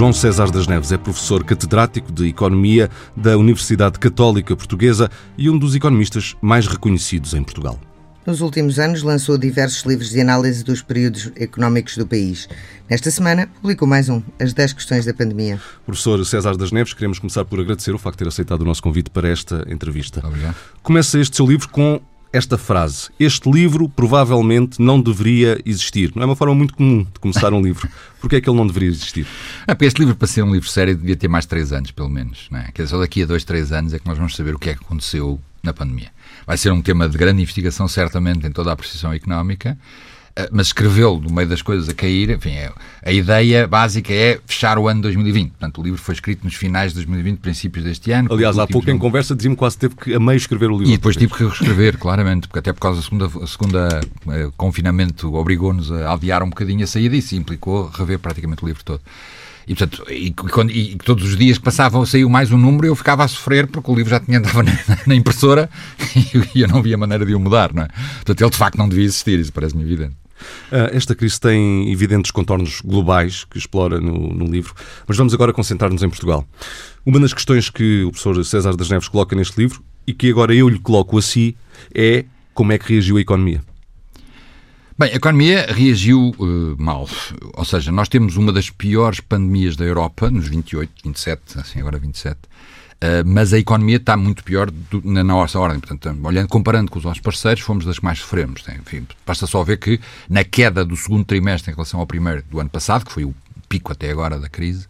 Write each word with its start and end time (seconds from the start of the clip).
João 0.00 0.14
César 0.14 0.50
das 0.50 0.66
Neves 0.66 0.90
é 0.92 0.96
professor 0.96 1.44
catedrático 1.44 2.10
de 2.10 2.26
Economia 2.26 2.88
da 3.14 3.36
Universidade 3.36 3.98
Católica 3.98 4.56
Portuguesa 4.56 5.10
e 5.36 5.50
um 5.50 5.58
dos 5.58 5.74
economistas 5.74 6.34
mais 6.40 6.66
reconhecidos 6.66 7.34
em 7.34 7.42
Portugal. 7.42 7.78
Nos 8.24 8.40
últimos 8.40 8.78
anos 8.78 9.02
lançou 9.02 9.36
diversos 9.36 9.84
livros 9.84 10.08
de 10.08 10.18
análise 10.18 10.64
dos 10.64 10.80
períodos 10.80 11.30
económicos 11.36 11.98
do 11.98 12.06
país. 12.06 12.48
Nesta 12.88 13.10
semana 13.10 13.46
publicou 13.60 13.86
mais 13.86 14.08
um, 14.08 14.22
As 14.40 14.54
10 14.54 14.72
Questões 14.72 15.04
da 15.04 15.12
Pandemia. 15.12 15.60
Professor 15.84 16.24
César 16.24 16.56
das 16.56 16.72
Neves, 16.72 16.94
queremos 16.94 17.18
começar 17.18 17.44
por 17.44 17.60
agradecer 17.60 17.94
o 17.94 17.98
facto 17.98 18.16
de 18.16 18.24
ter 18.24 18.28
aceitado 18.28 18.62
o 18.62 18.64
nosso 18.64 18.82
convite 18.82 19.10
para 19.10 19.28
esta 19.28 19.66
entrevista. 19.68 20.26
Obrigado. 20.26 20.56
Começa 20.82 21.20
este 21.20 21.36
seu 21.36 21.46
livro 21.46 21.68
com 21.68 22.00
esta 22.32 22.56
frase. 22.56 23.10
Este 23.18 23.50
livro 23.50 23.88
provavelmente 23.88 24.80
não 24.80 25.00
deveria 25.00 25.60
existir. 25.64 26.12
Não 26.14 26.22
é 26.22 26.26
uma 26.26 26.36
forma 26.36 26.54
muito 26.54 26.74
comum 26.74 27.04
de 27.04 27.18
começar 27.18 27.52
um 27.52 27.60
livro. 27.60 27.88
Porquê 28.20 28.36
é 28.36 28.40
que 28.40 28.48
ele 28.48 28.56
não 28.56 28.66
deveria 28.66 28.88
existir? 28.88 29.26
Ah, 29.66 29.76
este 29.80 29.98
livro, 29.98 30.14
para 30.14 30.28
ser 30.28 30.42
um 30.42 30.52
livro 30.52 30.68
sério, 30.68 30.96
devia 30.96 31.16
ter 31.16 31.28
mais 31.28 31.44
de 31.44 31.48
3 31.48 31.72
anos, 31.72 31.90
pelo 31.90 32.08
menos. 32.08 32.46
Não 32.50 32.60
é? 32.60 32.70
Quer 32.72 32.82
dizer, 32.82 32.94
só 32.94 33.00
daqui 33.00 33.22
a 33.22 33.26
2, 33.26 33.44
3 33.44 33.72
anos 33.72 33.94
é 33.94 33.98
que 33.98 34.06
nós 34.06 34.16
vamos 34.16 34.36
saber 34.36 34.54
o 34.54 34.58
que 34.58 34.70
é 34.70 34.74
que 34.74 34.84
aconteceu 34.84 35.40
na 35.62 35.72
pandemia. 35.72 36.10
Vai 36.46 36.56
ser 36.56 36.70
um 36.72 36.80
tema 36.80 37.08
de 37.08 37.18
grande 37.18 37.42
investigação, 37.42 37.88
certamente, 37.88 38.46
em 38.46 38.50
toda 38.50 38.70
a 38.70 38.72
apreciação 38.72 39.12
económica. 39.12 39.76
Eh, 40.36 40.48
mas 40.52 40.68
escrevê-lo 40.68 41.20
no 41.20 41.30
meio 41.30 41.48
das 41.48 41.60
coisas 41.60 41.88
a 41.88 41.94
cair, 41.94 42.30
enfim, 42.30 42.50
é, 42.50 42.72
a 43.04 43.12
ideia 43.12 43.66
básica 43.66 44.12
é 44.12 44.38
fechar 44.46 44.78
o 44.78 44.86
ano 44.86 45.02
2020. 45.02 45.50
Portanto, 45.50 45.80
o 45.80 45.84
livro 45.84 46.00
foi 46.00 46.14
escrito 46.14 46.44
nos 46.44 46.54
finais 46.54 46.92
de 46.92 46.96
2020, 46.96 47.38
princípios 47.38 47.84
deste 47.84 48.12
ano. 48.12 48.32
Aliás, 48.32 48.58
há 48.58 48.66
pouco 48.66 48.90
em 48.90 48.98
conversa 48.98 49.34
dizia-me 49.34 49.56
quase 49.56 49.78
teve 49.78 49.96
que 49.96 50.14
a 50.14 50.20
meio 50.20 50.36
escrever 50.36 50.70
o 50.70 50.78
livro. 50.78 50.88
E 50.92 50.96
depois 50.96 51.16
tive 51.16 51.34
que 51.34 51.44
reescrever, 51.44 51.98
claramente, 51.98 52.46
porque 52.46 52.60
até 52.60 52.72
por 52.72 52.80
causa 52.80 53.00
da 53.00 53.04
segunda, 53.04 53.46
segunda 53.46 54.00
eh, 54.28 54.50
confinamento 54.56 55.34
obrigou-nos 55.34 55.90
a 55.90 56.12
adiar 56.12 56.42
um 56.42 56.48
bocadinho 56.50 56.84
a 56.84 56.86
saída 56.86 57.16
e 57.16 57.18
isso 57.18 57.34
implicou 57.34 57.88
rever 57.88 58.18
praticamente 58.18 58.64
o 58.64 58.66
livro 58.66 58.84
todo. 58.84 59.00
E, 59.70 59.74
portanto, 59.76 60.04
e, 60.10 60.32
quando, 60.32 60.72
e, 60.72 60.96
todos 60.96 61.24
os 61.24 61.36
dias 61.36 61.56
que 61.56 61.62
passavam 61.62 62.04
saiu 62.04 62.28
mais 62.28 62.50
um 62.50 62.58
número 62.58 62.88
eu 62.88 62.96
ficava 62.96 63.22
a 63.22 63.28
sofrer 63.28 63.68
porque 63.68 63.88
o 63.88 63.94
livro 63.94 64.10
já 64.10 64.18
tinha 64.18 64.38
andava 64.38 64.64
na, 64.64 64.72
na 65.06 65.14
impressora 65.14 65.70
e 66.56 66.62
eu 66.62 66.66
não 66.66 66.82
via 66.82 66.98
maneira 66.98 67.24
de 67.24 67.32
o 67.36 67.38
mudar, 67.38 67.72
não 67.72 67.84
é? 67.84 67.88
Portanto, 68.16 68.40
ele 68.40 68.50
de 68.50 68.56
facto 68.56 68.76
não 68.76 68.88
devia 68.88 69.04
existir, 69.04 69.38
isso 69.38 69.52
parece-me 69.52 69.84
evidente. 69.84 70.16
Ah, 70.72 70.90
esta 70.92 71.14
crise 71.14 71.38
tem 71.38 71.92
evidentes 71.92 72.32
contornos 72.32 72.80
globais 72.80 73.44
que 73.44 73.58
explora 73.58 74.00
no, 74.00 74.34
no 74.34 74.46
livro, 74.46 74.74
mas 75.06 75.16
vamos 75.16 75.32
agora 75.32 75.52
concentrar-nos 75.52 76.02
em 76.02 76.08
Portugal. 76.08 76.44
Uma 77.06 77.20
das 77.20 77.32
questões 77.32 77.70
que 77.70 78.02
o 78.02 78.10
professor 78.10 78.44
César 78.44 78.74
das 78.74 78.90
Neves 78.90 79.06
coloca 79.06 79.36
neste 79.36 79.56
livro 79.56 79.84
e 80.04 80.12
que 80.12 80.30
agora 80.30 80.52
eu 80.52 80.68
lhe 80.68 80.80
coloco 80.80 81.16
a 81.16 81.22
si 81.22 81.56
é 81.94 82.24
como 82.52 82.72
é 82.72 82.78
que 82.78 82.92
reagiu 82.92 83.18
a 83.18 83.20
economia. 83.20 83.62
Bem, 85.00 85.12
a 85.12 85.16
economia 85.16 85.66
reagiu 85.72 86.34
uh, 86.38 86.76
mal. 86.76 87.08
Ou 87.54 87.64
seja, 87.64 87.90
nós 87.90 88.06
temos 88.06 88.36
uma 88.36 88.52
das 88.52 88.68
piores 88.68 89.18
pandemias 89.18 89.74
da 89.74 89.82
Europa, 89.82 90.30
nos 90.30 90.46
28, 90.46 90.92
27, 91.02 91.58
assim 91.58 91.80
agora 91.80 91.98
27, 91.98 92.38
Uh, 93.02 93.24
mas 93.24 93.54
a 93.54 93.58
economia 93.58 93.96
está 93.96 94.14
muito 94.14 94.44
pior 94.44 94.70
do, 94.70 95.00
na 95.02 95.24
nossa 95.24 95.58
ordem. 95.58 95.80
Portanto, 95.80 96.14
olhando, 96.22 96.48
comparando 96.48 96.90
com 96.90 96.98
os 96.98 97.04
nossos 97.06 97.22
parceiros, 97.22 97.62
fomos 97.62 97.86
das 97.86 97.98
que 97.98 98.04
mais 98.04 98.18
sofremos. 98.18 98.62
Enfim, 98.78 99.06
basta 99.24 99.46
só 99.46 99.64
ver 99.64 99.78
que 99.78 99.98
na 100.28 100.44
queda 100.44 100.84
do 100.84 100.94
segundo 100.94 101.24
trimestre 101.24 101.72
em 101.72 101.74
relação 101.74 101.98
ao 101.98 102.06
primeiro 102.06 102.42
do 102.50 102.60
ano 102.60 102.68
passado, 102.68 103.06
que 103.06 103.10
foi 103.10 103.24
o 103.24 103.34
pico 103.70 103.90
até 103.90 104.10
agora 104.10 104.38
da 104.38 104.50
crise, 104.50 104.86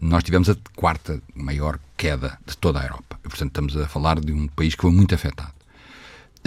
nós 0.00 0.22
tivemos 0.22 0.48
a 0.48 0.56
quarta 0.76 1.20
maior 1.34 1.80
queda 1.96 2.38
de 2.46 2.56
toda 2.56 2.78
a 2.78 2.84
Europa. 2.84 3.18
Portanto, 3.24 3.48
estamos 3.48 3.76
a 3.76 3.88
falar 3.88 4.20
de 4.20 4.32
um 4.32 4.46
país 4.46 4.76
que 4.76 4.82
foi 4.82 4.92
muito 4.92 5.16
afetado. 5.16 5.57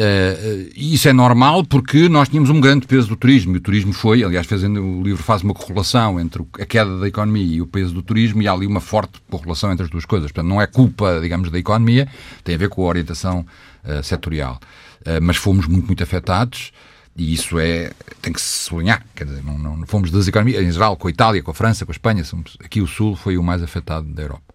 Uh, 0.01 0.71
isso 0.75 1.07
é 1.07 1.13
normal 1.13 1.63
porque 1.63 2.09
nós 2.09 2.27
tínhamos 2.27 2.49
um 2.49 2.59
grande 2.59 2.87
peso 2.87 3.07
do 3.07 3.15
turismo 3.15 3.53
e 3.53 3.57
o 3.57 3.61
turismo 3.61 3.93
foi, 3.93 4.23
aliás, 4.23 4.47
fazendo, 4.47 4.81
o 4.81 5.03
livro 5.03 5.21
faz 5.21 5.43
uma 5.43 5.53
correlação 5.53 6.19
entre 6.19 6.43
a 6.59 6.65
queda 6.65 6.97
da 6.97 7.07
economia 7.07 7.57
e 7.57 7.61
o 7.61 7.67
peso 7.67 7.93
do 7.93 8.01
turismo 8.01 8.41
e 8.41 8.47
há 8.47 8.51
ali 8.51 8.65
uma 8.65 8.79
forte 8.79 9.21
correlação 9.29 9.71
entre 9.71 9.83
as 9.83 9.91
duas 9.91 10.03
coisas. 10.03 10.31
Portanto, 10.31 10.49
não 10.49 10.59
é 10.59 10.65
culpa, 10.65 11.19
digamos, 11.21 11.51
da 11.51 11.59
economia, 11.59 12.07
tem 12.43 12.55
a 12.55 12.57
ver 12.57 12.69
com 12.69 12.83
a 12.83 12.87
orientação 12.87 13.45
uh, 13.85 14.01
setorial. 14.01 14.59
Uh, 15.01 15.21
mas 15.21 15.37
fomos 15.37 15.67
muito, 15.67 15.85
muito 15.85 16.01
afetados 16.01 16.71
e 17.15 17.33
isso 17.33 17.59
é, 17.59 17.91
tem 18.23 18.33
que 18.33 18.41
se 18.41 18.63
sublinhar. 18.65 19.05
Quer 19.13 19.25
dizer, 19.25 19.43
não, 19.43 19.57
não, 19.59 19.77
não 19.77 19.85
fomos 19.85 20.09
das 20.09 20.27
economias, 20.27 20.63
em 20.63 20.71
geral, 20.71 20.97
com 20.97 21.09
a 21.09 21.11
Itália, 21.11 21.43
com 21.43 21.51
a 21.51 21.53
França, 21.53 21.85
com 21.85 21.91
a 21.91 21.93
Espanha, 21.93 22.23
somos, 22.23 22.57
aqui 22.63 22.81
o 22.81 22.87
Sul 22.87 23.15
foi 23.15 23.37
o 23.37 23.43
mais 23.43 23.61
afetado 23.61 24.07
da 24.07 24.23
Europa. 24.23 24.50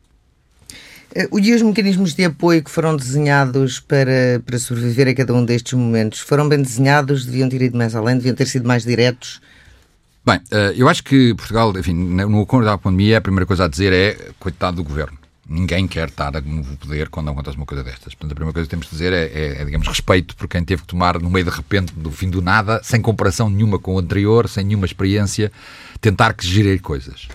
Eh, 1.17 1.29
e 1.33 1.55
os 1.55 1.63
mecanismos 1.63 2.15
de 2.15 2.27
apoio 2.27 2.63
que 2.63 2.71
foram 2.71 2.95
desenhados 2.95 3.81
para, 3.81 4.43
para 4.45 4.59
sobreviver 4.59 5.09
a 5.09 5.15
cada 5.15 5.33
um 5.33 5.43
destes 5.43 5.73
momentos 5.73 6.21
foram 6.21 6.47
bem 6.47 6.61
desenhados? 6.61 7.25
Deviam 7.25 7.49
ter 7.49 7.63
ido 7.63 7.79
mais 7.79 7.95
além? 7.95 8.17
Deviam 8.17 8.35
ter 8.35 8.47
sido 8.47 8.69
mais 8.69 8.85
diretos? 8.85 9.41
Bem, 10.25 10.41
eh, 10.51 10.75
eu 10.77 10.87
acho 10.89 11.03
que 11.03 11.33
Portugal, 11.35 11.73
enfim, 11.79 11.95
no 11.95 12.43
acordo 12.43 12.67
da 12.67 12.77
pandemia, 12.77 13.17
a 13.17 13.21
primeira 13.23 13.47
coisa 13.47 13.65
a 13.65 13.69
dizer 13.69 13.95
é 13.95 14.31
coitado 14.39 14.77
do 14.77 14.85
governo. 14.85 15.17
Ninguém 15.49 15.87
quer 15.87 16.09
estar 16.09 16.33
no 16.43 16.65
poder 16.77 17.09
quando 17.09 17.31
acontece 17.31 17.57
uma 17.57 17.65
coisa 17.65 17.83
destas. 17.83 18.15
Portanto, 18.15 18.33
a 18.33 18.35
primeira 18.35 18.53
coisa 18.53 18.67
que 18.67 18.71
temos 18.71 18.87
de 18.87 18.93
dizer 18.93 19.13
é, 19.13 19.25
é, 19.27 19.63
é, 19.63 19.65
digamos, 19.65 19.87
respeito 19.87 20.37
por 20.37 20.49
quem 20.49 20.63
teve 20.65 20.83
que 20.83 20.89
tomar, 20.89 21.19
no 21.21 21.31
meio 21.31 21.47
de 21.47 21.53
repente, 21.53 21.95
do 21.95 22.11
fim 22.11 22.29
do 22.29 22.43
nada, 22.43 22.81
sem 22.83 23.01
comparação 23.01 23.49
nenhuma 23.49 23.79
com 23.79 23.95
o 23.95 23.99
anterior, 23.99 24.49
sem 24.49 24.65
nenhuma 24.65 24.85
experiência, 24.85 25.51
tentar 26.01 26.35
que 26.35 26.45
gerir 26.45 26.83
coisas. 26.83 27.29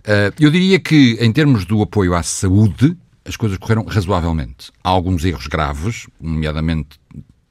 Uh, 0.00 0.32
eu 0.38 0.50
diria 0.50 0.78
que, 0.78 1.16
em 1.20 1.32
termos 1.32 1.64
do 1.64 1.82
apoio 1.82 2.14
à 2.14 2.22
saúde, 2.22 2.96
as 3.24 3.36
coisas 3.36 3.58
correram 3.58 3.84
razoavelmente. 3.84 4.70
Há 4.82 4.88
alguns 4.88 5.24
erros 5.24 5.46
graves, 5.46 6.06
nomeadamente 6.20 6.98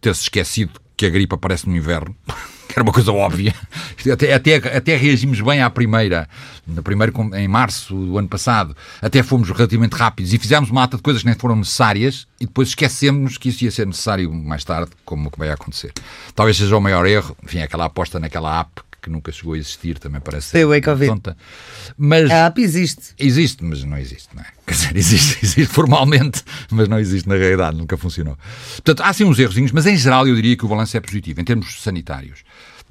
ter-se 0.01 0.23
esquecido 0.23 0.79
que 0.97 1.05
a 1.05 1.09
gripe 1.09 1.33
aparece 1.33 1.69
no 1.69 1.75
inverno, 1.75 2.15
que 2.67 2.73
era 2.73 2.83
uma 2.83 2.91
coisa 2.91 3.11
óbvia. 3.11 3.53
Até, 4.11 4.33
até, 4.33 4.55
até 4.55 4.95
reagimos 4.95 5.39
bem 5.41 5.61
à 5.61 5.69
primeira, 5.69 6.27
na 6.67 6.81
primeira, 6.81 7.13
em 7.35 7.47
março 7.47 7.93
do 7.95 8.17
ano 8.17 8.27
passado, 8.27 8.75
até 9.01 9.21
fomos 9.23 9.49
relativamente 9.49 9.93
rápidos 9.93 10.33
e 10.33 10.37
fizemos 10.37 10.69
uma 10.69 10.83
ata 10.83 10.97
de 10.97 11.03
coisas 11.03 11.21
que 11.21 11.27
nem 11.27 11.37
foram 11.37 11.55
necessárias 11.55 12.27
e 12.39 12.45
depois 12.45 12.69
esquecemos 12.69 13.37
que 13.37 13.49
isso 13.49 13.63
ia 13.63 13.71
ser 13.71 13.87
necessário 13.87 14.31
mais 14.33 14.63
tarde, 14.63 14.91
como 15.05 15.31
que 15.31 15.39
vai 15.39 15.49
acontecer. 15.49 15.93
Talvez 16.35 16.57
seja 16.57 16.75
o 16.75 16.81
maior 16.81 17.05
erro, 17.05 17.37
enfim, 17.43 17.61
aquela 17.61 17.85
aposta 17.85 18.19
naquela 18.19 18.59
app 18.59 18.81
que 18.99 19.09
nunca 19.09 19.31
chegou 19.31 19.53
a 19.53 19.57
existir, 19.57 19.97
também 19.97 20.21
parece 20.21 20.47
ser 20.47 20.65
Wake 20.65 20.87
tonta. 21.05 21.37
Mas 21.97 22.29
a 22.29 22.47
app 22.47 22.61
existe. 22.61 23.13
Existe, 23.17 23.63
mas 23.63 23.83
não 23.83 23.97
existe, 23.97 24.29
não 24.35 24.43
é? 24.43 24.47
Quer 24.65 24.73
dizer, 24.73 24.95
existe, 24.95 25.39
existe 25.43 25.73
formalmente, 25.73 26.43
mas 26.71 26.87
não 26.87 26.99
existe 26.99 27.27
na 27.27 27.35
realidade, 27.35 27.77
nunca 27.77 27.97
funcionou. 27.97 28.37
Portanto, 28.75 29.01
há 29.01 29.13
sim 29.13 29.23
uns 29.23 29.39
errozinhos, 29.39 29.71
mas 29.71 29.85
em 29.85 29.97
geral 29.97 30.27
eu 30.27 30.35
diria 30.35 30.55
que 30.55 30.65
o 30.65 30.67
balanço 30.67 30.95
é 30.97 30.99
positivo, 30.99 31.41
em 31.41 31.43
termos 31.43 31.81
sanitários. 31.81 32.43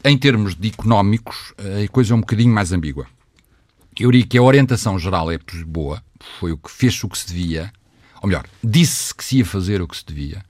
Em 0.05 0.17
termos 0.17 0.55
de 0.55 0.69
económicos, 0.69 1.53
a 1.59 1.89
coisa 1.89 2.13
é 2.13 2.17
um 2.17 2.21
bocadinho 2.21 2.53
mais 2.53 2.73
ambígua. 2.73 3.07
Eu 3.99 4.11
diria 4.13 4.27
que 4.27 4.39
a 4.39 4.43
orientação 4.43 4.99
geral 4.99 5.31
é 5.31 5.39
boa, 5.67 6.03
foi 6.39 6.53
o 6.53 6.57
que 6.57 6.71
fez 6.71 7.03
o 7.03 7.09
que 7.09 7.19
se 7.19 7.27
devia, 7.27 7.73
ou 8.23 8.29
melhor, 8.29 8.47
disse 8.63 9.15
que 9.15 9.25
se 9.25 9.39
ia 9.39 9.45
fazer 9.45 9.83
o 9.83 9.89
que 9.89 9.97
se 9.97 10.07
devia, 10.07 10.45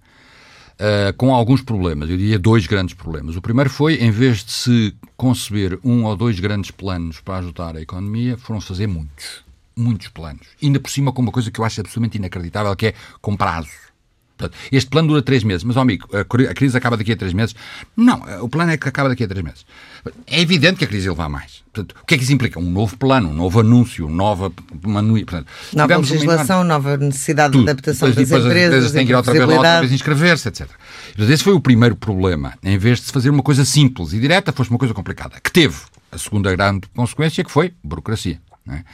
uh, 0.79 1.13
com 1.17 1.35
alguns 1.35 1.63
problemas. 1.63 2.09
Eu 2.09 2.17
diria 2.17 2.39
dois 2.39 2.67
grandes 2.67 2.95
problemas. 2.95 3.37
O 3.37 3.43
primeiro 3.43 3.71
foi, 3.71 3.95
em 3.97 4.11
vez 4.11 4.45
de 4.45 4.53
se 4.53 4.97
conceber 5.17 5.79
um 5.85 6.05
ou 6.05 6.17
dois 6.17 6.39
grandes 6.41 6.71
planos 6.71 7.21
para 7.21 7.39
ajudar 7.39 7.77
a 7.77 7.81
economia, 7.81 8.37
foram 8.37 8.61
fazer 8.61 8.87
muitos. 8.87 9.47
Muitos 9.77 10.09
planos. 10.09 10.47
Ainda 10.63 10.81
por 10.81 10.91
cima 10.91 11.13
com 11.13 11.23
uma 11.23 11.31
coisa 11.31 11.51
que 11.51 11.61
eu 11.61 11.65
acho 11.65 11.81
absolutamente 11.81 12.19
inacreditável, 12.19 12.75
que 12.75 12.89
é 12.89 12.95
com 13.21 13.37
prazo. 14.39 14.55
Este 14.73 14.89
plano 14.89 15.09
dura 15.09 15.23
três 15.23 15.45
meses, 15.45 15.65
mas, 15.65 15.77
ó 15.77 15.81
amigo, 15.81 16.09
a 16.13 16.55
crise 16.55 16.77
acaba 16.77 16.97
daqui 16.97 17.13
a 17.13 17.17
três 17.17 17.33
meses. 17.33 17.55
Não, 17.97 18.23
o 18.43 18.49
plano 18.49 18.73
é 18.73 18.77
que 18.77 18.89
acaba 18.89 19.09
daqui 19.09 19.25
a 19.25 19.29
três 19.29 19.45
meses. 19.45 19.67
É 20.27 20.41
evidente 20.41 20.79
que 20.79 20.85
a 20.85 20.89
crise 20.89 21.09
levar 21.09 21.29
mais. 21.29 21.63
Portanto, 21.73 21.95
o 22.03 22.07
que 22.07 22.15
é 22.15 22.19
que 22.19 22.25
isso 22.25 22.33
implica? 22.33 22.59
Um 22.59 22.71
novo 22.71 22.97
plano, 22.97 23.29
um 23.29 23.35
novo 23.35 23.61
anúncio, 23.61 24.09
nova. 24.09 24.51
Portanto, 24.51 25.47
nova 25.75 25.97
legislação, 25.99 26.59
uma... 26.59 26.65
nova 26.65 26.97
necessidade 26.97 27.53
Tudo. 27.53 27.65
de 27.65 27.71
adaptação 27.71 28.09
depois, 28.09 28.29
das 28.29 28.39
depois 28.41 28.47
empresas. 28.47 28.69
As 28.69 28.91
empresas 28.91 28.93
têm 28.93 29.07
que 29.07 29.13
ir 29.13 29.15
outra 29.15 29.33
vez 29.33 29.47
lá, 29.47 29.55
outra 29.55 29.81
vez 29.81 29.93
inscrever-se, 29.93 30.49
etc. 30.49 30.69
Portanto, 30.69 31.31
esse 31.31 31.45
foi 31.45 31.53
o 31.53 31.61
primeiro 31.61 31.97
problema. 31.97 32.55
Em 32.63 32.79
vez 32.79 32.99
de 32.99 33.07
se 33.07 33.13
fazer 33.13 33.31
uma 33.31 33.43
coisa 33.43 33.65
simples 33.65 34.13
e 34.13 34.21
direta, 34.21 34.53
fosse 34.53 34.71
uma 34.71 34.79
coisa 34.79 34.95
complicada. 34.95 35.39
Que 35.43 35.53
teve 35.53 35.77
a 36.11 36.19
segunda 36.19 36.55
grande 36.55 36.89
consequência, 36.95 37.45
que 37.45 37.51
foi 37.51 37.73
burocracia. 37.85 38.41
É? 38.71 38.85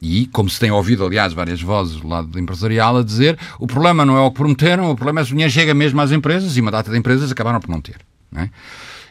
E, 0.00 0.26
como 0.26 0.50
se 0.50 0.60
tem 0.60 0.70
ouvido, 0.70 1.06
aliás, 1.06 1.32
várias 1.32 1.62
vozes 1.62 2.00
do 2.00 2.06
lado 2.06 2.38
empresarial 2.38 2.98
a 2.98 3.02
dizer, 3.02 3.38
o 3.58 3.66
problema 3.66 4.04
não 4.04 4.16
é 4.16 4.20
o 4.20 4.30
que 4.30 4.36
prometeram, 4.36 4.90
o 4.90 4.94
problema 4.94 5.20
é 5.20 5.24
se 5.24 5.30
o 5.30 5.34
dinheiro 5.34 5.52
chega 5.52 5.72
mesmo 5.72 6.00
às 6.00 6.12
empresas 6.12 6.56
e 6.56 6.60
uma 6.60 6.70
data 6.70 6.90
de 6.90 6.98
empresas 6.98 7.32
acabaram 7.32 7.58
por 7.58 7.70
não 7.70 7.80
ter. 7.80 7.98
Não 8.30 8.42
é? 8.42 8.50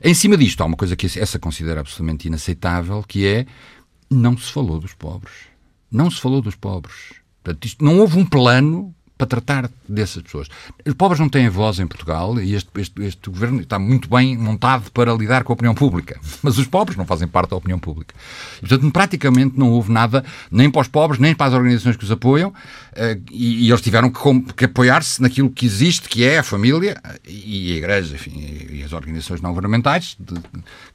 Em 0.03 0.13
cima 0.13 0.37
disto, 0.37 0.61
há 0.61 0.65
uma 0.65 0.77
coisa 0.77 0.95
que 0.95 1.07
essa 1.19 1.39
considera 1.39 1.79
absolutamente 1.79 2.27
inaceitável, 2.27 3.03
que 3.07 3.25
é 3.25 3.45
não 4.09 4.37
se 4.37 4.51
falou 4.51 4.79
dos 4.79 4.93
pobres. 4.93 5.33
Não 5.91 6.09
se 6.09 6.19
falou 6.19 6.41
dos 6.41 6.55
pobres. 6.55 7.13
Portanto, 7.43 7.65
isto, 7.65 7.83
não 7.83 7.99
houve 7.99 8.17
um 8.17 8.25
plano 8.25 8.93
para 9.21 9.27
tratar 9.27 9.69
dessas 9.87 10.23
pessoas. 10.23 10.47
Os 10.83 10.95
pobres 10.95 11.19
não 11.19 11.29
têm 11.29 11.47
voz 11.47 11.79
em 11.79 11.85
Portugal 11.85 12.39
e 12.39 12.55
este, 12.55 12.69
este, 12.77 13.01
este 13.03 13.29
governo 13.29 13.61
está 13.61 13.77
muito 13.77 14.09
bem 14.09 14.35
montado 14.35 14.89
para 14.91 15.13
lidar 15.13 15.43
com 15.43 15.53
a 15.53 15.55
opinião 15.55 15.75
pública. 15.75 16.19
Mas 16.41 16.57
os 16.57 16.65
pobres 16.65 16.97
não 16.97 17.05
fazem 17.05 17.27
parte 17.27 17.51
da 17.51 17.55
opinião 17.55 17.77
pública. 17.77 18.15
E, 18.57 18.67
portanto, 18.67 18.91
praticamente 18.91 19.59
não 19.59 19.69
houve 19.69 19.91
nada, 19.91 20.25
nem 20.49 20.71
para 20.71 20.81
os 20.81 20.87
pobres, 20.87 21.19
nem 21.19 21.35
para 21.35 21.47
as 21.47 21.53
organizações 21.53 21.95
que 21.95 22.03
os 22.03 22.11
apoiam, 22.11 22.51
eh, 22.95 23.19
e, 23.29 23.67
e 23.67 23.69
eles 23.69 23.81
tiveram 23.81 24.09
que, 24.09 24.53
que 24.53 24.65
apoiar-se 24.65 25.21
naquilo 25.21 25.51
que 25.51 25.67
existe, 25.67 26.09
que 26.09 26.23
é 26.23 26.39
a 26.39 26.43
família 26.43 26.99
e 27.27 27.73
a 27.73 27.75
Igreja, 27.75 28.15
enfim, 28.15 28.67
e 28.71 28.81
as 28.83 28.91
organizações 28.91 29.39
não 29.39 29.51
governamentais, 29.51 30.17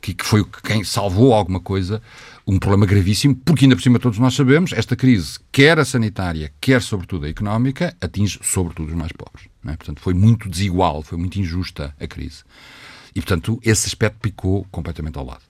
que, 0.01 0.15
que 0.15 0.25
foi 0.25 0.45
quem 0.65 0.83
salvou 0.83 1.33
alguma 1.33 1.61
coisa 1.61 2.03
um 2.47 2.59
problema 2.59 2.87
gravíssimo, 2.87 3.35
porque 3.35 3.65
ainda 3.65 3.75
por 3.75 3.83
cima 3.83 3.99
todos 3.99 4.19
nós 4.19 4.35
sabemos, 4.35 4.73
esta 4.73 4.95
crise, 4.95 5.39
quer 5.51 5.79
a 5.81 5.85
sanitária, 5.85 6.53
quer 6.61 6.81
sobretudo 6.81 7.27
a 7.27 7.29
económica, 7.29 7.97
atinge 8.01 8.39
sobretudo 8.43 8.91
os 8.91 8.95
mais 8.95 9.11
pobres. 9.11 9.49
É? 9.67 9.77
Portanto, 9.77 10.01
foi 10.01 10.15
muito 10.15 10.49
desigual, 10.49 11.03
foi 11.03 11.19
muito 11.19 11.41
injusta 11.41 11.93
a 11.99 12.07
crise. 12.07 12.45
E, 13.17 13.21
portanto, 13.21 13.59
esse 13.65 13.87
aspecto 13.89 14.19
picou 14.21 14.67
completamente 14.71 15.19
ao 15.19 15.25
lado. 15.25 15.41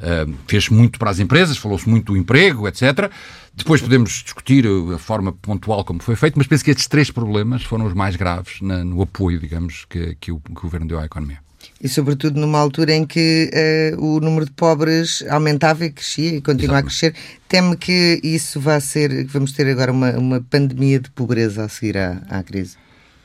Uh, 0.00 0.34
fez 0.46 0.68
muito 0.68 0.98
para 0.98 1.08
as 1.08 1.20
empresas, 1.20 1.56
falou-se 1.56 1.88
muito 1.88 2.12
do 2.12 2.18
emprego, 2.18 2.66
etc. 2.66 3.10
Depois 3.54 3.80
podemos 3.80 4.24
discutir 4.24 4.66
a 4.92 4.98
forma 4.98 5.32
pontual 5.32 5.84
como 5.84 6.02
foi 6.02 6.16
feito, 6.16 6.36
mas 6.36 6.48
penso 6.48 6.64
que 6.64 6.72
estes 6.72 6.88
três 6.88 7.12
problemas 7.12 7.62
foram 7.62 7.86
os 7.86 7.94
mais 7.94 8.16
graves 8.16 8.60
na, 8.60 8.84
no 8.84 9.00
apoio, 9.00 9.38
digamos, 9.38 9.86
que, 9.88 10.16
que, 10.16 10.32
o, 10.32 10.40
que 10.40 10.50
o 10.50 10.62
governo 10.62 10.88
deu 10.88 10.98
à 10.98 11.04
economia. 11.04 11.38
E 11.80 11.88
sobretudo 11.88 12.40
numa 12.40 12.58
altura 12.58 12.94
em 12.94 13.04
que 13.04 13.50
uh, 13.96 14.04
o 14.04 14.20
número 14.20 14.46
de 14.46 14.52
pobres 14.52 15.24
aumentava 15.28 15.84
e 15.84 15.90
crescia 15.90 16.36
e 16.36 16.40
continua 16.40 16.78
a 16.78 16.82
crescer. 16.82 17.14
Teme 17.48 17.76
que 17.76 18.20
isso 18.22 18.60
vá 18.60 18.78
ser, 18.80 19.24
vamos 19.26 19.52
ter 19.52 19.66
agora 19.66 19.92
uma, 19.92 20.10
uma 20.12 20.40
pandemia 20.40 21.00
de 21.00 21.10
pobreza 21.10 21.64
a 21.64 21.68
seguir 21.68 21.98
à, 21.98 22.22
à 22.28 22.42
crise? 22.42 22.76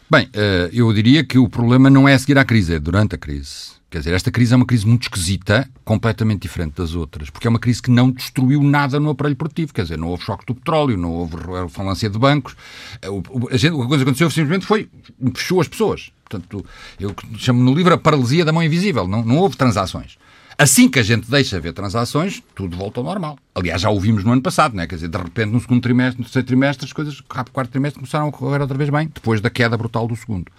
Bem, 0.10 0.26
uh, 0.28 0.70
eu 0.72 0.92
diria 0.94 1.24
que 1.24 1.38
o 1.38 1.50
problema 1.50 1.90
não 1.90 2.08
é 2.08 2.14
a 2.14 2.20
seguir 2.20 2.38
à 2.38 2.46
crise, 2.46 2.76
é 2.76 2.80
durante 2.80 3.16
a 3.16 3.18
crise. 3.18 3.78
Quer 3.90 4.00
dizer, 4.00 4.14
esta 4.14 4.30
crise 4.30 4.54
é 4.54 4.58
uma 4.58 4.66
crise 4.66 4.86
muito 4.86 5.04
esquisita, 5.04 5.68
completamente 5.86 6.42
diferente 6.42 6.76
das 6.76 6.94
outras, 6.94 7.30
porque 7.30 7.48
é 7.48 7.50
uma 7.50 7.60
crise 7.60 7.82
que 7.82 7.90
não 7.90 8.12
destruiu 8.12 8.62
nada 8.62 9.00
no 9.00 9.10
aparelho 9.10 9.36
produtivo. 9.38 9.74
Quer 9.74 9.84
dizer, 9.84 9.98
não 9.98 10.10
houve 10.10 10.24
choque 10.24 10.46
do 10.46 10.54
petróleo, 10.54 10.98
não 10.98 11.12
houve 11.12 11.38
falância 11.70 12.10
de 12.10 12.20
bancos. 12.20 12.54
Eh, 13.02 13.10
o, 13.10 13.24
o, 13.30 13.50
a, 13.50 13.56
gente, 13.56 13.74
a 13.74 13.86
coisa 13.86 14.04
que 14.04 14.10
aconteceu 14.10 14.30
simplesmente 14.30 14.66
foi 14.66 14.90
fechou 15.34 15.62
as 15.62 15.70
pessoas. 15.70 16.12
Portanto, 16.30 16.66
eu 17.00 17.14
chamo 17.38 17.64
no 17.64 17.74
livro 17.74 17.94
a 17.94 17.98
paralisia 17.98 18.44
da 18.44 18.52
mão 18.52 18.64
invisível. 18.64 19.08
Não, 19.08 19.24
não 19.24 19.38
houve 19.38 19.56
transações. 19.56 20.18
Assim 20.58 20.90
que 20.90 20.98
a 20.98 21.04
gente 21.04 21.30
deixa 21.30 21.60
ver 21.60 21.72
transações, 21.72 22.42
tudo 22.56 22.76
volta 22.76 23.00
ao 23.00 23.04
normal. 23.04 23.38
Aliás, 23.54 23.80
já 23.80 23.92
ouvimos 23.92 24.24
no 24.24 24.32
ano 24.32 24.42
passado, 24.42 24.76
né? 24.76 24.88
quer 24.88 24.96
dizer, 24.96 25.08
de 25.08 25.18
repente 25.18 25.52
no 25.52 25.62
segundo 25.62 25.82
trimestre, 25.82 26.18
no 26.18 26.24
terceiro 26.24 26.48
trimestre, 26.48 26.86
as 26.86 26.94
coisas, 26.94 27.22
rápido 27.30 27.54
quarto 27.54 27.70
trimestre, 27.70 28.00
começaram 28.00 28.28
a 28.28 28.32
correr 28.32 28.60
outra 28.60 28.76
vez 28.76 28.90
bem, 28.90 29.08
depois 29.14 29.40
da 29.40 29.52
queda 29.52 29.78
brutal 29.78 30.08
do 30.08 30.16
segundo. 30.16 30.52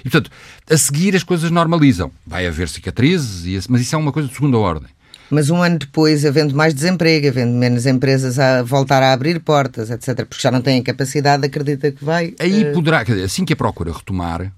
E, 0.00 0.08
portanto, 0.08 0.30
a 0.70 0.76
seguir 0.76 1.14
as 1.14 1.22
coisas 1.22 1.50
normalizam. 1.50 2.10
Vai 2.26 2.46
haver 2.46 2.66
cicatrizes, 2.68 3.68
mas 3.68 3.82
isso 3.82 3.94
é 3.94 3.98
uma 3.98 4.10
coisa 4.10 4.26
de 4.26 4.34
segunda 4.34 4.56
ordem. 4.56 4.88
Mas 5.30 5.48
um 5.48 5.62
ano 5.62 5.78
depois, 5.78 6.26
havendo 6.26 6.54
mais 6.54 6.74
desemprego, 6.74 7.28
havendo 7.28 7.52
menos 7.52 7.86
empresas 7.86 8.38
a 8.38 8.62
voltar 8.62 9.02
a 9.02 9.12
abrir 9.12 9.40
portas, 9.40 9.90
etc., 9.90 10.26
porque 10.26 10.42
já 10.42 10.50
não 10.50 10.60
têm 10.60 10.82
capacidade, 10.82 11.46
acredita 11.46 11.90
que 11.90 12.04
vai. 12.04 12.34
Aí 12.38 12.70
uh... 12.70 12.72
poderá, 12.74 13.04
quer 13.04 13.12
dizer, 13.12 13.24
assim 13.24 13.44
que 13.44 13.52
a 13.52 13.56
procura 13.56 13.92
retomar, 13.92 14.42
eh, 14.42 14.50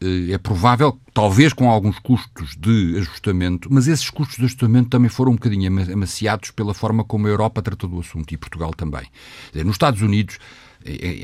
é 0.00 0.36
provável, 0.38 0.98
talvez 1.12 1.52
com 1.52 1.70
alguns 1.70 1.98
custos 1.98 2.56
de 2.56 2.96
ajustamento, 2.98 3.68
mas 3.72 3.86
esses 3.88 4.10
custos 4.10 4.36
de 4.36 4.44
ajustamento 4.44 4.90
também 4.90 5.08
foram 5.08 5.32
um 5.32 5.36
bocadinho 5.36 5.66
amaciados 5.92 6.50
pela 6.50 6.74
forma 6.74 7.04
como 7.04 7.26
a 7.26 7.30
Europa 7.30 7.62
tratou 7.62 7.88
do 7.88 8.00
assunto 8.00 8.32
e 8.32 8.36
Portugal 8.36 8.72
também. 8.74 9.06
Nos 9.54 9.74
Estados 9.74 10.02
Unidos, 10.02 10.38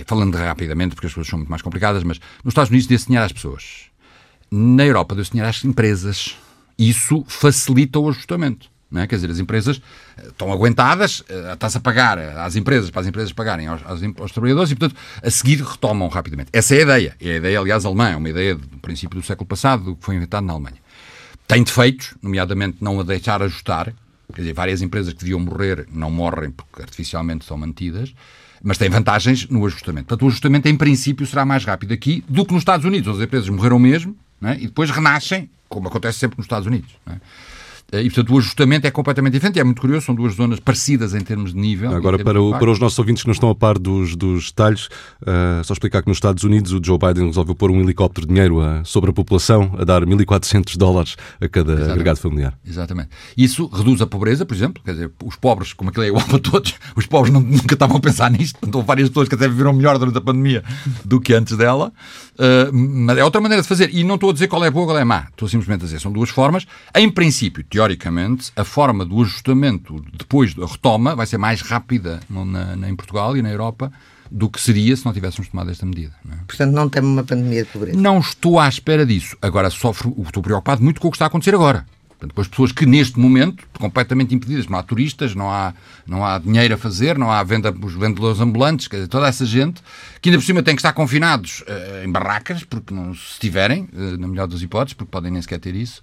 falando 0.06 0.34
rapidamente, 0.36 0.94
porque 0.94 1.08
as 1.08 1.14
coisas 1.14 1.28
são 1.28 1.38
muito 1.38 1.50
mais 1.50 1.62
complicadas, 1.62 2.02
mas 2.04 2.18
nos 2.44 2.52
Estados 2.52 2.70
Unidos 2.70 2.86
deu-se 2.86 3.06
dinheiro 3.06 3.26
às 3.26 3.32
pessoas. 3.32 3.90
Na 4.50 4.86
Europa 4.86 5.14
deu-se 5.14 5.32
dinheiro 5.32 5.50
às 5.50 5.64
empresas. 5.64 6.36
Isso 6.78 7.24
facilita 7.28 7.98
o 7.98 8.08
ajustamento. 8.08 8.70
Não 8.90 9.00
é? 9.00 9.06
Quer 9.06 9.16
dizer, 9.16 9.30
as 9.30 9.38
empresas 9.38 9.80
eh, 10.16 10.28
estão 10.28 10.52
aguentadas, 10.52 11.22
eh, 11.28 11.52
está-se 11.52 11.76
a 11.76 11.80
pagar 11.80 12.18
às 12.18 12.56
empresas, 12.56 12.90
para 12.90 13.02
as 13.02 13.06
empresas 13.06 13.32
pagarem 13.32 13.68
aos, 13.68 13.80
aos, 13.84 14.00
aos, 14.18 14.32
trabalhadores 14.32 14.70
e, 14.72 14.74
portanto, 14.74 14.98
a 15.22 15.30
seguir 15.30 15.62
retomam 15.62 16.08
rapidamente. 16.08 16.50
Essa 16.52 16.74
é 16.74 16.78
a 16.78 16.82
ideia. 16.82 17.16
É 17.20 17.30
a 17.30 17.36
ideia, 17.36 17.60
aliás, 17.60 17.84
alemã, 17.84 18.10
é 18.10 18.16
uma 18.16 18.28
ideia 18.28 18.54
do 18.56 18.78
princípio 18.78 19.20
do 19.20 19.24
século 19.24 19.46
passado, 19.46 19.94
que 19.94 20.04
foi 20.04 20.16
inventado 20.16 20.44
na 20.44 20.52
Alemanha. 20.52 20.78
Tem 21.46 21.62
defeitos, 21.62 22.14
nomeadamente 22.22 22.78
não 22.80 22.98
a 23.00 23.02
deixar 23.04 23.42
ajustar, 23.42 23.92
quer 24.32 24.42
dizer, 24.42 24.54
várias 24.54 24.82
empresas 24.82 25.12
que 25.12 25.20
deviam 25.20 25.40
morrer 25.40 25.86
não 25.92 26.10
morrem 26.10 26.50
porque 26.50 26.82
artificialmente 26.82 27.44
são 27.44 27.56
mantidas, 27.56 28.14
mas 28.62 28.78
tem 28.78 28.88
vantagens 28.88 29.48
no 29.48 29.64
ajustamento. 29.66 30.08
Portanto, 30.08 30.24
o 30.24 30.28
ajustamento, 30.28 30.68
em 30.68 30.76
princípio, 30.76 31.26
será 31.26 31.44
mais 31.44 31.64
rápido 31.64 31.92
aqui 31.92 32.24
do 32.28 32.44
que 32.44 32.52
nos 32.52 32.60
Estados 32.60 32.84
Unidos, 32.84 33.16
as 33.16 33.22
empresas 33.22 33.48
morreram 33.48 33.78
mesmo 33.78 34.16
é? 34.42 34.54
e 34.54 34.66
depois 34.66 34.90
renascem, 34.90 35.48
como 35.68 35.88
acontece 35.88 36.18
sempre 36.18 36.38
nos 36.38 36.44
Estados 36.44 36.66
Unidos. 36.66 36.90
É? 37.06 37.16
E, 37.92 38.04
portanto, 38.04 38.34
o 38.34 38.38
ajustamento 38.38 38.86
é 38.86 38.90
completamente 38.90 39.32
diferente. 39.32 39.58
É 39.58 39.64
muito 39.64 39.80
curioso, 39.80 40.06
são 40.06 40.14
duas 40.14 40.34
zonas 40.34 40.60
parecidas 40.60 41.14
em 41.14 41.20
termos 41.20 41.52
de 41.52 41.58
nível. 41.58 41.94
Agora, 41.94 42.18
para, 42.18 42.40
o, 42.40 42.56
para 42.58 42.70
os 42.70 42.78
nossos 42.78 42.98
ouvintes 42.98 43.22
que 43.22 43.28
não 43.28 43.32
estão 43.32 43.50
a 43.50 43.54
par 43.54 43.78
dos, 43.78 44.14
dos 44.14 44.46
detalhes, 44.46 44.86
uh, 45.22 45.64
só 45.64 45.72
explicar 45.72 46.02
que 46.02 46.08
nos 46.08 46.16
Estados 46.16 46.44
Unidos 46.44 46.72
o 46.72 46.80
Joe 46.82 46.98
Biden 46.98 47.26
resolveu 47.26 47.54
pôr 47.54 47.70
um 47.70 47.80
helicóptero 47.80 48.26
de 48.26 48.32
dinheiro 48.32 48.60
a, 48.60 48.84
sobre 48.84 49.10
a 49.10 49.12
população, 49.12 49.74
a 49.76 49.84
dar 49.84 50.04
1.400 50.04 50.76
dólares 50.76 51.16
a 51.40 51.48
cada 51.48 51.72
Exatamente. 51.72 51.92
agregado 51.92 52.18
familiar. 52.20 52.58
Exatamente. 52.66 53.08
Isso 53.36 53.66
reduz 53.66 54.00
a 54.00 54.06
pobreza, 54.06 54.46
por 54.46 54.54
exemplo. 54.54 54.82
Quer 54.84 54.92
dizer, 54.92 55.10
os 55.24 55.36
pobres, 55.36 55.72
como 55.72 55.90
aquilo 55.90 56.04
é 56.04 56.08
igual 56.08 56.24
para 56.28 56.38
todos, 56.38 56.74
os 56.94 57.06
pobres 57.06 57.32
não, 57.32 57.40
nunca 57.40 57.74
estavam 57.74 57.96
a 57.96 58.00
pensar 58.00 58.30
nisto. 58.30 58.58
Portanto, 58.58 58.74
houve 58.76 58.86
várias 58.86 59.08
pessoas 59.08 59.28
que 59.28 59.34
até 59.34 59.48
viveram 59.48 59.72
melhor 59.72 59.98
durante 59.98 60.18
a 60.18 60.20
pandemia 60.20 60.62
do 61.04 61.20
que 61.20 61.34
antes 61.34 61.56
dela. 61.56 61.92
Uh, 62.34 62.72
mas 62.72 63.18
é 63.18 63.24
outra 63.24 63.40
maneira 63.40 63.62
de 63.62 63.68
fazer. 63.68 63.90
E 63.92 64.04
não 64.04 64.14
estou 64.14 64.30
a 64.30 64.32
dizer 64.32 64.48
qual 64.48 64.64
é 64.64 64.70
boa 64.70 64.82
ou 64.82 64.88
qual 64.88 64.98
é 64.98 65.04
má. 65.04 65.26
Estou 65.30 65.48
simplesmente 65.48 65.82
a 65.82 65.84
dizer, 65.84 66.00
são 66.00 66.12
duas 66.12 66.30
formas. 66.30 66.66
Em 66.94 67.10
princípio, 67.10 67.64
teoricamente, 67.64 67.79
a 68.56 68.64
forma 68.64 69.04
do 69.04 69.20
ajustamento 69.22 70.04
depois 70.12 70.54
da 70.54 70.66
retoma 70.66 71.14
vai 71.14 71.26
ser 71.26 71.38
mais 71.38 71.60
rápida 71.60 72.20
na, 72.28 72.76
na, 72.76 72.88
em 72.88 72.96
Portugal 72.96 73.36
e 73.36 73.42
na 73.42 73.50
Europa 73.50 73.92
do 74.30 74.48
que 74.48 74.60
seria 74.60 74.96
se 74.96 75.04
não 75.04 75.12
tivéssemos 75.12 75.48
tomado 75.48 75.70
esta 75.70 75.84
medida. 75.84 76.12
Não 76.24 76.34
é? 76.34 76.38
Portanto, 76.46 76.72
não 76.72 76.88
temos 76.88 77.10
uma 77.10 77.24
pandemia 77.24 77.64
de 77.64 77.70
pobreza. 77.70 77.98
Não 77.98 78.18
estou 78.18 78.60
à 78.60 78.68
espera 78.68 79.04
disso. 79.04 79.36
Agora, 79.42 79.68
sofro, 79.70 80.14
estou 80.24 80.42
preocupado 80.42 80.82
muito 80.82 81.00
com 81.00 81.08
o 81.08 81.10
que 81.10 81.16
está 81.16 81.26
a 81.26 81.28
acontecer 81.28 81.54
agora. 81.54 81.84
Portanto, 82.20 82.34
com 82.34 82.40
as 82.42 82.48
pessoas 82.48 82.70
que 82.70 82.84
neste 82.84 83.18
momento, 83.18 83.66
completamente 83.78 84.34
impedidas, 84.34 84.66
não 84.66 84.78
há 84.78 84.82
turistas, 84.82 85.34
não 85.34 85.50
há, 85.50 85.72
não 86.06 86.22
há 86.22 86.38
dinheiro 86.38 86.74
a 86.74 86.76
fazer, 86.76 87.16
não 87.16 87.32
há 87.32 87.42
venda 87.42 87.74
os 87.82 87.94
vendedores 87.94 88.38
ambulantes, 88.40 88.88
quer 88.88 88.96
dizer, 88.96 89.08
toda 89.08 89.26
essa 89.26 89.46
gente, 89.46 89.82
que 90.20 90.28
ainda 90.28 90.38
por 90.38 90.44
cima 90.44 90.62
tem 90.62 90.74
que 90.74 90.80
estar 90.80 90.92
confinados 90.92 91.62
uh, 91.62 92.04
em 92.04 92.12
barracas, 92.12 92.62
porque 92.62 92.92
não 92.92 93.14
se 93.14 93.40
tiverem, 93.40 93.88
uh, 93.94 94.18
na 94.18 94.28
melhor 94.28 94.46
das 94.46 94.60
hipóteses, 94.60 94.92
porque 94.92 95.10
podem 95.10 95.32
nem 95.32 95.40
sequer 95.40 95.58
ter 95.60 95.74
isso, 95.74 96.02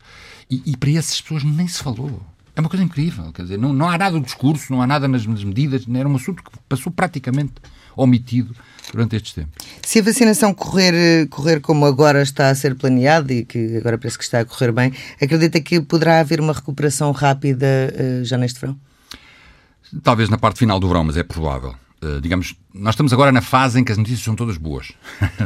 e, 0.50 0.64
e 0.66 0.76
para 0.76 0.90
essas 0.90 1.22
pessoas 1.22 1.44
nem 1.44 1.68
se 1.68 1.84
falou. 1.84 2.20
É 2.56 2.60
uma 2.60 2.70
coisa 2.70 2.84
incrível, 2.84 3.32
quer 3.32 3.44
dizer, 3.44 3.60
não, 3.60 3.72
não 3.72 3.88
há 3.88 3.96
nada 3.96 4.18
no 4.18 4.24
discurso, 4.24 4.74
não 4.74 4.82
há 4.82 4.88
nada 4.88 5.08
nas, 5.08 5.24
medidas, 5.24 5.86
era 5.88 6.10
um 6.10 6.16
assunto 6.16 6.42
que 6.42 6.50
passou 6.68 6.92
praticamente 6.92 7.54
omitido 7.96 8.56
durante 8.92 9.16
estes 9.16 9.34
tempos. 9.34 9.54
Se 9.82 10.00
a 10.00 10.02
vacinação 10.02 10.54
correr, 10.54 11.28
correr 11.30 11.60
como 11.60 11.86
agora 11.86 12.22
está 12.22 12.50
a 12.50 12.56
ser 12.56 12.76
planeado 12.76 13.32
e 13.32 13.46
que 13.46 13.78
agora 13.78 13.98
parece 13.98 14.18
que 14.18 14.24
está 14.24 14.40
a 14.40 14.46
correr 14.46 14.72
bem, 14.72 14.94
acredita 15.22 15.60
que 15.60 15.82
poderá 15.82 16.20
haver 16.20 16.40
uma 16.40 16.54
recuperação 16.54 17.12
rápida 17.12 17.94
uh, 17.94 18.24
já 18.24 18.38
neste 18.38 18.60
verão? 18.60 18.78
Talvez 20.04 20.30
na 20.30 20.38
parte 20.38 20.60
final 20.60 20.80
do 20.80 20.88
verão, 20.88 21.04
mas 21.04 21.18
é 21.18 21.24
provável. 21.24 21.76
Uh, 22.04 22.22
digamos, 22.22 22.56
nós 22.74 22.94
estamos 22.94 23.12
agora 23.12 23.32
na 23.32 23.42
fase 23.42 23.80
em 23.80 23.84
que 23.84 23.92
as 23.92 23.98
notícias 23.98 24.24
são 24.24 24.36
todas 24.36 24.58
boas. 24.58 24.92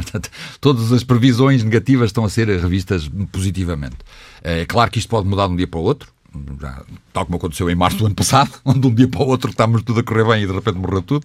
todas 0.60 0.92
as 0.92 1.02
previsões 1.02 1.62
negativas 1.62 2.10
estão 2.10 2.24
a 2.24 2.28
ser 2.28 2.48
revistas 2.48 3.08
positivamente. 3.30 3.96
Uh, 4.44 4.62
é 4.62 4.66
claro 4.66 4.90
que 4.90 4.98
isto 4.98 5.08
pode 5.08 5.26
mudar 5.28 5.46
de 5.46 5.54
um 5.54 5.56
dia 5.56 5.66
para 5.66 5.80
o 5.80 5.82
outro 5.82 6.12
já, 6.60 6.82
tal 7.12 7.24
como 7.26 7.36
aconteceu 7.36 7.68
em 7.70 7.74
março 7.74 7.98
do 7.98 8.06
ano 8.06 8.14
passado, 8.14 8.50
onde 8.64 8.80
de 8.80 8.86
um 8.86 8.94
dia 8.94 9.08
para 9.08 9.22
o 9.22 9.26
outro 9.26 9.50
estávamos 9.50 9.82
tudo 9.82 10.00
a 10.00 10.02
correr 10.02 10.24
bem 10.24 10.44
e 10.44 10.46
de 10.46 10.52
repente 10.52 10.78
morreu 10.78 11.02
tudo. 11.02 11.24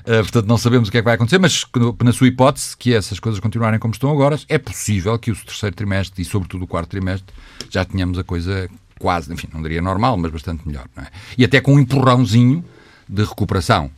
Uh, 0.00 0.22
portanto, 0.22 0.46
não 0.46 0.58
sabemos 0.58 0.88
o 0.88 0.92
que 0.92 0.98
é 0.98 1.00
que 1.00 1.04
vai 1.04 1.14
acontecer, 1.14 1.38
mas 1.38 1.64
na 2.02 2.12
sua 2.12 2.28
hipótese, 2.28 2.76
que 2.76 2.92
essas 2.94 3.18
coisas 3.18 3.40
continuarem 3.40 3.78
como 3.78 3.92
estão 3.92 4.10
agora, 4.10 4.38
é 4.48 4.58
possível 4.58 5.18
que 5.18 5.30
o 5.30 5.36
terceiro 5.36 5.74
trimestre 5.74 6.22
e, 6.22 6.24
sobretudo, 6.24 6.64
o 6.64 6.66
quarto 6.66 6.90
trimestre 6.90 7.34
já 7.70 7.84
tenhamos 7.84 8.18
a 8.18 8.24
coisa 8.24 8.68
quase, 8.98 9.32
enfim, 9.32 9.48
não 9.52 9.62
diria 9.62 9.82
normal, 9.82 10.16
mas 10.16 10.30
bastante 10.30 10.66
melhor. 10.66 10.86
É? 10.96 11.06
E 11.38 11.44
até 11.44 11.60
com 11.60 11.74
um 11.74 11.78
empurrãozinho 11.78 12.64
de 13.08 13.24
recuperação. 13.24 13.90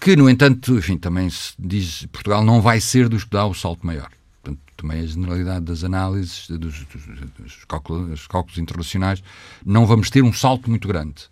Que, 0.00 0.14
no 0.16 0.28
entanto, 0.28 0.76
enfim, 0.76 0.98
também 0.98 1.30
se 1.30 1.54
diz 1.58 2.06
Portugal 2.12 2.44
não 2.44 2.60
vai 2.60 2.80
ser 2.80 3.08
dos 3.08 3.24
que 3.24 3.30
dá 3.30 3.46
o 3.46 3.54
salto 3.54 3.86
maior 3.86 4.10
também 4.84 5.00
a 5.00 5.06
generalidade 5.06 5.64
das 5.64 5.82
análises, 5.82 6.46
dos, 6.48 6.84
dos, 7.38 7.64
cálculos, 7.66 8.08
dos 8.10 8.26
cálculos, 8.26 8.58
internacionais, 8.58 9.22
não 9.64 9.86
vamos 9.86 10.10
ter 10.10 10.22
um 10.22 10.32
salto 10.32 10.68
muito 10.68 10.86
grande. 10.86 11.24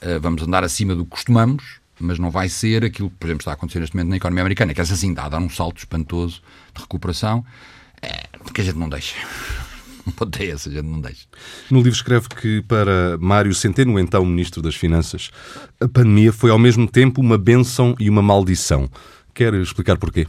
Uh, 0.00 0.20
vamos 0.20 0.42
andar 0.42 0.62
acima 0.62 0.94
do 0.94 1.04
que 1.04 1.10
costumamos, 1.10 1.80
mas 1.98 2.18
não 2.18 2.30
vai 2.30 2.48
ser 2.48 2.84
aquilo 2.84 3.10
que, 3.10 3.16
por 3.16 3.26
exemplo, 3.26 3.42
está 3.42 3.50
a 3.50 3.54
acontecer 3.54 3.80
neste 3.80 3.96
momento 3.96 4.10
na 4.10 4.16
economia 4.16 4.42
americana, 4.42 4.72
que 4.72 4.80
é 4.80 4.84
assim, 4.84 5.12
dá 5.12 5.24
a 5.24 5.28
dar 5.28 5.38
um 5.38 5.50
salto 5.50 5.78
espantoso 5.78 6.40
de 6.74 6.80
recuperação, 6.80 7.44
é, 8.00 8.28
que 8.54 8.60
a 8.60 8.64
gente 8.64 8.78
não 8.78 8.88
deixa. 8.88 9.16
Pode 10.16 10.48
essa, 10.48 10.68
a 10.68 10.72
gente 10.72 10.86
não 10.86 11.00
deixa. 11.00 11.26
No 11.70 11.78
livro 11.78 11.92
escreve 11.92 12.28
que 12.28 12.62
para 12.62 13.18
Mário 13.18 13.54
Centeno, 13.54 13.98
então 13.98 14.24
Ministro 14.24 14.62
das 14.62 14.74
Finanças, 14.74 15.30
a 15.80 15.88
pandemia 15.88 16.32
foi 16.32 16.50
ao 16.50 16.58
mesmo 16.58 16.88
tempo 16.88 17.20
uma 17.20 17.38
benção 17.38 17.96
e 17.98 18.08
uma 18.08 18.22
maldição. 18.22 18.88
Quer 19.34 19.54
explicar 19.54 19.96
porquê? 19.96 20.26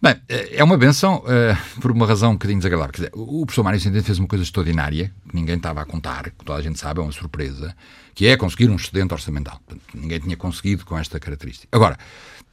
Bem, 0.00 0.14
é 0.28 0.62
uma 0.62 0.76
benção 0.76 1.22
uh, 1.24 1.80
por 1.80 1.90
uma 1.90 2.06
razão 2.06 2.30
um 2.30 2.34
bocadinho 2.34 2.58
desagradável. 2.58 2.92
Quer 2.92 2.98
dizer, 2.98 3.12
o 3.14 3.46
professor 3.46 3.62
Mário 3.62 3.80
Centeno 3.80 4.04
fez 4.04 4.18
uma 4.18 4.28
coisa 4.28 4.44
extraordinária, 4.44 5.12
que 5.28 5.34
ninguém 5.34 5.56
estava 5.56 5.80
a 5.80 5.84
contar, 5.86 6.24
que 6.24 6.44
toda 6.44 6.58
a 6.58 6.62
gente 6.62 6.78
sabe, 6.78 7.00
é 7.00 7.02
uma 7.02 7.12
surpresa, 7.12 7.74
que 8.14 8.26
é 8.26 8.36
conseguir 8.36 8.68
um 8.68 8.76
excedente 8.76 9.14
orçamental. 9.14 9.60
Portanto, 9.64 9.82
ninguém 9.94 10.20
tinha 10.20 10.36
conseguido 10.36 10.84
com 10.84 10.98
esta 10.98 11.18
característica. 11.18 11.68
Agora, 11.72 11.98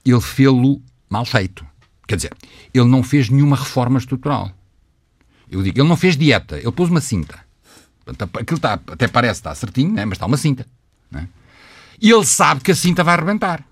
ele 0.06 0.22
fê-lo 0.22 0.82
mal 1.10 1.26
feito. 1.26 1.66
Quer 2.08 2.16
dizer, 2.16 2.34
ele 2.74 2.86
não 2.86 3.04
fez 3.04 3.30
nenhuma 3.30 3.56
reforma 3.56 3.98
estrutural. 3.98 4.52
Eu 5.50 5.62
digo, 5.62 5.80
ele 5.80 5.88
não 5.88 5.98
fez 5.98 6.18
dieta, 6.18 6.58
ele 6.58 6.72
pôs 6.72 6.90
uma 6.90 7.02
cinta. 7.02 7.40
Portanto, 8.06 8.40
aquilo 8.40 8.58
está, 8.58 8.74
até 8.74 9.08
parece 9.08 9.40
estar 9.40 9.56
certinho, 9.56 9.94
né? 9.94 10.06
mas 10.06 10.14
está 10.14 10.26
uma 10.26 10.38
cinta. 10.38 10.66
Né? 11.12 11.28
E 12.02 12.12
ele 12.12 12.26
sabe 12.26 12.62
que 12.62 12.72
a 12.72 12.76
cinta 12.76 13.04
vai 13.04 13.16
arrebentar. 13.16 13.64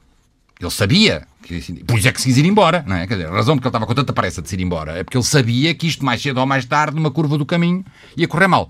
Ele 0.63 0.71
sabia. 0.71 1.27
Que, 1.41 1.59
por 1.83 1.97
isso 1.97 2.07
é 2.07 2.11
que 2.11 2.21
se 2.21 2.27
quis 2.27 2.37
ir 2.37 2.45
embora. 2.45 2.83
Não 2.87 2.95
é? 2.95 3.07
Quer 3.07 3.15
dizer, 3.15 3.27
a 3.27 3.33
razão 3.33 3.55
porque 3.55 3.67
ele 3.67 3.69
estava 3.69 3.85
com 3.85 3.93
tanta 3.93 4.13
pressa 4.13 4.41
de 4.41 4.49
se 4.49 4.55
ir 4.55 4.61
embora 4.61 4.97
é 4.97 5.03
porque 5.03 5.17
ele 5.17 5.23
sabia 5.23 5.73
que 5.73 5.87
isto, 5.87 6.05
mais 6.05 6.21
cedo 6.21 6.39
ou 6.39 6.45
mais 6.45 6.65
tarde, 6.65 6.95
numa 6.95 7.11
curva 7.11 7.37
do 7.37 7.45
caminho, 7.45 7.83
ia 8.15 8.27
correr 8.27 8.47
mal. 8.47 8.69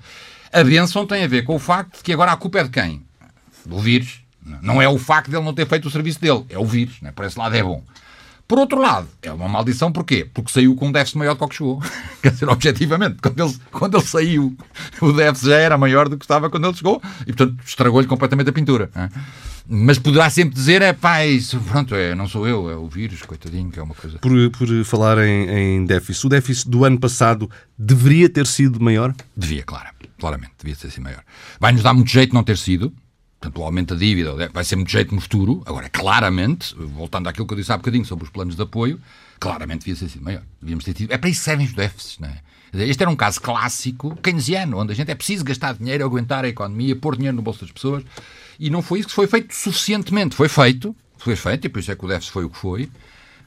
A 0.51 0.63
benção 0.63 1.05
tem 1.05 1.23
a 1.23 1.27
ver 1.27 1.43
com 1.43 1.55
o 1.55 1.59
facto 1.59 1.97
de 1.97 2.03
que 2.03 2.13
agora 2.13 2.31
a 2.31 2.37
culpa 2.37 2.59
é 2.59 2.63
de 2.63 2.69
quem? 2.69 3.03
Do 3.65 3.79
vírus. 3.79 4.21
Não 4.61 4.81
é 4.81 4.89
o 4.89 4.97
facto 4.97 5.29
de 5.29 5.35
ele 5.35 5.45
não 5.45 5.53
ter 5.53 5.67
feito 5.67 5.87
o 5.87 5.91
serviço 5.91 6.19
dele, 6.19 6.43
é 6.49 6.57
o 6.57 6.65
vírus. 6.65 6.99
Né? 7.01 7.11
Por 7.11 7.25
esse 7.25 7.37
lado 7.37 7.55
é 7.55 7.63
bom. 7.63 7.83
Por 8.47 8.59
outro 8.59 8.81
lado, 8.81 9.07
é 9.21 9.31
uma 9.31 9.47
maldição 9.47 9.93
porquê? 9.93 10.27
Porque 10.33 10.51
saiu 10.51 10.75
com 10.75 10.87
um 10.87 10.91
déficit 10.91 11.17
maior 11.17 11.35
do 11.35 11.47
que 11.47 11.55
chegou. 11.55 11.81
Quer 12.21 12.31
dizer, 12.31 12.49
objetivamente, 12.49 13.17
quando 13.21 13.39
ele, 13.39 13.57
quando 13.71 13.97
ele 13.97 14.05
saiu, 14.05 14.57
o 15.01 15.13
déficit 15.13 15.47
já 15.49 15.55
era 15.55 15.77
maior 15.77 16.09
do 16.09 16.17
que 16.17 16.25
estava 16.25 16.49
quando 16.49 16.67
ele 16.67 16.75
chegou 16.75 17.01
e, 17.21 17.31
portanto, 17.31 17.63
estragou-lhe 17.65 18.07
completamente 18.07 18.49
a 18.49 18.53
pintura. 18.53 18.89
É? 18.93 19.09
Mas 19.73 19.97
poderá 19.97 20.29
sempre 20.29 20.53
dizer, 20.53 20.81
é 20.81 20.91
pá, 20.91 21.25
isso, 21.25 21.57
pronto, 21.61 21.95
é, 21.95 22.13
não 22.13 22.27
sou 22.27 22.45
eu, 22.45 22.69
é 22.69 22.75
o 22.75 22.89
vírus, 22.89 23.21
coitadinho, 23.21 23.71
que 23.71 23.79
é 23.79 23.81
uma 23.81 23.95
coisa. 23.95 24.19
Por, 24.19 24.31
por 24.51 24.67
falar 24.83 25.17
em, 25.19 25.49
em 25.49 25.85
déficit, 25.85 26.25
o 26.25 26.29
déficit 26.29 26.69
do 26.69 26.83
ano 26.83 26.99
passado 26.99 27.49
deveria 27.77 28.27
ter 28.27 28.45
sido 28.45 28.83
maior? 28.83 29.15
Devia, 29.35 29.63
claro, 29.63 29.87
claramente, 30.19 30.51
devia 30.59 30.75
ter 30.75 30.91
sido 30.91 31.03
maior. 31.03 31.23
Vai-nos 31.57 31.81
dar 31.81 31.93
muito 31.93 32.11
jeito 32.11 32.33
não 32.33 32.43
ter 32.43 32.57
sido, 32.57 32.93
Portanto, 33.39 33.59
o 33.59 33.63
aumento 33.63 33.95
da 33.95 33.99
dívida 33.99 34.49
vai 34.53 34.63
ser 34.63 34.75
muito 34.75 34.91
jeito 34.91 35.15
no 35.15 35.19
futuro. 35.19 35.63
Agora, 35.65 35.89
claramente, 35.89 36.75
voltando 36.75 37.27
àquilo 37.27 37.47
que 37.47 37.53
eu 37.53 37.57
disse 37.57 37.71
há 37.71 37.77
bocadinho 37.77 38.05
sobre 38.05 38.25
os 38.25 38.29
planos 38.29 38.55
de 38.55 38.61
apoio, 38.61 39.01
claramente 39.39 39.85
devia 39.85 39.95
ter 39.95 40.09
sido 40.09 40.23
maior. 40.23 40.43
Devíamos 40.61 40.85
ter 40.85 40.93
tido. 40.93 41.11
É 41.11 41.17
para 41.17 41.27
isso 41.27 41.39
que 41.39 41.45
servem 41.45 41.65
os 41.65 41.73
déficits, 41.73 42.19
não 42.19 42.27
é? 42.27 42.37
Este 42.73 43.03
era 43.03 43.09
um 43.09 43.15
caso 43.15 43.41
clássico 43.41 44.15
keynesiano, 44.17 44.77
onde 44.77 44.93
a 44.93 44.95
gente 44.95 45.11
é 45.11 45.15
preciso 45.15 45.43
gastar 45.43 45.73
dinheiro, 45.73 46.05
aguentar 46.05 46.45
a 46.45 46.47
economia, 46.47 46.95
pôr 46.95 47.15
dinheiro 47.15 47.35
no 47.35 47.41
bolso 47.41 47.61
das 47.61 47.71
pessoas. 47.71 48.03
E 48.59 48.69
não 48.69 48.81
foi 48.81 48.99
isso 48.99 49.09
que 49.09 49.15
foi 49.15 49.27
feito 49.27 49.53
suficientemente. 49.53 50.35
Foi 50.35 50.47
feito, 50.47 50.95
foi 51.17 51.35
feito, 51.35 51.65
e 51.65 51.69
por 51.69 51.79
isso 51.79 51.91
é 51.91 51.95
que 51.95 52.05
o 52.05 52.07
déficit 52.07 52.31
foi 52.31 52.45
o 52.45 52.49
que 52.49 52.57
foi, 52.57 52.89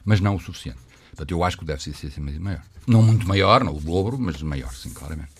mas 0.03 0.19
não 0.19 0.35
o 0.35 0.39
suficiente. 0.39 0.79
Portanto, 1.09 1.31
eu 1.31 1.43
acho 1.43 1.57
que 1.57 1.63
o 1.63 1.65
déficit 1.65 2.07
devia 2.07 2.31
ser 2.33 2.39
maior. 2.39 2.61
Não 2.85 3.01
muito 3.01 3.27
maior, 3.27 3.63
não 3.63 3.75
o 3.75 3.79
dobro, 3.79 4.17
mas 4.19 4.41
maior, 4.41 4.73
sim, 4.73 4.91
claramente 4.91 5.35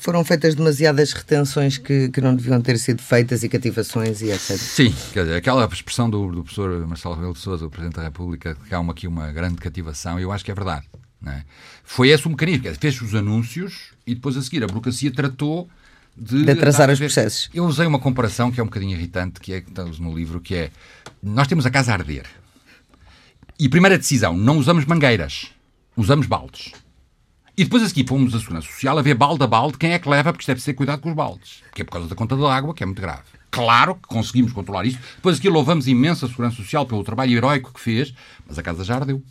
foram 0.00 0.24
feitas 0.24 0.54
demasiadas 0.54 1.12
retenções 1.12 1.78
que, 1.78 2.08
que 2.10 2.20
não 2.20 2.36
deviam 2.36 2.60
ter 2.60 2.78
sido 2.78 3.02
feitas 3.02 3.42
e 3.42 3.48
cativações 3.48 4.20
e 4.20 4.30
etc. 4.30 4.56
Sim, 4.56 4.94
quer 5.12 5.22
dizer, 5.22 5.36
aquela 5.36 5.64
expressão 5.64 6.08
do, 6.08 6.30
do 6.30 6.42
professor 6.42 6.86
Marcelo 6.86 7.14
Rebelo 7.14 7.32
de 7.32 7.40
Sousa, 7.40 7.64
o 7.64 7.70
Presidente 7.70 7.96
da 7.96 8.02
República, 8.02 8.56
que 8.68 8.74
há 8.74 8.80
uma, 8.80 8.92
aqui 8.92 9.06
uma 9.06 9.32
grande 9.32 9.56
cativação, 9.56 10.20
eu 10.20 10.30
acho 10.30 10.44
que 10.44 10.50
é 10.50 10.54
verdade. 10.54 10.86
É? 11.26 11.42
Foi 11.82 12.08
esse 12.08 12.26
o 12.26 12.30
mecanismo, 12.30 12.74
fez 12.78 13.00
os 13.00 13.14
anúncios 13.14 13.92
e 14.06 14.14
depois 14.14 14.36
a 14.36 14.42
seguir 14.42 14.62
a 14.62 14.66
burocracia 14.66 15.10
tratou 15.10 15.68
de, 16.16 16.44
de 16.44 16.50
atrasar 16.50 16.90
os 16.90 16.98
processos. 16.98 17.50
Eu 17.52 17.64
usei 17.64 17.86
uma 17.86 17.98
comparação 17.98 18.50
que 18.50 18.60
é 18.60 18.62
um 18.62 18.66
bocadinho 18.66 18.96
irritante, 18.96 19.40
que 19.40 19.52
é 19.52 19.60
que 19.60 19.68
estamos 19.68 19.98
no 19.98 20.14
livro, 20.14 20.40
que 20.40 20.54
é 20.54 20.70
nós 21.22 21.46
temos 21.46 21.66
a 21.66 21.70
casa 21.70 21.92
a 21.92 21.94
arder. 21.94 22.26
E 23.58 23.68
primeira 23.68 23.96
decisão, 23.96 24.36
não 24.36 24.58
usamos 24.58 24.84
mangueiras, 24.84 25.52
usamos 25.96 26.26
baldes. 26.26 26.72
E 27.56 27.62
depois 27.62 27.84
a 27.84 27.88
seguir 27.88 28.06
fomos 28.08 28.34
a 28.34 28.40
Segurança 28.40 28.66
Social 28.66 28.98
a 28.98 29.02
ver 29.02 29.14
balde 29.14 29.44
a 29.44 29.46
balde 29.46 29.78
quem 29.78 29.92
é 29.92 29.98
que 29.98 30.08
leva, 30.08 30.32
porque 30.32 30.42
isto 30.42 30.48
deve 30.48 30.60
ser 30.60 30.74
cuidado 30.74 31.00
com 31.00 31.10
os 31.10 31.14
baldes. 31.14 31.62
Que 31.72 31.82
é 31.82 31.84
por 31.84 31.92
causa 31.92 32.08
da 32.08 32.14
conta 32.16 32.36
da 32.36 32.52
água, 32.52 32.74
que 32.74 32.82
é 32.82 32.86
muito 32.86 33.00
grave. 33.00 33.22
Claro 33.50 33.94
que 33.94 34.08
conseguimos 34.08 34.52
controlar 34.52 34.84
isto. 34.84 35.00
Depois 35.14 35.38
aqui 35.38 35.48
louvamos 35.48 35.86
imenso 35.86 36.26
a 36.26 36.28
Segurança 36.28 36.56
Social 36.56 36.84
pelo 36.84 37.04
trabalho 37.04 37.32
heroico 37.36 37.72
que 37.72 37.78
fez, 37.78 38.12
mas 38.44 38.58
a 38.58 38.62
casa 38.62 38.82
já 38.82 38.96
ardeu. 38.96 39.22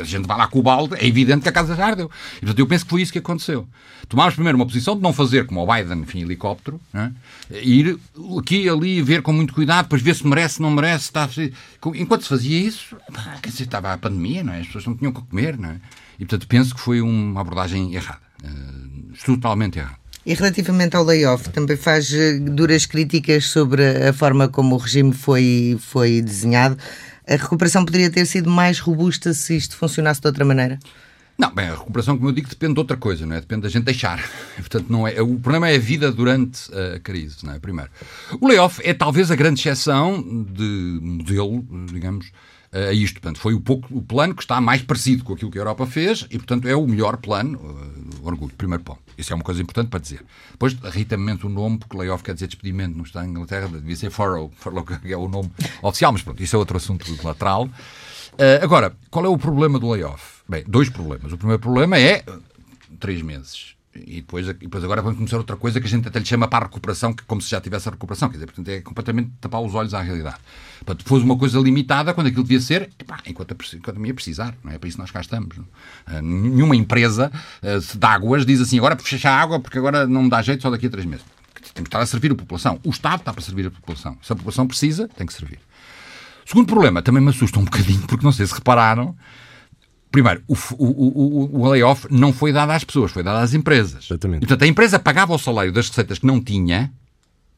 A 0.00 0.04
gente 0.04 0.26
vai 0.26 0.36
lá 0.36 0.46
com 0.46 0.58
o 0.58 0.62
balde, 0.62 0.94
é 0.96 1.06
evidente 1.06 1.42
que 1.42 1.48
a 1.48 1.52
casa 1.52 1.74
já 1.74 1.86
ardeu. 1.86 2.10
E, 2.36 2.40
portanto, 2.40 2.58
eu 2.58 2.66
penso 2.66 2.84
que 2.84 2.90
foi 2.90 3.02
isso 3.02 3.12
que 3.12 3.18
aconteceu. 3.18 3.66
Tomámos 4.08 4.34
primeiro 4.34 4.56
uma 4.56 4.66
posição 4.66 4.94
de 4.94 5.02
não 5.02 5.12
fazer 5.12 5.46
como 5.46 5.62
o 5.62 5.66
Biden, 5.66 6.00
enfim, 6.00 6.20
helicóptero, 6.20 6.80
né? 6.92 7.12
ir 7.50 7.98
aqui 8.38 8.68
ali 8.68 9.02
ver 9.02 9.22
com 9.22 9.32
muito 9.32 9.52
cuidado, 9.52 9.84
depois 9.84 10.02
ver 10.02 10.14
se 10.14 10.26
merece, 10.26 10.62
não 10.62 10.70
merece. 10.70 11.04
Está... 11.04 11.28
Enquanto 11.94 12.22
se 12.22 12.28
fazia 12.28 12.58
isso, 12.58 12.96
quer 13.42 13.50
dizer, 13.50 13.64
estava 13.64 13.92
a 13.92 13.98
pandemia, 13.98 14.44
não 14.44 14.52
é? 14.52 14.60
as 14.60 14.66
pessoas 14.66 14.86
não 14.86 14.96
tinham 14.96 15.10
o 15.10 15.14
que 15.14 15.22
comer, 15.22 15.58
não 15.58 15.70
é? 15.70 15.80
E, 16.18 16.24
portanto, 16.24 16.46
penso 16.46 16.74
que 16.74 16.80
foi 16.80 17.00
uma 17.00 17.40
abordagem 17.40 17.94
errada. 17.94 18.20
Uh, 18.42 19.12
totalmente 19.24 19.78
errada. 19.78 19.98
E 20.26 20.34
relativamente 20.34 20.96
ao 20.96 21.04
layoff, 21.04 21.50
também 21.50 21.76
faz 21.76 22.12
eh, 22.12 22.40
duras 22.40 22.84
críticas 22.84 23.46
sobre 23.46 24.08
a 24.08 24.12
forma 24.12 24.48
como 24.48 24.74
o 24.74 24.78
regime 24.78 25.12
foi, 25.12 25.78
foi 25.80 26.20
desenhado. 26.20 26.76
A 27.28 27.36
recuperação 27.36 27.84
poderia 27.84 28.10
ter 28.10 28.24
sido 28.26 28.48
mais 28.48 28.78
robusta 28.78 29.32
se 29.32 29.56
isto 29.56 29.76
funcionasse 29.76 30.20
de 30.20 30.26
outra 30.26 30.44
maneira? 30.44 30.78
Não, 31.38 31.54
bem, 31.54 31.66
a 31.66 31.74
recuperação, 31.74 32.16
como 32.16 32.30
eu 32.30 32.32
digo, 32.32 32.48
depende 32.48 32.74
de 32.74 32.80
outra 32.80 32.96
coisa, 32.96 33.26
não 33.26 33.36
é? 33.36 33.40
Depende 33.40 33.62
da 33.62 33.68
gente 33.68 33.84
deixar. 33.84 34.22
Portanto, 34.56 34.86
não 34.88 35.06
é, 35.06 35.20
o 35.20 35.38
problema 35.38 35.68
é 35.68 35.76
a 35.76 35.78
vida 35.78 36.10
durante 36.10 36.70
a 36.72 36.98
crise, 37.00 37.44
não 37.44 37.52
é? 37.52 37.58
Primeiro. 37.58 37.90
O 38.40 38.48
layoff 38.48 38.80
é 38.82 38.94
talvez 38.94 39.30
a 39.30 39.36
grande 39.36 39.60
exceção 39.60 40.22
de 40.22 40.98
modelo, 41.02 41.62
digamos, 41.92 42.32
a 42.72 42.92
isto. 42.92 43.20
Portanto, 43.20 43.38
foi 43.38 43.52
o, 43.52 43.60
pouco, 43.60 43.86
o 43.90 44.00
plano 44.00 44.34
que 44.34 44.42
está 44.42 44.60
mais 44.60 44.80
parecido 44.82 45.24
com 45.24 45.34
aquilo 45.34 45.50
que 45.50 45.58
a 45.58 45.60
Europa 45.60 45.86
fez 45.86 46.26
e, 46.30 46.38
portanto, 46.38 46.68
é 46.68 46.74
o 46.74 46.86
melhor 46.86 47.18
plano. 47.18 47.58
Uh, 47.58 48.26
orgulho, 48.26 48.54
primeiro 48.56 48.82
ponto. 48.82 49.05
Isso 49.16 49.32
é 49.32 49.36
uma 49.36 49.44
coisa 49.44 49.62
importante 49.62 49.88
para 49.88 50.00
dizer. 50.00 50.24
Depois, 50.50 50.76
irrita-me 50.84 51.32
o 51.32 51.48
nome, 51.48 51.78
porque 51.78 51.96
layoff 51.96 52.22
quer 52.22 52.34
dizer 52.34 52.48
despedimento 52.48 52.96
no 52.96 53.04
Estado 53.04 53.24
da 53.24 53.30
Inglaterra, 53.30 53.68
devia 53.68 53.96
ser 53.96 54.10
furlough, 54.10 54.50
furlough 54.56 54.84
que 54.84 55.12
é 55.12 55.16
o 55.16 55.28
nome 55.28 55.50
oficial, 55.82 56.12
mas 56.12 56.22
pronto, 56.22 56.42
isso 56.42 56.56
é 56.56 56.58
outro 56.58 56.76
assunto 56.76 57.06
lateral. 57.24 57.64
Uh, 57.64 58.62
agora, 58.62 58.94
qual 59.10 59.24
é 59.24 59.28
o 59.28 59.38
problema 59.38 59.78
do 59.78 59.90
layoff? 59.90 60.42
Bem, 60.48 60.64
dois 60.66 60.90
problemas. 60.90 61.32
O 61.32 61.38
primeiro 61.38 61.60
problema 61.60 61.98
é 61.98 62.22
uh, 62.28 62.42
três 62.98 63.22
meses 63.22 63.75
e 64.06 64.16
depois, 64.16 64.48
e 64.48 64.52
depois 64.54 64.82
agora 64.84 65.00
vamos 65.02 65.16
começar 65.16 65.36
outra 65.36 65.56
coisa 65.56 65.80
que 65.80 65.86
a 65.86 65.90
gente 65.90 66.08
até 66.08 66.18
lhe 66.18 66.24
chama 66.24 66.48
para 66.48 66.64
a 66.64 66.68
recuperação, 66.68 67.12
que 67.12 67.22
como 67.24 67.40
se 67.40 67.50
já 67.50 67.60
tivesse 67.60 67.88
a 67.88 67.92
recuperação, 67.92 68.28
quer 68.28 68.34
dizer, 68.34 68.46
portanto 68.46 68.68
é 68.68 68.80
completamente 68.80 69.30
tapar 69.40 69.60
os 69.60 69.74
olhos 69.74 69.94
à 69.94 70.00
realidade. 70.00 70.36
Portanto, 70.78 71.08
fosse 71.08 71.24
uma 71.24 71.36
coisa 71.36 71.58
limitada, 71.58 72.12
quando 72.12 72.26
aquilo 72.26 72.42
devia 72.42 72.60
ser, 72.60 72.90
epá, 72.98 73.20
enquanto 73.26 73.52
a 73.52 73.76
economia 73.76 74.14
precisar, 74.14 74.54
não 74.62 74.72
é? 74.72 74.78
Para 74.78 74.88
isso 74.88 74.98
nós 74.98 75.10
cá 75.10 75.20
estamos. 75.20 75.56
Uh, 75.56 75.64
nenhuma 76.22 76.76
empresa 76.76 77.30
uh, 77.62 77.98
de 77.98 78.06
águas 78.06 78.44
diz 78.44 78.60
assim, 78.60 78.78
agora 78.78 78.96
fechar 78.96 79.32
a 79.32 79.40
água 79.40 79.60
porque 79.60 79.78
agora 79.78 80.06
não 80.06 80.24
me 80.24 80.30
dá 80.30 80.42
jeito 80.42 80.62
só 80.62 80.70
daqui 80.70 80.86
a 80.86 80.90
três 80.90 81.06
meses. 81.06 81.24
Tem 81.74 81.82
que 81.84 81.88
estar 81.88 82.00
a 82.00 82.06
servir 82.06 82.32
a 82.32 82.34
população. 82.34 82.80
O 82.84 82.90
Estado 82.90 83.20
está 83.20 83.32
para 83.32 83.42
servir 83.42 83.66
a 83.66 83.70
população. 83.70 84.16
Se 84.22 84.32
a 84.32 84.36
população 84.36 84.66
precisa, 84.66 85.08
tem 85.08 85.26
que 85.26 85.32
servir. 85.32 85.58
Segundo 86.46 86.66
problema, 86.66 87.02
também 87.02 87.22
me 87.22 87.28
assusta 87.30 87.58
um 87.58 87.64
bocadinho, 87.64 88.06
porque 88.06 88.24
não 88.24 88.32
sei 88.32 88.46
se 88.46 88.54
repararam, 88.54 89.16
Primeiro, 90.16 90.42
o, 90.48 90.56
o, 90.78 90.86
o, 90.86 91.60
o 91.60 91.68
layoff 91.68 92.06
não 92.10 92.32
foi 92.32 92.50
dado 92.50 92.70
às 92.70 92.82
pessoas, 92.82 93.12
foi 93.12 93.22
dado 93.22 93.36
às 93.36 93.52
empresas. 93.52 94.06
Exatamente. 94.06 94.44
E, 94.44 94.46
portanto, 94.46 94.62
a 94.62 94.66
empresa 94.66 94.98
pagava 94.98 95.34
o 95.34 95.38
salário 95.38 95.70
das 95.70 95.90
receitas 95.90 96.18
que 96.18 96.24
não 96.24 96.40
tinha 96.40 96.90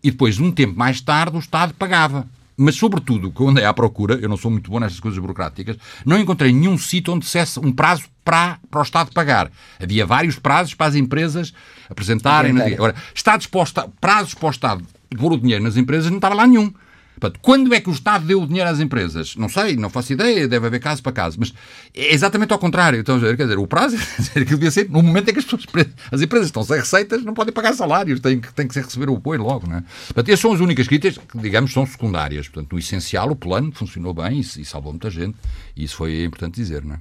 e 0.03 0.11
depois, 0.11 0.41
um 0.41 0.51
tempo 0.51 0.77
mais 0.77 1.01
tarde, 1.01 1.37
o 1.37 1.39
Estado 1.39 1.73
pagava. 1.75 2.27
Mas, 2.57 2.75
sobretudo, 2.75 3.31
que 3.31 3.41
eu 3.41 3.49
andei 3.49 3.65
à 3.65 3.73
procura, 3.73 4.17
eu 4.17 4.29
não 4.29 4.37
sou 4.37 4.51
muito 4.51 4.73
bom 4.73 4.81
nestas 4.81 4.99
coisas 4.99 5.21
burocráticas, 5.21 5.77
não 6.05 6.19
encontrei 6.19 6.53
nenhum 6.53 6.77
sítio 6.77 7.15
onde 7.15 7.27
dissesse 7.27 7.61
um 7.61 7.71
prazo 7.71 8.07
para, 8.25 8.59
para 8.69 8.81
o 8.81 8.83
Estado 8.83 9.13
pagar. 9.13 9.53
Havia 9.81 10.05
vários 10.05 10.37
prazos 10.37 10.75
para 10.75 10.87
as 10.87 10.97
empresas 10.97 11.55
apresentarem. 11.89 12.61
Agora, 12.75 12.97
está 13.15 13.37
disposto, 13.37 13.89
prazos 14.01 14.35
para 14.35 14.49
o 14.49 14.51
Estado 14.51 14.85
pôr 15.17 15.33
o 15.33 15.39
dinheiro 15.39 15.63
nas 15.63 15.77
empresas, 15.77 16.11
não 16.11 16.19
estava 16.19 16.35
lá 16.35 16.45
nenhum. 16.45 16.75
Portanto, 17.19 17.41
quando 17.43 17.75
é 17.75 17.81
que 17.81 17.89
o 17.89 17.93
Estado 17.93 18.27
deu 18.27 18.43
o 18.43 18.47
dinheiro 18.47 18.69
às 18.69 18.81
empresas? 18.81 19.37
Não 19.37 19.49
sei, 19.49 19.77
não 19.77 19.91
faço 19.91 20.13
ideia, 20.13 20.47
deve 20.47 20.67
haver 20.67 20.81
caso 20.81 21.03
para 21.03 21.13
caso, 21.13 21.37
mas 21.39 21.53
é 21.95 22.13
exatamente 22.13 22.53
ao 22.53 22.59
contrário. 22.59 23.01
Então, 23.01 23.19
quer 23.21 23.37
dizer, 23.37 23.59
o 23.59 23.67
prazo 23.67 23.97
é 24.35 24.45
que 24.45 24.45
devia 24.45 24.71
ser 24.71 24.89
no 24.89 25.03
momento 25.03 25.29
em 25.29 25.33
que 25.33 25.39
as, 25.39 25.45
pessoas, 25.45 25.67
as 26.11 26.21
empresas 26.23 26.49
estão 26.49 26.63
sem 26.63 26.79
receitas, 26.79 27.25
não 27.25 27.35
podem 27.35 27.53
pagar 27.53 27.75
salários, 27.75 28.21
têm 28.21 28.41
que, 28.41 28.53
têm 28.53 28.69
que 28.69 28.79
receber 28.79 29.11
o 29.11 29.17
apoio 29.17 29.43
logo. 29.43 29.69
Não 29.69 29.79
é? 29.79 29.85
Portanto, 30.07 30.29
essas 30.29 30.41
são 30.41 30.53
as 30.53 30.61
únicas 30.61 30.87
críticas 30.87 31.19
que, 31.19 31.39
digamos, 31.39 31.73
são 31.73 31.85
secundárias. 31.87 32.49
Portanto, 32.49 32.73
no 32.73 32.79
essencial, 32.79 33.31
o 33.31 33.37
plano 33.37 33.73
funcionou 33.73 34.15
bem 34.15 34.41
e, 34.41 34.61
e 34.61 34.65
salvou 34.65 34.93
muita 34.93 35.11
gente, 35.11 35.37
e 35.77 35.85
isso 35.85 35.97
foi 35.97 36.25
importante 36.25 36.55
dizer, 36.55 36.85
não 36.85 36.95
é? 36.95 37.01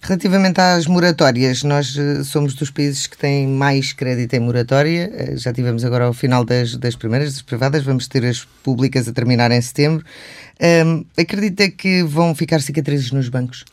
Relativamente 0.00 0.60
às 0.60 0.86
moratórias, 0.86 1.62
nós 1.62 1.96
eh, 1.96 2.22
somos 2.22 2.54
dos 2.54 2.70
países 2.70 3.06
que 3.06 3.16
têm 3.16 3.46
mais 3.46 3.92
crédito 3.92 4.34
em 4.34 4.40
moratória. 4.40 5.10
Eh, 5.12 5.36
já 5.36 5.52
tivemos 5.52 5.84
agora 5.84 6.04
ao 6.04 6.12
final 6.12 6.44
das, 6.44 6.76
das 6.76 6.94
primeiras, 6.94 7.32
das 7.32 7.42
privadas, 7.42 7.82
vamos 7.82 8.06
ter 8.06 8.24
as 8.24 8.44
públicas 8.62 9.08
a 9.08 9.12
terminar 9.12 9.50
em 9.50 9.60
setembro. 9.60 10.04
Um, 10.60 11.04
acredita 11.18 11.70
que 11.70 12.02
vão 12.02 12.34
ficar 12.34 12.60
cicatrizes 12.60 13.10
nos 13.12 13.28
bancos? 13.28 13.64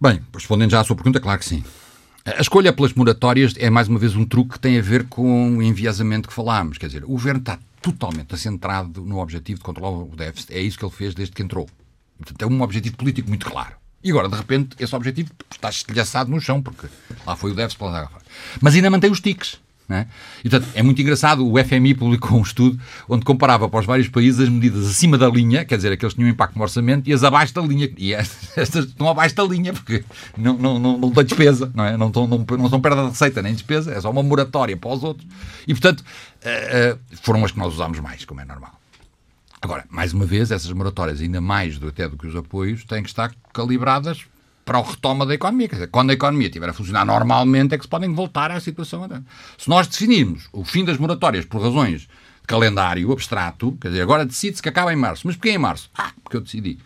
Bem, 0.00 0.20
respondendo 0.34 0.70
já 0.70 0.80
à 0.80 0.84
sua 0.84 0.96
pergunta, 0.96 1.20
claro 1.20 1.38
que 1.38 1.46
sim. 1.46 1.62
A 2.24 2.40
escolha 2.40 2.72
pelas 2.72 2.92
moratórias 2.92 3.54
é 3.56 3.70
mais 3.70 3.86
uma 3.86 3.98
vez 4.00 4.16
um 4.16 4.24
truque 4.24 4.54
que 4.54 4.58
tem 4.60 4.76
a 4.78 4.82
ver 4.82 5.04
com 5.04 5.56
o 5.56 5.62
enviesamento 5.62 6.28
que 6.28 6.34
falámos. 6.34 6.76
Quer 6.76 6.88
dizer, 6.88 7.04
o 7.04 7.08
governo 7.08 7.38
está 7.38 7.58
totalmente 7.80 8.36
centrado 8.36 9.00
no 9.02 9.18
objetivo 9.20 9.58
de 9.60 9.64
controlar 9.64 9.90
o 9.90 10.16
déficit. 10.16 10.52
É 10.52 10.60
isso 10.60 10.76
que 10.76 10.84
ele 10.84 10.92
fez 10.92 11.14
desde 11.14 11.32
que 11.32 11.42
entrou. 11.42 11.68
Portanto, 12.18 12.42
é 12.42 12.46
um 12.46 12.60
objetivo 12.62 12.96
político 12.96 13.28
muito 13.28 13.46
claro. 13.46 13.76
E 14.06 14.10
agora, 14.10 14.28
de 14.28 14.36
repente, 14.36 14.76
esse 14.78 14.94
objetivo 14.94 15.32
está 15.50 15.68
estilhaçado 15.68 16.30
no 16.30 16.40
chão, 16.40 16.62
porque 16.62 16.86
lá 17.26 17.34
foi 17.34 17.50
o 17.50 17.54
déficit 17.56 17.76
fora. 17.76 18.08
Mas 18.60 18.76
ainda 18.76 18.88
mantém 18.88 19.10
os 19.10 19.18
tiques. 19.18 19.58
É? 19.90 20.06
E, 20.44 20.48
portanto, 20.48 20.72
é 20.74 20.82
muito 20.82 21.02
engraçado, 21.02 21.44
o 21.44 21.64
FMI 21.64 21.94
publicou 21.94 22.38
um 22.38 22.42
estudo 22.42 22.80
onde 23.08 23.24
comparava 23.24 23.68
para 23.68 23.80
os 23.80 23.86
vários 23.86 24.08
países 24.08 24.40
as 24.40 24.48
medidas 24.48 24.86
acima 24.86 25.18
da 25.18 25.28
linha, 25.28 25.64
quer 25.64 25.76
dizer, 25.76 25.92
aqueles 25.92 26.12
que 26.12 26.20
tinham 26.20 26.30
impacto 26.30 26.56
no 26.56 26.62
orçamento, 26.62 27.08
e 27.08 27.12
as 27.12 27.24
abaixo 27.24 27.52
da 27.52 27.62
linha. 27.62 27.90
E 27.96 28.14
estas 28.56 28.84
estão 28.84 29.08
abaixo 29.08 29.34
da 29.34 29.42
linha, 29.42 29.72
porque 29.72 30.04
não, 30.36 30.54
não, 30.54 30.78
não, 30.78 30.98
não 30.98 31.10
têm 31.10 31.24
despesa, 31.24 31.70
não, 31.74 31.84
é? 31.84 31.96
não, 31.96 32.06
estão, 32.06 32.28
não, 32.28 32.46
não 32.48 32.68
são 32.68 32.80
perda 32.80 33.02
de 33.02 33.08
receita 33.08 33.42
nem 33.42 33.54
despesa, 33.54 33.92
é 33.92 34.00
só 34.00 34.08
uma 34.08 34.22
moratória 34.22 34.76
para 34.76 34.90
os 34.90 35.02
outros. 35.02 35.26
E, 35.66 35.74
portanto, 35.74 36.00
uh, 36.00 36.94
uh, 36.94 36.98
foram 37.22 37.44
as 37.44 37.50
que 37.50 37.58
nós 37.58 37.74
usámos 37.74 37.98
mais, 37.98 38.24
como 38.24 38.40
é 38.40 38.44
normal. 38.44 38.72
Agora, 39.66 39.84
mais 39.90 40.12
uma 40.12 40.24
vez, 40.24 40.52
essas 40.52 40.70
moratórias, 40.70 41.20
ainda 41.20 41.40
mais 41.40 41.76
do, 41.76 41.88
até 41.88 42.08
do 42.08 42.16
que 42.16 42.24
os 42.24 42.36
apoios, 42.36 42.84
têm 42.84 43.02
que 43.02 43.08
estar 43.08 43.34
calibradas 43.52 44.24
para 44.64 44.78
o 44.78 44.82
retoma 44.82 45.26
da 45.26 45.34
economia. 45.34 45.68
Quer 45.68 45.74
dizer, 45.74 45.86
quando 45.88 46.10
a 46.10 46.12
economia 46.12 46.46
estiver 46.46 46.68
a 46.68 46.72
funcionar 46.72 47.04
normalmente 47.04 47.74
é 47.74 47.76
que 47.76 47.82
se 47.82 47.88
podem 47.88 48.14
voltar 48.14 48.52
à 48.52 48.60
situação. 48.60 49.08
Se 49.58 49.68
nós 49.68 49.88
definirmos 49.88 50.48
o 50.52 50.64
fim 50.64 50.84
das 50.84 50.98
moratórias 50.98 51.44
por 51.44 51.60
razões 51.60 52.02
de 52.02 52.46
calendário 52.46 53.10
abstrato, 53.10 53.76
quer 53.80 53.88
dizer, 53.88 54.02
agora 54.02 54.24
decide-se 54.24 54.62
que 54.62 54.68
acaba 54.68 54.92
em 54.92 54.96
março. 54.96 55.26
Mas 55.26 55.34
porquê 55.34 55.50
em 55.50 55.58
março? 55.58 55.90
Ah, 55.98 56.12
porque 56.22 56.36
eu 56.36 56.40
decidi. 56.40 56.78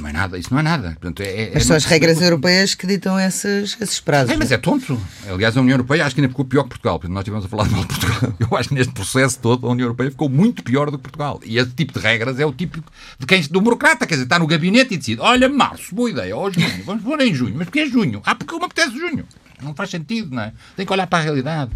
Não 0.00 0.08
é 0.08 0.12
nada, 0.12 0.38
isso 0.38 0.52
não 0.52 0.60
é 0.60 0.62
nada. 0.62 0.90
Portanto, 0.90 1.20
é, 1.20 1.42
é, 1.42 1.50
mas 1.54 1.64
são 1.64 1.76
as 1.76 1.84
regras 1.84 2.22
europeias 2.22 2.74
que 2.74 2.86
ditam 2.86 3.18
esses, 3.18 3.76
esses 3.80 3.98
prazos. 3.98 4.30
É, 4.30 4.36
mas 4.36 4.52
é 4.52 4.56
tonto. 4.56 5.00
Aliás, 5.28 5.56
a 5.56 5.60
União 5.60 5.74
Europeia 5.74 6.06
acho 6.06 6.14
que 6.14 6.20
ainda 6.20 6.30
ficou 6.30 6.44
pior 6.44 6.62
que 6.64 6.68
Portugal. 6.70 7.00
Nós 7.08 7.20
estivemos 7.20 7.44
a 7.44 7.48
falar 7.48 7.68
mal 7.68 7.82
de 7.82 7.88
Portugal. 7.88 8.34
Eu 8.38 8.56
acho 8.56 8.68
que 8.68 8.74
neste 8.76 8.92
processo 8.92 9.40
todo 9.40 9.66
a 9.66 9.70
União 9.70 9.86
Europeia 9.86 10.10
ficou 10.10 10.28
muito 10.28 10.62
pior 10.62 10.90
do 10.90 10.98
que 10.98 11.02
Portugal. 11.02 11.40
E 11.44 11.58
esse 11.58 11.70
tipo 11.70 11.92
de 11.92 11.98
regras 11.98 12.38
é 12.38 12.46
o 12.46 12.52
tipo 12.52 12.82
de 13.18 13.26
quem 13.26 13.42
do 13.42 13.60
burocrata. 13.60 14.06
Quer 14.06 14.14
dizer, 14.14 14.24
está 14.24 14.38
no 14.38 14.46
gabinete 14.46 14.94
e 14.94 14.96
decide: 14.96 15.20
olha, 15.20 15.48
março, 15.48 15.94
boa 15.94 16.10
ideia, 16.10 16.36
ou 16.36 16.52
junho, 16.52 16.84
vamos 16.84 17.02
pôr 17.02 17.20
em 17.20 17.34
junho. 17.34 17.54
Mas 17.56 17.66
porquê 17.66 17.86
junho? 17.86 18.22
Ah, 18.24 18.34
porque 18.34 18.56
me 18.56 18.64
apetece 18.64 18.96
junho. 18.96 19.24
Não 19.60 19.74
faz 19.74 19.90
sentido, 19.90 20.34
não 20.34 20.42
é? 20.42 20.52
Tem 20.76 20.86
que 20.86 20.92
olhar 20.92 21.06
para 21.06 21.18
a 21.18 21.22
realidade. 21.22 21.72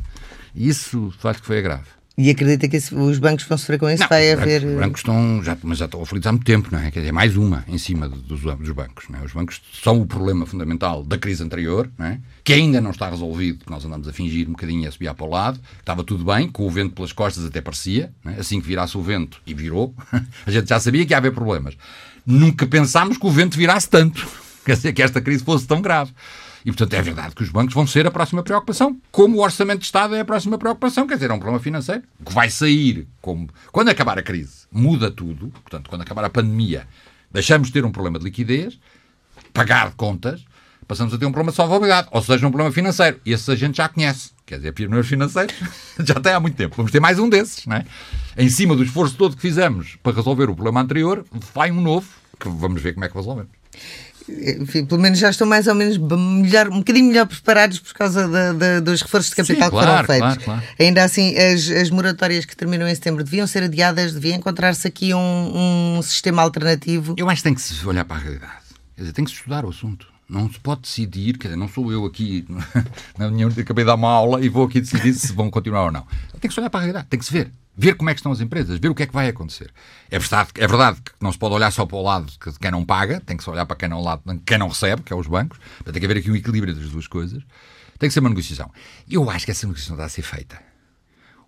E 0.55 0.69
isso 0.69 1.13
faz 1.19 1.41
que 1.41 1.47
foi 1.47 1.61
grave. 1.61 2.02
E 2.17 2.29
acredita 2.29 2.69
que 2.69 2.77
os 2.77 3.19
bancos 3.19 3.47
vão 3.47 3.57
sofrer 3.57 3.79
com 3.79 3.89
isso? 3.89 4.03
Não, 4.03 4.09
Vai 4.09 4.31
haver. 4.33 4.65
Os 4.65 4.79
bancos 4.79 5.01
estão, 5.01 5.43
já, 5.43 5.57
mas 5.63 5.79
já 5.79 5.87
estão 5.87 6.03
aflitos 6.03 6.27
há 6.27 6.33
muito 6.33 6.45
tempo, 6.45 6.69
não 6.71 6.79
é? 6.79 6.91
Quer 6.91 7.01
dizer, 7.01 7.13
mais 7.13 7.37
uma 7.37 7.65
em 7.67 7.79
cima 7.79 8.07
dos, 8.07 8.43
dos 8.43 8.71
bancos. 8.73 9.07
É? 9.15 9.25
Os 9.25 9.33
bancos 9.33 9.63
são 9.83 10.01
o 10.01 10.07
problema 10.07 10.45
fundamental 10.45 11.03
da 11.03 11.17
crise 11.17 11.43
anterior, 11.43 11.91
é? 11.99 12.19
que 12.45 12.53
ainda 12.53 12.83
não 12.83 12.91
está 12.91 13.09
resolvido, 13.09 13.61
porque 13.61 13.73
nós 13.73 13.83
andamos 13.85 14.07
a 14.07 14.13
fingir 14.13 14.47
um 14.47 14.53
bocadinho 14.53 14.87
a 14.87 14.93
subir 14.93 15.13
para 15.15 15.25
o 15.25 15.31
lado. 15.31 15.59
Estava 15.81 16.05
tudo 16.05 16.23
bem, 16.23 16.49
com 16.49 16.67
o 16.67 16.71
vento 16.71 16.95
pelas 16.95 17.13
costas 17.13 17.47
até 17.47 17.63
parecia. 17.63 18.13
É? 18.27 18.41
Assim 18.41 18.61
que 18.61 18.67
virasse 18.67 18.97
o 18.99 19.03
vento, 19.03 19.41
e 19.47 19.55
virou, 19.55 19.95
a 20.47 20.51
gente 20.51 20.69
já 20.69 20.79
sabia 20.79 21.07
que 21.07 21.15
ia 21.15 21.17
haver 21.17 21.33
problemas. 21.33 21.77
Nunca 22.27 22.67
pensámos 22.67 23.17
que 23.17 23.27
o 23.27 23.31
vento 23.31 23.57
virasse 23.57 23.89
tanto. 23.89 24.27
Quer 24.67 24.77
dizer, 24.77 24.93
que 24.93 25.03
esta 25.03 25.21
crise 25.21 25.43
fosse 25.43 25.67
tão 25.67 25.81
grave. 25.81 26.13
E, 26.65 26.71
portanto, 26.71 26.95
é 26.95 27.03
verdade 27.03 27.35
que 27.35 27.43
os 27.43 27.51
bancos 27.51 27.75
vão 27.75 27.87
ser 27.87 28.07
a 28.07 28.11
próxima 28.11 28.43
preocupação, 28.43 29.01
como 29.11 29.39
o 29.39 29.43
orçamento 29.43 29.81
de 29.81 29.87
Estado 29.87 30.15
é 30.15 30.21
a 30.21 30.25
próxima 30.25 30.57
preocupação, 30.57 31.07
quer 31.07 31.15
dizer, 31.15 31.31
é 31.31 31.35
um 31.35 31.39
problema 31.39 31.63
financeiro 31.63 32.03
que 32.25 32.33
vai 32.33 32.49
sair 32.51 33.07
como. 33.21 33.49
Quando 33.73 33.89
acabar 33.89 34.19
a 34.19 34.23
crise, 34.23 34.67
muda 34.71 35.11
tudo, 35.11 35.49
portanto, 35.49 35.91
quando 35.91 36.03
acabar 36.03 36.25
a 36.25 36.31
pandemia, 36.31 36.87
deixamos 37.31 37.69
de 37.69 37.75
ter 37.75 37.85
um 37.85 37.91
problema 37.91 38.19
de 38.19 38.25
liquidez, 38.25 38.79
pagar 39.53 39.93
contas, 39.93 40.45
passamos 40.87 41.13
a 41.13 41.19
ter 41.19 41.27
um 41.27 41.33
problema 41.33 41.51
de 41.51 41.57
solvabilidade, 41.57 42.09
ou 42.13 42.23
seja, 42.23 42.47
um 42.47 42.51
problema 42.51 42.73
financeiro. 42.73 43.21
E 43.27 43.33
esse 43.33 43.51
a 43.51 43.57
gente 43.57 43.77
já 43.77 43.89
conhece. 43.89 44.31
Quer 44.47 44.57
dizer, 44.57 44.73
pioneiros 44.73 45.09
financeiros 45.09 45.55
já 45.99 46.15
tem 46.15 46.33
há 46.33 46.41
muito 46.41 46.57
tempo. 46.57 46.77
Vamos 46.77 46.93
ter 46.93 47.01
mais 47.01 47.19
um 47.19 47.29
desses, 47.29 47.67
não 47.67 47.77
é? 47.77 47.85
Em 48.37 48.49
cima 48.49 48.77
do 48.77 48.85
esforço 48.85 49.17
todo 49.17 49.35
que 49.35 49.43
fizemos 49.43 49.97
para 50.03 50.15
resolver 50.15 50.45
o 50.45 50.55
problema 50.55 50.81
anterior, 50.81 51.25
vai 51.55 51.71
um 51.71 51.81
novo, 51.81 52.09
que 52.39 52.49
vamos 52.49 52.83
ver 52.83 52.93
como 52.95 53.05
é 53.05 53.09
que 53.09 53.15
resolvemos 53.15 53.63
enfim, 54.61 54.85
pelo 54.85 55.01
menos 55.01 55.19
já 55.19 55.31
estão 55.31 55.47
mais 55.47 55.67
ou 55.67 55.75
menos 55.75 55.99
melhor, 55.99 56.69
um 56.69 56.79
bocadinho 56.79 57.07
melhor 57.07 57.27
preparados 57.27 57.79
por 57.79 57.93
causa 57.95 58.29
dos 58.83 59.03
reforços 59.03 59.31
de 59.31 59.37
capital 59.37 59.71
Sim, 59.71 59.77
que 59.77 59.85
foram 59.85 60.05
feitos. 60.05 60.19
Claro, 60.19 60.41
claro. 60.43 60.63
Ainda 60.79 61.05
assim, 61.05 61.37
as, 61.37 61.69
as, 61.69 61.91
moratórias 61.91 62.45
que 62.45 62.57
terminam 62.57 62.89
em 62.89 62.95
setembro 62.95 63.23
deviam 63.23 63.47
ser 63.47 63.65
adiadas, 63.65 64.13
devia 64.13 64.35
encontrar-se 64.35 64.87
aqui 64.87 65.15
um, 65.15 65.97
um, 65.99 66.03
sistema 66.03 66.43
alternativo. 66.43 67.15
Eu 67.17 67.29
acho 67.29 67.43
que 67.43 67.45
tem 67.45 67.55
que 67.55 67.61
se 67.61 67.87
olhar 67.87 68.05
para 68.05 68.17
a 68.17 68.21
realidade. 68.21 68.53
Quer 68.97 69.03
dizer, 69.03 69.13
tem 69.13 69.25
que 69.25 69.31
se 69.31 69.37
estudar 69.37 69.65
o 69.65 69.69
assunto. 69.69 70.07
Não 70.29 70.51
se 70.51 70.59
pode 70.59 70.83
decidir, 70.83 71.37
quer 71.37 71.49
dizer, 71.49 71.59
não 71.59 71.69
sou 71.69 71.93
eu 71.93 72.07
aqui 72.07 72.47
na 73.19 73.31
minha, 73.31 73.49
acabei 73.49 73.85
de 73.85 73.87
dar 73.87 73.95
uma 73.95 74.11
aula 74.11 74.45
e 74.45 74.49
vou 74.49 74.65
aqui 74.65 74.81
decidir 74.81 75.13
se 75.13 75.33
vão 75.33 75.51
continuar 75.51 75.85
ou 75.85 75.93
não. 75.93 76.07
Tem 76.41 76.49
que 76.49 76.55
se 76.55 76.61
olhar 76.61 76.71
para 76.71 76.81
a 76.81 76.83
realidade, 76.83 77.07
tem 77.09 77.19
que 77.19 77.27
se 77.27 77.33
ver 77.33 77.51
ver 77.77 77.95
como 77.95 78.11
é 78.11 78.15
que 78.15 78.21
estão 78.21 78.33
as 78.33 78.41
empresas, 78.41 78.79
ver 78.79 78.89
o 78.89 78.95
que 78.95 79.03
é 79.03 79.07
que 79.07 79.13
vai 79.13 79.29
acontecer. 79.29 79.73
É 80.11 80.19
verdade, 80.19 80.51
é 80.57 80.67
verdade 80.67 81.01
que 81.01 81.13
não 81.21 81.33
se 81.33 81.39
pode 81.39 81.55
olhar 81.55 81.71
só 81.71 81.87
para 81.87 81.97
o 81.97 82.03
lado 82.03 82.27
de 82.27 82.59
quem 82.59 82.71
não 82.71 82.85
paga, 82.85 83.21
tem 83.21 83.37
que 83.37 83.43
se 83.43 83.51
olhar 83.51 83.67
para 83.67 83.77
quem 83.77 83.89
não, 83.89 84.03
quem 84.45 84.59
não 84.59 84.69
recebe, 84.69 85.03
que 85.03 85.13
é 85.13 85.17
os 85.17 85.27
bancos, 85.27 85.59
tem 85.85 85.95
que 85.95 86.05
haver 86.05 86.19
aqui 86.19 86.31
um 86.31 86.37
equilíbrio 86.37 86.75
das 86.75 86.91
duas 86.91 87.07
coisas. 87.07 87.43
Tem 87.99 88.09
que 88.09 88.15
ser 88.15 88.21
uma 88.21 88.29
negociação. 88.29 88.71
Eu 89.09 89.31
acho 89.31 89.45
que 89.45 89.53
essa 89.53 89.67
negociação 89.67 89.95
está 89.95 90.07
a 90.07 90.09
ser 90.09 90.23
feita. 90.23 90.73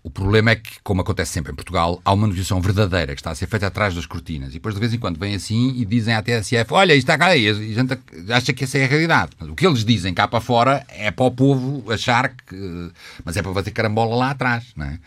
O 0.04 0.10
problema 0.10 0.50
é 0.50 0.56
que, 0.56 0.72
como 0.82 1.00
acontece 1.00 1.32
sempre 1.32 1.50
em 1.50 1.54
Portugal, 1.54 1.98
há 2.04 2.12
uma 2.12 2.26
negociação 2.26 2.60
verdadeira 2.60 3.14
que 3.14 3.20
está 3.22 3.30
a 3.30 3.34
ser 3.34 3.46
feita 3.46 3.68
atrás 3.68 3.94
das 3.94 4.04
cortinas. 4.04 4.50
E 4.50 4.52
depois, 4.52 4.74
de 4.74 4.80
vez 4.80 4.92
em 4.92 4.98
quando, 4.98 5.18
vem 5.18 5.34
assim 5.34 5.72
e 5.76 5.84
dizem 5.86 6.14
à 6.14 6.22
TSF: 6.22 6.74
Olha, 6.74 6.92
isto 6.92 7.10
está 7.10 7.16
cá. 7.16 7.34
E 7.34 7.48
a 7.48 7.54
gente 7.54 7.98
acha 8.30 8.52
que 8.52 8.64
essa 8.64 8.76
é 8.76 8.84
a 8.84 8.86
realidade. 8.86 9.32
Mas 9.40 9.48
o 9.48 9.54
que 9.54 9.66
eles 9.66 9.82
dizem 9.82 10.12
cá 10.12 10.28
para 10.28 10.42
fora 10.42 10.84
é 10.90 11.10
para 11.10 11.24
o 11.24 11.30
povo 11.30 11.90
achar 11.90 12.28
que. 12.28 12.92
Mas 13.24 13.38
é 13.38 13.42
para 13.42 13.54
fazer 13.54 13.70
carambola 13.70 14.14
lá 14.14 14.30
atrás, 14.32 14.66
não 14.76 14.84
é? 14.84 14.98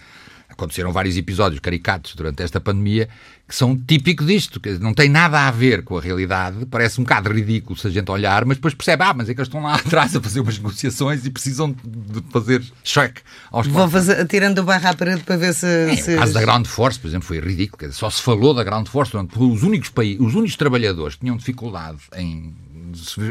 Aconteceram 0.58 0.92
vários 0.92 1.16
episódios 1.16 1.60
caricatos 1.60 2.16
durante 2.16 2.42
esta 2.42 2.60
pandemia 2.60 3.08
que 3.48 3.56
são 3.56 3.78
típicos 3.78 4.28
disto, 4.28 4.60
que 4.60 4.78
não 4.80 4.94
tem 4.94 5.08
nada 5.08 5.48
a 5.48 5.52
ver 5.52 5.82
com 5.84 5.98
a 5.98 6.02
realidade, 6.02 6.66
parece 6.66 7.00
um 7.00 7.06
bocado 7.06 7.32
ridículo 7.32 7.80
se 7.80 7.88
a 7.88 7.90
gente 7.90 8.12
olhar, 8.12 8.44
mas 8.44 8.58
depois 8.58 8.74
percebe, 8.74 9.04
ah, 9.04 9.14
mas 9.14 9.30
é 9.30 9.34
que 9.34 9.40
eles 9.40 9.48
estão 9.48 9.62
lá 9.62 9.76
atrás 9.80 10.14
a 10.14 10.22
fazer 10.22 10.42
umas 10.42 10.58
negociações 10.58 11.26
e 11.26 11.30
precisam 11.30 11.72
de 11.72 12.22
fazer 12.30 12.62
cheque 12.84 13.22
aos 13.50 13.66
Vão 13.68 13.90
fazer, 13.90 14.28
tirando 14.28 14.60
o 14.60 14.64
barra 14.64 14.90
à 14.90 14.94
parede 14.94 15.24
para 15.24 15.38
ver 15.38 15.54
se... 15.54 15.66
É, 15.66 15.96
se... 15.96 16.16
O 16.16 16.20
caso 16.20 16.34
da 16.34 16.42
Ground 16.42 16.66
Force, 16.66 17.00
por 17.00 17.08
exemplo, 17.08 17.26
foi 17.26 17.40
ridículo, 17.40 17.94
só 17.94 18.10
se 18.10 18.22
falou 18.22 18.54
da 18.54 18.66
Ground 18.66 18.88
Force, 18.88 19.14
durante, 19.14 19.40
os 19.40 19.64
únicos, 19.64 19.90
países, 19.90 20.20
os 20.20 20.36
únicos 20.36 20.58
trabalhadores 20.58 21.16
que 21.16 21.22
tinham 21.22 21.38
dificuldade 21.38 22.00
em... 22.16 22.54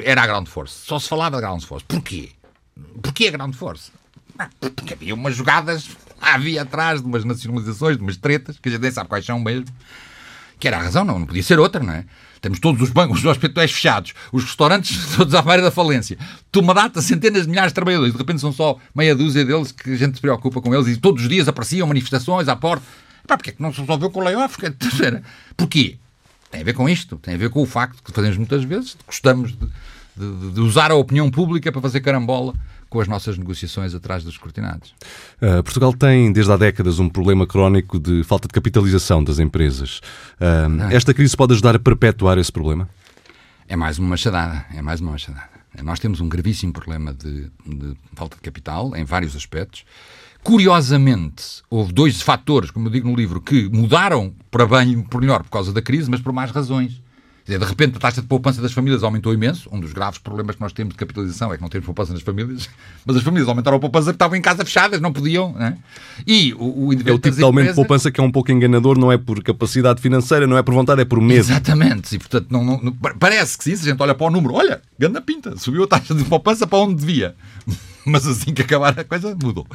era 0.03 0.23
a 0.23 0.27
Ground 0.27 0.47
Force, 0.47 0.87
só 0.87 0.99
se 0.99 1.09
falava 1.09 1.33
da 1.33 1.43
Ground 1.43 1.62
Force. 1.62 1.85
Porquê? 1.87 2.31
Porquê 3.03 3.29
a 3.29 3.33
Ground 3.33 3.55
Force? 3.55 3.91
Porque 4.61 4.95
havia 4.95 5.15
umas 5.15 5.35
jogadas 5.35 5.89
havia 6.20 6.62
atrás 6.62 7.00
de 7.00 7.07
umas 7.07 7.24
nacionalizações, 7.24 7.96
de 7.96 8.02
umas 8.02 8.16
tretas, 8.16 8.59
que 8.59 8.68
a 8.68 8.72
gente 8.72 8.81
nem 8.81 8.90
sabe 8.90 9.09
quais 9.09 9.24
são 9.24 9.38
mesmo. 9.40 9.66
Que 10.59 10.68
era 10.68 10.79
a 10.79 10.83
razão, 10.83 11.05
não, 11.05 11.18
não 11.18 11.26
podia 11.26 11.42
ser 11.42 11.59
outra, 11.59 11.83
não 11.83 11.92
é? 11.92 12.05
Temos 12.40 12.61
todos 12.61 12.81
os 12.81 12.90
bancos, 12.90 13.18
os 13.18 13.24
hospitais 13.24 13.72
fechados, 13.72 14.14
os 14.33 14.44
restaurantes 14.44 15.05
todos 15.16 15.35
à 15.35 15.42
beira 15.42 15.62
da 15.62 15.70
falência. 15.70 16.16
Toma 16.50 16.72
data, 16.72 17.02
centenas 17.02 17.42
de 17.42 17.48
milhares 17.48 17.72
de 17.72 17.74
trabalhadores. 17.74 18.12
De 18.12 18.18
repente 18.18 18.40
são 18.40 18.52
só 18.52 18.79
meia 18.94 19.14
dúzia 19.14 19.44
deles 19.44 19.72
que 19.72 19.92
a 19.92 19.96
gente 19.96 20.16
se 20.16 20.20
preocupa 20.20 20.61
com 20.61 20.74
eles 20.74 20.87
e 20.87 20.96
todos 20.96 21.22
os 21.22 21.29
dias 21.29 21.48
apareciam 21.48 21.87
manifestações 21.87 22.48
à 22.48 22.57
porta. 22.57 22.85
Pá, 23.26 23.37
porque 23.37 23.50
é 23.50 23.52
que 23.52 23.62
não 23.62 23.72
se 23.72 23.81
resolveu 23.81 24.11
com 24.11 24.20
o 24.20 24.22
layoff? 24.22 24.57
Porquê? 25.57 25.96
Tem 26.50 26.61
a 26.61 26.64
ver 26.64 26.74
com 26.74 26.88
isto. 26.88 27.16
Tem 27.16 27.35
a 27.35 27.38
ver 27.38 27.50
com 27.50 27.62
o 27.62 27.66
facto 27.66 28.02
que 28.02 28.12
fazemos 28.12 28.37
muitas 28.38 28.62
vezes, 28.64 28.96
gostamos 29.07 29.52
de, 29.52 29.66
de, 30.16 30.52
de 30.52 30.61
usar 30.61 30.90
a 30.90 30.94
opinião 30.94 31.31
pública 31.31 31.72
para 31.72 31.83
fazer 31.83 32.00
carambola 32.00 32.55
com 32.88 33.01
as 33.01 33.09
nossas 33.09 33.37
negociações 33.37 33.94
atrás 33.94 34.25
dos 34.25 34.37
cortinados. 34.38 34.94
Uh, 35.40 35.62
Portugal 35.62 35.92
tem, 35.92 36.33
desde 36.33 36.53
há 36.53 36.57
décadas, 36.57 36.99
um 36.99 37.09
problema 37.09 37.46
crónico 37.46 37.99
de 37.99 38.22
falta 38.25 38.49
de 38.49 38.55
capitalização 38.55 39.22
das 39.22 39.38
empresas. 39.38 40.01
Uh, 40.40 40.92
esta 40.92 41.12
crise 41.12 41.37
pode 41.37 41.53
ajudar 41.53 41.77
a 41.77 41.79
perpetuar 41.79 42.38
esse 42.38 42.53
problema? 42.53 42.88
É 43.68 43.77
mais 43.77 43.99
uma 43.99 44.09
machadada. 44.09 44.64
É 44.75 44.81
mais 44.81 45.01
uma 45.01 45.12
machadada. 45.12 45.57
Nós 45.83 45.99
temos 45.99 46.20
um 46.20 46.29
gravíssimo 46.29 46.72
problema 46.72 47.12
de, 47.12 47.51
de 47.66 47.96
falta 48.14 48.37
de 48.37 48.42
capital, 48.42 48.96
em 48.96 49.05
vários 49.05 49.37
aspectos. 49.37 49.85
Curiosamente, 50.42 51.62
houve 51.68 51.92
dois 51.92 52.22
fatores, 52.22 52.70
como 52.70 52.87
eu 52.87 52.92
digo 52.92 53.09
no 53.09 53.16
livro, 53.16 53.40
que 53.40 53.68
mudaram 53.68 54.33
para 54.51 54.64
bem 54.64 54.92
e 54.92 55.03
por 55.03 55.20
melhor 55.20 55.42
por 55.42 55.51
causa 55.51 55.72
da 55.72 55.83
crise, 55.83 56.09
mas 56.11 56.20
por 56.20 56.33
mais 56.33 56.51
razões 56.51 57.03
dizer, 57.46 57.59
de 57.59 57.64
repente 57.64 57.96
a 57.96 58.00
taxa 58.00 58.20
de 58.20 58.26
poupança 58.26 58.61
das 58.61 58.72
famílias 58.72 59.02
aumentou 59.02 59.32
imenso. 59.32 59.68
Um 59.72 59.80
dos 59.80 59.92
graves 59.92 60.18
problemas 60.18 60.56
que 60.56 60.62
nós 60.62 60.72
temos 60.72 60.94
de 60.94 60.98
capitalização 60.98 61.52
é 61.52 61.56
que 61.56 61.62
não 61.62 61.68
temos 61.68 61.87
poupança 61.87 62.12
nas 62.12 62.22
famílias, 62.22 62.68
mas 63.06 63.16
as 63.16 63.22
famílias 63.22 63.48
aumentaram 63.48 63.76
a 63.76 63.80
poupança 63.80 64.06
porque 64.06 64.16
estavam 64.16 64.37
em 64.37 64.42
casa 64.42 64.64
fechadas, 64.64 65.00
não 65.00 65.12
podiam. 65.12 65.52
Né? 65.52 65.78
E 66.26 66.52
o, 66.54 66.88
o 66.88 66.92
É 66.92 67.12
o 67.12 67.18
tipo 67.18 67.37
de 67.37 67.42
aumento 67.42 67.68
de 67.68 67.74
poupança 67.74 68.11
que 68.11 68.20
é 68.20 68.22
um 68.22 68.32
pouco 68.32 68.50
enganador, 68.50 68.98
não 68.98 69.11
é 69.11 69.16
por 69.16 69.42
capacidade 69.42 70.00
financeira, 70.00 70.46
não 70.46 70.59
é 70.59 70.62
por 70.62 70.74
vontade, 70.74 71.00
é 71.00 71.04
por 71.04 71.20
medo. 71.20 71.40
Exatamente, 71.40 72.16
e 72.16 72.18
portanto 72.18 72.48
não, 72.50 72.64
não, 72.64 72.92
parece 73.18 73.56
que 73.56 73.64
sim, 73.64 73.76
se 73.76 73.88
a 73.88 73.92
gente 73.92 74.02
olha 74.02 74.14
para 74.14 74.26
o 74.26 74.30
número, 74.30 74.54
olha, 74.54 74.82
ganda 74.98 75.20
pinta, 75.20 75.56
subiu 75.56 75.85
a 75.85 75.87
taxa 75.87 76.14
de 76.14 76.24
poupança 76.24 76.66
para 76.66 76.78
onde 76.78 76.96
devia 76.96 77.35
mas 78.09 78.27
assim 78.27 78.55
que 78.55 78.62
acabar 78.62 78.99
a 78.99 79.05
coisa 79.05 79.37
mudou. 79.42 79.66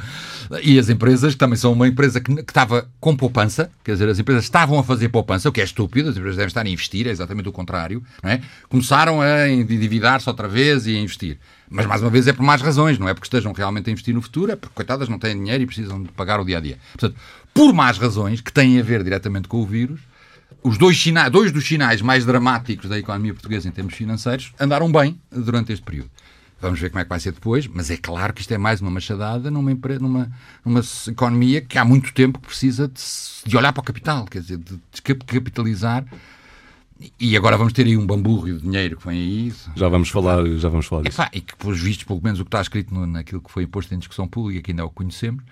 E 0.62 0.78
as 0.78 0.88
empresas, 0.88 1.34
que 1.34 1.38
também 1.38 1.56
são 1.56 1.72
uma 1.72 1.86
empresa 1.86 2.18
que, 2.18 2.34
que, 2.34 2.40
estava 2.50 2.88
com 2.98 3.14
poupança, 3.14 3.70
quer 3.84 3.92
dizer, 3.92 4.08
as 4.08 4.18
empresas 4.18 4.44
estavam 4.44 4.78
a 4.78 4.82
fazer 4.82 5.10
poupança, 5.10 5.50
o 5.50 5.52
que 5.52 5.60
é 5.60 5.64
estúpido, 5.64 6.08
as 6.08 6.16
empresas 6.16 6.36
devem 6.36 6.48
estar 6.48 6.64
a 6.64 6.68
investir, 6.68 7.06
é 7.06 7.10
exatamente 7.10 7.48
o 7.48 7.52
contrário, 7.52 8.02
não 8.22 8.30
é? 8.30 8.40
Começaram 8.70 9.20
a 9.20 9.48
endividar-se 9.48 10.28
outra 10.28 10.48
vez 10.48 10.86
e 10.86 10.96
a 10.96 10.98
investir. 10.98 11.38
Mas, 11.68 11.86
mais 11.86 12.00
uma 12.00 12.10
vez, 12.10 12.26
é 12.26 12.32
por 12.32 12.42
mais 12.42 12.60
razões, 12.60 12.98
não 12.98 13.08
é 13.08 13.14
porque 13.14 13.26
estejam 13.26 13.52
realmente 13.52 13.88
a 13.88 13.92
investir 13.92 14.14
no 14.14 14.22
futuro, 14.22 14.52
é 14.52 14.56
porque, 14.56 14.74
coitadas, 14.74 15.08
não 15.08 15.18
têm 15.18 15.36
dinheiro 15.36 15.62
e 15.62 15.66
precisam 15.66 16.02
de 16.02 16.10
pagar 16.12 16.40
o 16.40 16.44
dia 16.44 16.58
a 16.58 16.60
dia. 16.60 16.78
Portanto, 16.92 17.18
por 17.52 17.72
mais 17.72 17.98
razões 17.98 18.40
que 18.40 18.52
têm 18.52 18.78
a 18.80 18.82
ver 18.82 19.02
diretamente 19.02 19.48
com 19.48 19.58
o 19.58 19.66
vírus, 19.66 20.00
os 20.62 20.78
dois, 20.78 21.02
dois 21.30 21.52
dos 21.52 21.66
sinais 21.66 22.00
mais 22.00 22.24
dramáticos 22.24 22.88
da 22.88 22.98
economia 22.98 23.32
portuguesa 23.32 23.68
em 23.68 23.72
termos 23.72 23.94
financeiros 23.94 24.52
andaram 24.60 24.90
bem 24.90 25.18
durante 25.30 25.72
este 25.72 25.84
período. 25.84 26.10
Vamos 26.62 26.78
ver 26.78 26.90
como 26.90 27.00
é 27.00 27.02
que 27.04 27.08
vai 27.08 27.18
ser 27.18 27.32
depois, 27.32 27.66
mas 27.66 27.90
é 27.90 27.96
claro 27.96 28.32
que 28.32 28.40
isto 28.40 28.54
é 28.54 28.56
mais 28.56 28.80
uma 28.80 28.88
machadada 28.90 29.50
numa, 29.50 29.76
numa, 30.00 30.30
numa 30.64 30.80
economia 31.08 31.60
que 31.60 31.76
há 31.76 31.84
muito 31.84 32.14
tempo 32.14 32.38
precisa 32.38 32.86
de, 32.86 33.02
de 33.44 33.56
olhar 33.56 33.72
para 33.72 33.80
o 33.80 33.84
capital, 33.84 34.24
quer 34.26 34.42
dizer, 34.42 34.58
de 34.58 34.80
descapitalizar. 34.92 36.06
E 37.18 37.36
agora 37.36 37.56
vamos 37.56 37.72
ter 37.72 37.84
aí 37.84 37.96
um 37.96 38.06
bamburro 38.06 38.46
de 38.46 38.60
dinheiro 38.60 38.96
que 38.96 39.04
vem 39.08 39.18
aí. 39.18 39.52
Já 39.74 39.88
vamos 39.88 40.08
falar, 40.08 40.46
já 40.56 40.68
vamos 40.68 40.86
falar 40.86 41.02
disso. 41.02 41.20
e 41.32 41.40
que, 41.40 41.56
pelos 41.56 41.80
vistos, 41.80 42.04
pelo 42.04 42.22
menos 42.22 42.38
o 42.38 42.44
que 42.44 42.48
está 42.48 42.60
escrito 42.60 42.94
no, 42.94 43.08
naquilo 43.08 43.40
que 43.40 43.50
foi 43.50 43.64
imposto 43.64 43.92
em 43.92 43.98
discussão 43.98 44.28
pública, 44.28 44.62
que 44.62 44.70
ainda 44.70 44.82
é 44.82 44.84
o 44.84 44.90
conhecemos, 44.90 45.42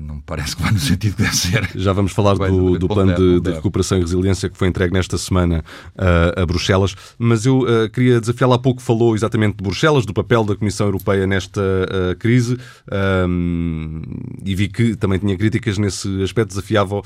não 0.00 0.16
me 0.16 0.22
parece 0.24 0.56
que 0.56 0.62
vai 0.62 0.72
no 0.72 0.78
sentido 0.78 1.16
que 1.16 1.22
deve 1.22 1.36
ser. 1.36 1.70
Já 1.74 1.92
vamos 1.92 2.12
falar 2.12 2.34
do, 2.34 2.78
do 2.78 2.88
plano 2.88 3.14
de, 3.14 3.40
de, 3.40 3.50
recuperação 3.52 3.98
e 3.98 4.00
resiliência 4.00 4.48
que 4.48 4.56
foi 4.56 4.68
entregue 4.68 4.92
nesta 4.92 5.16
semana 5.18 5.64
uh, 5.96 6.40
a 6.40 6.46
Bruxelas, 6.46 6.94
mas 7.18 7.46
eu 7.46 7.60
uh, 7.60 7.88
queria 7.90 8.20
desafiá-la 8.20 8.56
há 8.56 8.58
pouco, 8.58 8.82
falou 8.82 9.14
exatamente 9.14 9.56
de 9.56 9.62
Bruxelas, 9.62 10.04
do 10.04 10.12
papel 10.12 10.44
da 10.44 10.54
Comissão 10.54 10.86
Europeia 10.86 11.26
nesta 11.26 11.60
crise, 12.18 12.58
um, 13.28 14.02
e 14.44 14.54
vi 14.54 14.68
que 14.68 14.96
também 14.96 15.18
tinha 15.18 15.36
críticas 15.36 15.78
nesse 15.78 16.22
aspecto, 16.22 16.48
desafiava 16.48 17.02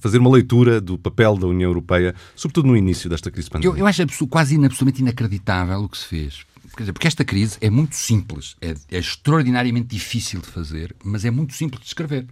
fazer 0.00 0.18
uma 0.18 0.30
leitura 0.30 0.80
do 0.80 0.98
papel 0.98 1.36
da 1.36 1.46
União 1.46 1.70
Europeia, 1.70 2.14
sobretudo 2.34 2.68
no 2.68 2.76
início 2.76 3.08
desta 3.08 3.30
crise 3.30 3.48
pandémica. 3.48 3.78
Eu, 3.78 3.84
eu 3.84 3.86
acho 3.86 4.26
quase 4.28 4.56
absolutamente 4.56 5.00
inacreditável 5.02 5.80
o 5.80 5.88
que 5.88 5.98
se 5.98 6.06
fez. 6.06 6.49
Quer 6.76 6.84
dizer, 6.84 6.92
porque 6.92 7.08
esta 7.08 7.24
crise 7.24 7.58
é 7.60 7.68
muito 7.68 7.96
simples, 7.96 8.56
é, 8.60 8.74
é, 8.90 8.98
extraordinariamente 8.98 9.88
difícil 9.88 10.40
de 10.40 10.46
fazer, 10.46 10.94
mas 11.04 11.24
é 11.24 11.30
muito 11.30 11.54
simples 11.54 11.82
de 11.82 11.88
escrever. 11.88 12.26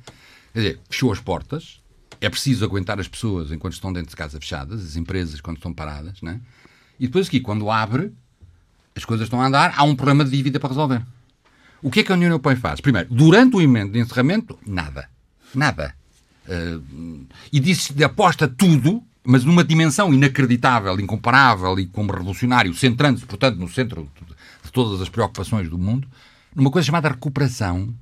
Quer 0.52 0.58
dizer, 0.58 0.80
fechou 0.88 1.12
as 1.12 1.20
portas, 1.20 1.80
é 2.20 2.28
preciso 2.28 2.64
aguentar 2.64 2.98
as 3.00 3.08
pessoas 3.08 3.50
enquanto 3.50 3.74
estão 3.74 3.92
dentro 3.92 4.10
de 4.10 4.16
casa 4.16 4.38
fechadas, 4.40 4.84
as 4.84 4.96
empresas 4.96 5.40
quando 5.40 5.56
estão 5.56 5.72
paradas, 5.72 6.22
né? 6.22 6.40
e 6.98 7.06
depois 7.06 7.28
aqui, 7.28 7.40
quando 7.40 7.70
abre, 7.70 8.12
as 8.96 9.04
coisas 9.04 9.26
estão 9.26 9.40
a 9.40 9.46
andar, 9.46 9.72
há 9.76 9.84
um 9.84 9.94
problema 9.94 10.24
de 10.24 10.30
dívida 10.30 10.58
para 10.58 10.70
resolver. 10.70 11.02
O 11.80 11.90
que 11.90 12.00
é 12.00 12.02
que 12.02 12.10
a 12.10 12.14
União 12.14 12.28
Europeia 12.28 12.56
faz? 12.56 12.80
Primeiro, 12.80 13.08
durante 13.10 13.56
o 13.56 13.60
momento 13.60 13.92
de 13.92 14.00
encerramento, 14.00 14.58
nada. 14.66 15.08
Nada. 15.54 15.94
Uh, 16.46 17.26
e 17.52 17.60
disse 17.60 18.02
aposta 18.02 18.48
tudo 18.48 19.02
mas 19.24 19.44
numa 19.44 19.64
dimensão 19.64 20.12
inacreditável, 20.12 20.98
incomparável 20.98 21.78
e 21.78 21.86
como 21.86 22.12
revolucionário, 22.12 22.74
centrando-se, 22.74 23.26
portanto, 23.26 23.56
no 23.56 23.68
centro 23.68 24.08
de 24.64 24.72
todas 24.72 25.00
as 25.00 25.08
preocupações 25.08 25.68
do 25.68 25.78
mundo, 25.78 26.08
numa 26.54 26.70
coisa 26.70 26.86
chamada 26.86 27.08
recuperação, 27.08 27.94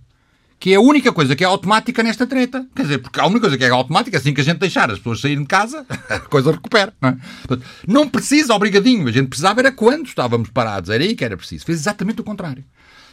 que 0.59 0.73
é 0.73 0.77
a 0.77 0.81
única 0.81 1.13
coisa 1.13 1.37
que 1.37 1.45
é 1.45 1.47
automática 1.47 2.03
nesta 2.03 2.27
treta. 2.27 2.67
Quer 2.75 2.83
dizer, 2.83 2.99
porque 2.99 3.21
a 3.21 3.27
única 3.27 3.41
coisa 3.41 3.59
que 3.59 3.65
é 3.65 3.69
automática, 3.69 4.17
assim 4.17 4.33
que 4.33 4.41
a 4.41 4.45
gente 4.45 4.59
deixar 4.59 4.91
as 4.91 4.99
pessoas 4.99 5.21
saírem 5.21 5.43
de 5.43 5.49
casa, 5.49 5.85
a 6.09 6.19
coisa 6.21 6.53
recupera. 6.53 6.95
Não, 7.01 7.11
é? 7.11 7.19
não 7.87 8.09
precisa, 8.09 8.55
obrigadinho. 8.55 9.07
A 9.09 9.13
gente 9.13 9.29
precisava 9.29 9.61
era 9.61 9.71
quando 9.71 10.07
estávamos 10.07 10.49
parados. 10.49 10.91
Era 10.91 11.05
aí 11.05 11.15
que 11.15 11.25
era 11.25 11.37
preciso. 11.37 11.65
Fez 11.65 11.81
exatamente 11.81 12.21
o 12.21 12.25
contrário. 12.25 12.65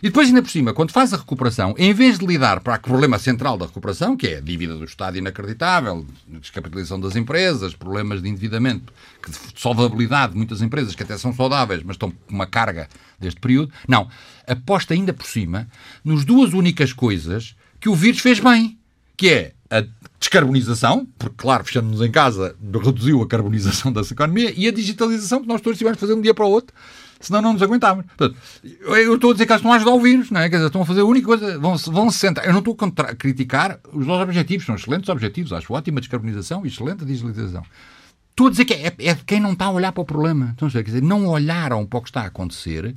E 0.04 0.08
depois, 0.08 0.28
ainda 0.28 0.42
por 0.42 0.52
cima, 0.52 0.74
quando 0.74 0.92
faz 0.92 1.14
a 1.14 1.18
recuperação, 1.18 1.74
em 1.78 1.94
vez 1.94 2.20
de 2.20 2.26
lidar 2.26 2.60
para 2.60 2.76
o 2.76 2.82
problema 2.82 3.18
central 3.18 3.58
da 3.58 3.68
recuperação, 3.68 4.18
que 4.18 4.28
é 4.28 4.36
a 4.36 4.42
dívida 4.42 4.76
do 4.76 4.84
Estado 4.84 5.18
inacreditável, 5.18 6.06
descapitalização 6.28 7.00
das 7.00 7.16
empresas, 7.16 7.74
problemas 7.74 8.22
de 8.22 8.28
endividamento, 8.28 8.92
de 9.26 9.38
solvabilidade 9.56 10.34
de 10.34 10.38
muitas 10.38 10.62
empresas 10.62 10.94
que 10.94 11.04
até 11.04 11.18
são 11.18 11.34
saudáveis, 11.34 11.82
mas 11.84 11.96
estão 11.96 12.12
com 12.12 12.36
uma 12.36 12.46
carga 12.46 12.90
deste 13.18 13.40
período, 13.40 13.72
não. 13.88 14.10
Aposta 14.46 14.94
ainda 14.94 15.14
por 15.14 15.26
cima 15.26 15.70
nos 16.04 16.26
duas 16.26 16.52
únicas 16.52 16.92
coisas 16.92 17.56
que 17.80 17.88
o 17.88 17.96
vírus 17.96 18.20
fez 18.20 18.42
bem, 18.42 18.78
que 19.16 19.30
é 19.30 19.54
a 19.70 19.86
descarbonização, 20.20 21.08
porque, 21.18 21.36
claro, 21.38 21.64
fechando-nos 21.64 22.02
em 22.02 22.12
casa, 22.12 22.58
reduziu 22.62 23.22
a 23.22 23.28
carbonização 23.28 23.90
dessa 23.94 24.14
economia, 24.14 24.54
e 24.54 24.68
a 24.68 24.72
digitalização, 24.74 25.42
que 25.42 25.48
nós 25.48 25.62
todos 25.62 25.78
tivemos 25.78 25.96
de 25.96 26.02
fazer 26.02 26.14
de 26.14 26.20
um 26.20 26.22
dia 26.22 26.34
para 26.34 26.46
o 26.46 26.50
outro, 26.50 26.76
senão 27.26 27.42
não 27.42 27.54
nos 27.54 27.62
aguentávamos. 27.62 28.06
Portanto, 28.06 28.38
eu 28.64 29.16
estou 29.16 29.32
a 29.32 29.34
dizer 29.34 29.46
que 29.46 29.52
eles 29.52 29.60
estão 29.60 29.74
a 29.74 29.76
ajudar 29.76 29.92
o 29.92 30.00
vírus, 30.00 30.32
não 30.32 30.42
é? 30.42 30.50
Quer 30.50 30.58
dizer, 30.58 30.68
estão 30.68 30.82
a 30.82 30.86
fazer 30.86 31.02
a 31.02 31.06
única 31.06 31.26
coisa, 31.26 31.58
vão, 31.60 31.76
vão 31.78 32.12
se 32.12 32.20
sentar. 32.20 32.46
Eu 32.46 32.52
não 32.52 32.60
estou 32.60 32.78
a 32.98 33.16
criticar 33.16 33.80
os 33.92 34.06
dois 34.06 34.22
objetivos, 34.22 34.66
são 34.66 34.76
excelentes 34.76 35.10
objetivos, 35.10 35.54
acho 35.54 35.74
ótima 35.74 36.00
descarbonização 36.00 36.66
e 36.66 36.68
excelente 36.68 37.06
digitalização. 37.06 37.64
Estou 38.30 38.48
a 38.48 38.50
dizer 38.50 38.66
que 38.66 38.74
é, 38.74 38.94
é 38.98 39.14
de 39.14 39.24
quem 39.24 39.40
não 39.40 39.54
está 39.54 39.66
a 39.66 39.72
olhar 39.72 39.92
para 39.92 40.02
o 40.02 40.06
problema. 40.06 40.54
Então, 40.56 40.70
quer 40.70 40.84
dizer, 40.84 41.04
não 41.04 41.28
olharam 41.28 41.86
para 41.86 42.00
o 42.00 42.02
que 42.02 42.10
está 42.10 42.22
a 42.22 42.26
acontecer, 42.26 42.96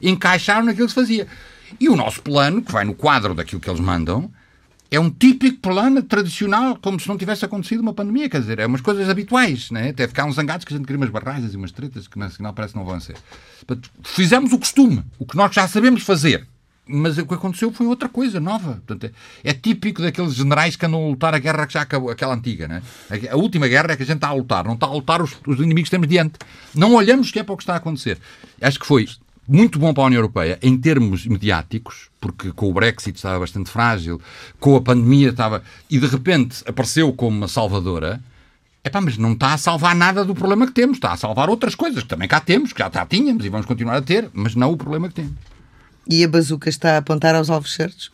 encaixaram 0.00 0.66
naquilo 0.66 0.86
que 0.86 0.92
se 0.92 1.00
fazia. 1.00 1.26
E 1.80 1.88
o 1.88 1.96
nosso 1.96 2.22
plano, 2.22 2.62
que 2.62 2.70
vai 2.70 2.84
no 2.84 2.94
quadro 2.94 3.34
daquilo 3.34 3.60
que 3.60 3.68
eles 3.68 3.80
mandam, 3.80 4.30
é 4.94 5.00
um 5.00 5.10
típico 5.10 5.58
plano 5.58 6.02
tradicional, 6.02 6.76
como 6.80 7.00
se 7.00 7.08
não 7.08 7.18
tivesse 7.18 7.44
acontecido 7.44 7.80
uma 7.80 7.92
pandemia, 7.92 8.28
quer 8.28 8.40
dizer, 8.40 8.58
é 8.60 8.66
umas 8.66 8.80
coisas 8.80 9.08
habituais, 9.08 9.70
né? 9.70 9.90
até 9.90 10.06
ficar 10.06 10.24
uns 10.24 10.36
zangados 10.36 10.64
que 10.64 10.72
a 10.72 10.76
gente 10.76 10.86
cria 10.86 10.96
umas 10.96 11.10
barragens 11.10 11.52
e 11.52 11.56
umas 11.56 11.72
tretas 11.72 12.06
que 12.06 12.18
na 12.18 12.30
final 12.30 12.52
parece 12.52 12.74
que 12.74 12.78
não 12.78 12.86
vão 12.86 13.00
ser. 13.00 13.16
Fizemos 14.04 14.52
o 14.52 14.58
costume, 14.58 15.02
o 15.18 15.26
que 15.26 15.36
nós 15.36 15.52
já 15.52 15.66
sabemos 15.66 16.02
fazer, 16.02 16.46
mas 16.86 17.18
o 17.18 17.26
que 17.26 17.34
aconteceu 17.34 17.72
foi 17.72 17.86
outra 17.86 18.08
coisa 18.08 18.38
nova. 18.38 18.74
Portanto, 18.86 19.04
é, 19.04 19.50
é 19.50 19.54
típico 19.54 20.02
daqueles 20.02 20.34
generais 20.34 20.76
que 20.76 20.84
andam 20.86 21.02
a 21.02 21.08
lutar 21.08 21.34
a 21.34 21.38
guerra 21.38 21.66
que 21.66 21.72
já 21.72 21.80
acabou, 21.80 22.10
aquela 22.10 22.34
antiga. 22.34 22.68
Né? 22.68 22.82
A 23.30 23.36
última 23.36 23.66
guerra 23.66 23.92
é 23.92 23.96
que 23.96 24.02
a 24.02 24.06
gente 24.06 24.16
está 24.16 24.28
a 24.28 24.34
lutar, 24.34 24.64
não 24.64 24.74
está 24.74 24.86
a 24.86 24.92
lutar 24.92 25.22
os, 25.22 25.34
os 25.46 25.58
inimigos 25.58 25.88
que 25.88 25.96
temos 25.96 26.08
diante. 26.08 26.34
Não 26.74 26.94
olhamos 26.94 27.30
que 27.30 27.38
é 27.38 27.42
para 27.42 27.54
o 27.54 27.56
que 27.56 27.62
está 27.62 27.72
a 27.72 27.78
acontecer. 27.78 28.18
Acho 28.60 28.78
que 28.78 28.86
foi 28.86 29.08
muito 29.46 29.78
bom 29.78 29.92
para 29.92 30.04
a 30.04 30.06
União 30.06 30.18
Europeia 30.18 30.58
em 30.62 30.76
termos 30.76 31.26
mediáticos, 31.26 32.08
porque 32.20 32.52
com 32.52 32.70
o 32.70 32.72
Brexit 32.72 33.16
estava 33.16 33.38
bastante 33.38 33.70
frágil, 33.70 34.20
com 34.58 34.76
a 34.76 34.80
pandemia 34.80 35.30
estava. 35.30 35.62
e 35.90 35.98
de 35.98 36.06
repente 36.06 36.62
apareceu 36.66 37.12
como 37.12 37.36
uma 37.36 37.48
salvadora. 37.48 38.20
Epá, 38.82 39.00
mas 39.00 39.16
não 39.16 39.32
está 39.32 39.54
a 39.54 39.58
salvar 39.58 39.94
nada 39.94 40.24
do 40.24 40.34
problema 40.34 40.66
que 40.66 40.72
temos, 40.72 40.98
está 40.98 41.12
a 41.12 41.16
salvar 41.16 41.48
outras 41.48 41.74
coisas 41.74 42.02
que 42.02 42.08
também 42.08 42.28
cá 42.28 42.38
temos, 42.38 42.72
que 42.72 42.80
já, 42.80 42.90
já 42.92 43.06
tínhamos 43.06 43.44
e 43.44 43.48
vamos 43.48 43.64
continuar 43.64 43.96
a 43.96 44.02
ter, 44.02 44.28
mas 44.32 44.54
não 44.54 44.72
o 44.72 44.76
problema 44.76 45.08
que 45.08 45.14
temos. 45.14 45.32
E 46.06 46.22
a 46.22 46.28
bazuca 46.28 46.68
está 46.68 46.94
a 46.94 46.98
apontar 46.98 47.34
aos 47.34 47.48
alvos 47.48 47.72
certos? 47.72 48.12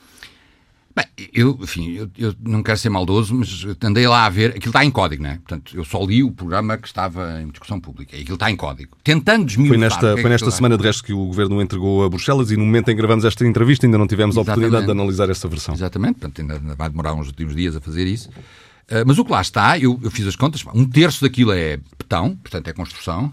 Bem, 0.95 1.07
eu, 1.33 1.57
enfim, 1.63 1.95
eu, 1.95 2.11
eu, 2.19 2.35
não 2.41 2.65
quero 2.65 2.77
ser 2.77 2.91
maldoso, 2.91 3.33
mas 3.33 3.65
andei 3.83 4.09
lá 4.09 4.27
a 4.27 4.29
ver, 4.29 4.51
aquilo 4.51 4.71
está 4.71 4.85
em 4.85 4.91
código, 4.91 5.23
não 5.23 5.31
é? 5.31 5.35
Portanto, 5.35 5.77
eu 5.77 5.85
só 5.85 6.05
li 6.05 6.25
o 6.25 6.33
programa 6.33 6.77
que 6.77 6.89
estava 6.89 7.41
em 7.41 7.49
discussão 7.49 7.79
pública, 7.79 8.17
e 8.17 8.23
aquilo 8.23 8.35
está 8.35 8.51
em 8.51 8.57
código. 8.57 8.97
Tentando 9.05 9.45
desmiuçar... 9.45 9.71
Foi 9.71 9.79
nesta, 9.79 10.07
é 10.19 10.21
foi 10.21 10.31
nesta 10.31 10.51
semana, 10.51 10.77
de 10.77 10.83
resto, 10.83 11.05
que 11.05 11.13
o 11.13 11.27
Governo 11.27 11.63
entregou 11.63 12.05
a 12.05 12.09
Bruxelas 12.09 12.51
e 12.51 12.57
no 12.57 12.65
momento 12.65 12.89
em 12.91 12.93
que 12.93 12.99
gravamos 12.99 13.25
esta 13.25 13.47
entrevista 13.47 13.87
ainda 13.87 13.99
não 13.99 14.07
tivemos 14.07 14.37
a 14.37 14.41
oportunidade 14.41 14.85
de 14.85 14.91
analisar 14.91 15.31
essa 15.31 15.47
versão. 15.47 15.75
Exatamente, 15.75 16.19
portanto 16.19 16.41
ainda 16.41 16.75
vai 16.75 16.91
demorar 16.91 17.15
uns 17.15 17.29
últimos 17.29 17.55
dias 17.55 17.77
a 17.77 17.81
fazer 17.81 18.07
isso. 18.07 18.29
Uh, 18.29 19.07
mas 19.07 19.17
o 19.17 19.25
que 19.25 19.31
lá 19.31 19.41
está, 19.41 19.79
eu, 19.79 19.99
eu 20.03 20.11
fiz 20.11 20.27
as 20.27 20.35
contas, 20.35 20.65
um 20.75 20.85
terço 20.85 21.23
daquilo 21.23 21.53
é 21.53 21.79
betão, 21.97 22.37
portanto 22.37 22.67
é 22.67 22.73
construção, 22.73 23.33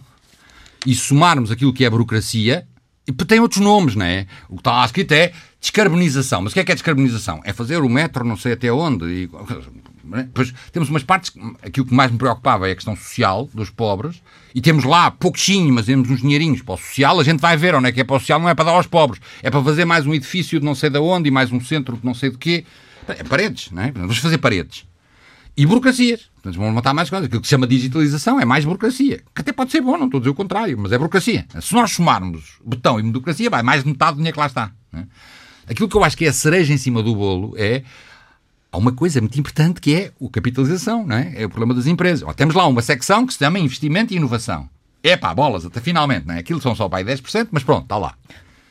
e 0.85 0.93
somarmos 0.93 1.49
aquilo 1.49 1.73
que 1.73 1.83
é 1.83 1.89
burocracia, 1.89 2.67
e 3.07 3.11
tem 3.11 3.39
outros 3.39 3.61
nomes, 3.61 3.95
não 3.95 4.05
é? 4.05 4.27
O 4.47 4.55
que 4.55 4.59
está 4.59 4.73
lá 4.73 4.85
escrito 4.85 5.13
é 5.13 5.31
descarbonização. 5.59 6.41
Mas 6.41 6.51
o 6.51 6.53
que 6.53 6.59
é 6.59 6.63
que 6.63 6.71
é 6.71 6.75
descarbonização? 6.75 7.41
É 7.43 7.53
fazer 7.53 7.81
o 7.81 7.89
metro 7.89 8.23
não 8.23 8.37
sei 8.37 8.53
até 8.53 8.71
onde. 8.71 9.05
E, 9.05 9.29
é? 10.13 10.27
Pois 10.33 10.53
temos 10.71 10.89
umas 10.89 11.03
partes, 11.03 11.33
aquilo 11.61 11.85
que 11.85 11.93
mais 11.93 12.11
me 12.11 12.17
preocupava 12.17 12.67
é 12.67 12.71
a 12.71 12.75
questão 12.75 12.95
social 12.95 13.49
dos 13.53 13.69
pobres, 13.69 14.21
e 14.55 14.61
temos 14.61 14.83
lá 14.83 15.11
pouquinho, 15.11 15.73
mas 15.73 15.85
temos 15.85 16.09
uns 16.09 16.21
dinheirinhos 16.21 16.61
para 16.61 16.75
o 16.75 16.77
social, 16.77 17.19
a 17.19 17.23
gente 17.23 17.39
vai 17.39 17.57
ver 17.57 17.75
onde 17.75 17.89
é 17.89 17.91
que 17.91 17.99
é 17.99 18.03
para 18.03 18.15
o 18.15 18.19
social, 18.19 18.39
não 18.39 18.47
é 18.47 18.55
para 18.55 18.65
dar 18.65 18.71
aos 18.71 18.87
pobres, 18.87 19.21
é 19.43 19.49
para 19.49 19.61
fazer 19.61 19.85
mais 19.85 20.05
um 20.05 20.13
edifício 20.13 20.59
de 20.59 20.65
não 20.65 20.75
sei 20.75 20.89
de 20.89 20.99
onde 20.99 21.27
e 21.27 21.31
mais 21.31 21.51
um 21.51 21.59
centro 21.59 21.97
de 21.97 22.05
não 22.05 22.13
sei 22.13 22.29
de 22.29 22.37
quê. 22.37 22.63
É 23.07 23.23
paredes, 23.23 23.71
não 23.71 23.83
é? 23.83 23.91
Vamos 23.91 24.17
fazer 24.17 24.37
paredes. 24.37 24.85
E 25.55 25.65
burocracias. 25.65 26.29
Portanto, 26.35 26.59
vamos 26.59 26.73
montar 26.75 26.93
mais 26.93 27.09
coisas. 27.09 27.25
Aquilo 27.25 27.41
que 27.41 27.47
se 27.47 27.51
chama 27.51 27.65
digitalização 27.65 28.39
é 28.39 28.45
mais 28.45 28.63
burocracia. 28.63 29.23
Que 29.33 29.41
até 29.41 29.51
pode 29.51 29.71
ser 29.71 29.81
bom, 29.81 29.97
não 29.97 30.05
estou 30.05 30.19
a 30.19 30.21
dizer 30.21 30.29
o 30.29 30.35
contrário, 30.35 30.77
mas 30.77 30.91
é 30.91 30.97
burocracia. 30.97 31.47
Se 31.59 31.73
nós 31.73 31.91
somarmos 31.91 32.59
betão 32.63 32.99
e 32.99 33.03
burocracia, 33.03 33.49
vai 33.49 33.63
mais 33.63 33.83
de 33.83 33.89
metade 33.89 34.13
do 34.13 34.17
dinheiro 34.17 34.35
que 34.35 34.39
lá 34.39 34.45
está. 34.45 34.71
É? 34.93 35.03
Aquilo 35.69 35.89
que 35.89 35.95
eu 35.95 36.03
acho 36.03 36.17
que 36.17 36.25
é 36.25 36.29
a 36.29 36.33
cereja 36.33 36.73
em 36.73 36.77
cima 36.77 37.03
do 37.03 37.15
bolo 37.15 37.53
é 37.57 37.83
há 38.71 38.77
uma 38.77 38.91
coisa 38.91 39.19
muito 39.19 39.39
importante 39.39 39.81
que 39.81 39.93
é 39.93 40.11
a 40.23 40.29
capitalização, 40.31 41.05
não 41.05 41.15
é? 41.15 41.33
É 41.35 41.45
o 41.45 41.49
problema 41.49 41.73
das 41.73 41.87
empresas. 41.87 42.27
Ó, 42.27 42.33
temos 42.33 42.55
lá 42.55 42.65
uma 42.67 42.81
secção 42.81 43.25
que 43.25 43.33
se 43.33 43.39
chama 43.39 43.59
investimento 43.59 44.13
e 44.13 44.17
inovação. 44.17 44.69
É 45.03 45.15
pá, 45.15 45.33
bolas, 45.33 45.65
até 45.65 45.79
finalmente, 45.79 46.25
não 46.25 46.35
é? 46.35 46.39
Aquilo 46.39 46.61
são 46.61 46.75
só 46.75 46.87
para 46.89 46.99
aí 46.99 47.05
10%, 47.05 47.49
mas 47.51 47.63
pronto, 47.63 47.83
está 47.83 47.97
lá. 47.97 48.15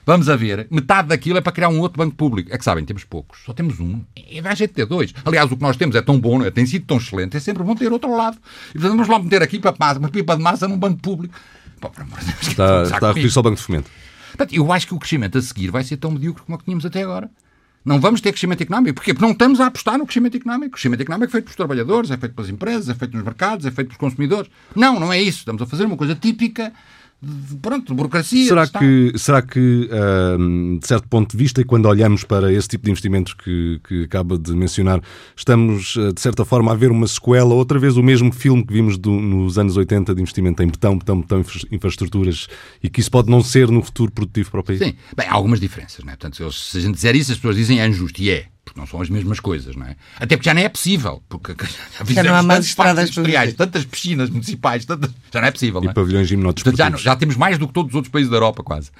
Vamos 0.04 0.28
a 0.28 0.36
ver, 0.36 0.68
metade 0.70 1.08
daquilo 1.08 1.36
é 1.36 1.40
para 1.40 1.50
criar 1.50 1.68
um 1.68 1.80
outro 1.80 1.98
banco 1.98 2.14
público. 2.14 2.52
É 2.52 2.56
que 2.56 2.64
sabem, 2.64 2.84
temos 2.84 3.02
poucos, 3.02 3.40
só 3.44 3.52
temos 3.52 3.80
um. 3.80 4.00
E 4.16 4.40
vai 4.40 4.52
a 4.52 4.54
gente 4.54 4.72
ter 4.72 4.86
dois. 4.86 5.12
Aliás, 5.24 5.50
o 5.50 5.56
que 5.56 5.62
nós 5.62 5.76
temos 5.76 5.96
é 5.96 6.02
tão 6.02 6.20
bom, 6.20 6.44
é? 6.44 6.50
tem 6.50 6.64
sido 6.64 6.86
tão 6.86 6.98
excelente, 6.98 7.36
é 7.36 7.40
sempre 7.40 7.64
bom 7.64 7.74
ter 7.74 7.92
outro 7.92 8.16
lado. 8.16 8.38
E 8.70 8.72
portanto, 8.74 8.92
vamos 8.92 9.08
lá 9.08 9.18
meter 9.18 9.42
aqui 9.42 9.58
para 9.58 9.74
uma 9.98 10.08
pipa 10.08 10.36
de 10.36 10.42
massa 10.42 10.68
num 10.68 10.78
banco 10.78 11.00
público. 11.00 11.34
Pô, 11.80 11.90
por 11.90 12.02
amor 12.02 12.20
de 12.20 12.26
Deus, 12.26 12.48
está, 12.48 12.82
está 12.84 13.06
a 13.08 13.12
referir 13.12 13.30
só 13.30 13.40
ao 13.40 13.44
Banco 13.44 13.56
de 13.56 13.62
Fomento. 13.62 13.90
Portanto, 14.36 14.54
eu 14.54 14.70
acho 14.70 14.86
que 14.86 14.94
o 14.94 14.98
crescimento 14.98 15.38
a 15.38 15.42
seguir 15.42 15.70
vai 15.70 15.82
ser 15.82 15.96
tão 15.96 16.10
medíocre 16.10 16.42
como 16.44 16.56
o 16.56 16.58
que 16.58 16.64
tínhamos 16.64 16.84
até 16.84 17.02
agora. 17.02 17.30
Não 17.84 18.00
vamos 18.00 18.20
ter 18.20 18.32
crescimento 18.32 18.60
económico. 18.60 18.96
Porquê? 18.96 19.14
Porque 19.14 19.24
não 19.24 19.32
estamos 19.32 19.60
a 19.60 19.66
apostar 19.66 19.96
no 19.96 20.04
crescimento 20.04 20.36
económico. 20.36 20.68
O 20.68 20.72
crescimento 20.72 21.00
económico 21.00 21.30
é 21.30 21.32
feito 21.32 21.44
pelos 21.44 21.56
trabalhadores, 21.56 22.10
é 22.10 22.16
feito 22.16 22.34
pelas 22.34 22.50
empresas, 22.50 22.88
é 22.88 22.94
feito 22.94 23.14
nos 23.14 23.24
mercados, 23.24 23.64
é 23.64 23.70
feito 23.70 23.88
pelos 23.88 23.96
consumidores. 23.96 24.50
Não, 24.74 25.00
não 25.00 25.12
é 25.12 25.22
isso. 25.22 25.38
Estamos 25.38 25.62
a 25.62 25.66
fazer 25.66 25.84
uma 25.84 25.96
coisa 25.96 26.14
típica 26.14 26.72
pronto, 27.60 27.88
de 27.88 27.94
burocracia. 27.94 28.46
Será 28.46 28.64
de 28.64 28.72
que, 28.72 29.12
será 29.18 29.42
que 29.42 29.88
uh, 29.90 30.78
de 30.78 30.86
certo 30.86 31.08
ponto 31.08 31.32
de 31.32 31.36
vista, 31.36 31.60
e 31.60 31.64
quando 31.64 31.86
olhamos 31.86 32.24
para 32.24 32.52
esse 32.52 32.68
tipo 32.68 32.84
de 32.84 32.90
investimentos 32.90 33.34
que, 33.34 33.80
que 33.86 34.04
acaba 34.04 34.38
de 34.38 34.52
mencionar, 34.52 35.00
estamos, 35.36 35.96
uh, 35.96 36.12
de 36.12 36.20
certa 36.20 36.44
forma, 36.44 36.72
a 36.72 36.74
ver 36.74 36.90
uma 36.90 37.06
sequela, 37.06 37.54
outra 37.54 37.78
vez 37.78 37.96
o 37.96 38.02
mesmo 38.02 38.32
filme 38.32 38.64
que 38.64 38.72
vimos 38.72 38.98
do, 38.98 39.12
nos 39.12 39.58
anos 39.58 39.76
80 39.76 40.14
de 40.14 40.20
investimento 40.20 40.62
em 40.62 40.66
betão, 40.66 40.98
betão, 40.98 41.20
betão, 41.20 41.44
infraestruturas, 41.70 42.48
e 42.82 42.88
que 42.88 43.00
isso 43.00 43.10
pode 43.10 43.30
não 43.30 43.42
ser 43.42 43.68
no 43.68 43.82
futuro 43.82 44.10
produtivo 44.10 44.50
para 44.50 44.60
o 44.60 44.64
país? 44.64 44.78
Sim, 44.78 44.94
bem, 45.16 45.28
há 45.28 45.34
algumas 45.34 45.60
diferenças, 45.60 46.04
não 46.04 46.12
é? 46.12 46.16
Portanto, 46.16 46.52
se 46.52 46.78
a 46.78 46.80
gente 46.80 46.94
disser 46.94 47.16
isso, 47.16 47.32
as 47.32 47.38
pessoas 47.38 47.56
dizem 47.56 47.80
é 47.80 47.86
injusto, 47.86 48.20
e 48.20 48.30
é 48.30 48.46
porque 48.66 48.80
não 48.80 48.86
são 48.86 49.00
as 49.00 49.08
mesmas 49.08 49.38
coisas, 49.38 49.76
não 49.76 49.86
é? 49.86 49.96
Até 50.16 50.36
porque 50.36 50.50
já 50.50 50.52
não 50.52 50.60
é 50.60 50.68
possível, 50.68 51.22
porque 51.28 51.54
já, 52.04 52.14
já 52.14 52.22
não 52.24 52.34
há 52.34 52.42
mais 52.42 52.66
estradas 52.66 53.08
industriais, 53.10 53.54
tantas 53.54 53.84
piscinas 53.84 54.28
municipais, 54.28 54.84
tantas, 54.84 55.10
já 55.32 55.40
não 55.40 55.48
é 55.48 55.50
possível, 55.52 55.80
e 55.80 55.84
não 55.84 55.90
é? 55.92 55.94
pavilhões 55.94 56.28
já, 56.76 56.90
já 56.96 57.16
temos 57.16 57.36
mais 57.36 57.56
do 57.56 57.68
que 57.68 57.72
todos 57.72 57.92
os 57.92 57.94
outros 57.94 58.10
países 58.10 58.28
da 58.28 58.36
Europa, 58.36 58.64
quase. 58.64 58.90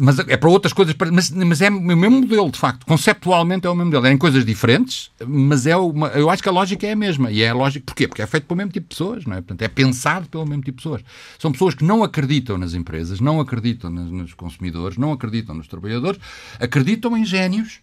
Mas 0.00 0.18
é 0.18 0.36
para 0.36 0.50
outras 0.50 0.72
coisas, 0.72 0.94
mas, 1.12 1.30
mas 1.30 1.62
é 1.62 1.70
o 1.70 1.80
mesmo 1.80 2.20
modelo, 2.20 2.50
de 2.50 2.58
facto. 2.58 2.84
Conceptualmente 2.84 3.64
é 3.64 3.70
o 3.70 3.74
mesmo 3.76 3.86
modelo. 3.86 4.06
É 4.06 4.12
em 4.12 4.18
coisas 4.18 4.44
diferentes, 4.44 5.08
mas 5.24 5.68
é 5.68 5.76
uma, 5.76 6.08
eu 6.08 6.28
acho 6.28 6.42
que 6.42 6.48
a 6.48 6.52
lógica 6.52 6.84
é 6.84 6.92
a 6.92 6.96
mesma. 6.96 7.30
E 7.30 7.42
é 7.42 7.50
a 7.50 7.54
lógica, 7.54 7.84
porquê? 7.86 8.08
Porque 8.08 8.20
é 8.20 8.26
feito 8.26 8.44
pelo 8.44 8.58
mesmo 8.58 8.72
tipo 8.72 8.88
de 8.88 8.96
pessoas, 8.96 9.24
não 9.24 9.34
é? 9.34 9.36
Portanto, 9.36 9.62
é 9.62 9.68
pensado 9.68 10.28
pelo 10.28 10.44
mesmo 10.44 10.64
tipo 10.64 10.78
de 10.78 10.82
pessoas. 10.82 11.02
São 11.38 11.52
pessoas 11.52 11.74
que 11.74 11.84
não 11.84 12.02
acreditam 12.02 12.58
nas 12.58 12.74
empresas, 12.74 13.20
não 13.20 13.40
acreditam 13.40 13.88
nos, 13.88 14.10
nos 14.10 14.34
consumidores, 14.34 14.98
não 14.98 15.12
acreditam 15.12 15.54
nos 15.54 15.68
trabalhadores, 15.68 16.20
acreditam 16.58 17.16
em 17.16 17.24
génios 17.24 17.80